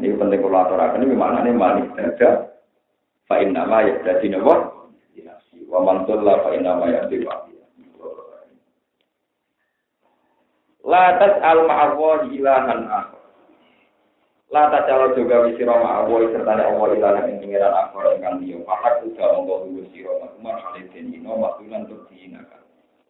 Ini 0.00 0.16
penting 0.16 0.40
kalau 0.40 0.60
aturakan 0.64 1.04
ini 1.04 1.16
mana 1.16 1.44
nih 1.44 1.52
manis 1.52 1.92
saja. 1.92 2.48
fa 3.28 3.38
inna 3.38 3.62
ma 3.62 3.84
yadati 3.84 4.26
nawa 4.26 4.74
wa 5.70 5.78
man 5.86 6.02
dhalla 6.08 6.34
fa 6.42 6.50
inna 6.50 6.72
ma 6.82 6.88
yadati 10.90 11.38
La 11.38 11.38
tas'al 11.38 11.58
ma'allahi 11.70 12.26
ilahan 12.34 12.82
akhar. 12.90 13.22
La 14.50 14.66
tas'al 14.74 15.14
juga 15.14 15.46
wisira 15.46 15.78
ma'allahi 15.78 16.34
serta 16.34 16.52
Allah 16.58 16.88
ilahan 16.98 17.24
yang 17.30 17.38
pengiran 17.38 17.70
akhar 17.70 18.04
ingkang 18.18 18.42
liya. 18.42 18.58
Fakat 18.66 19.06
uga 19.06 19.24
monggo 19.38 19.54
dulu 19.70 19.82
sira 19.94 20.12
makumar 20.18 20.58
halidin 20.66 21.14
ino 21.14 21.38
maktunan 21.38 21.86
tur 21.86 22.02
diinakan. 22.10 22.62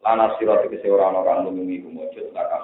Lana 0.05 0.37
sira 0.37 0.61
tegese 0.61 0.85
ora 0.93 1.09
ana 1.09 1.25
kang 1.25 1.49
nulungi 1.49 1.81
kumujud 1.81 2.29
laka 2.37 2.57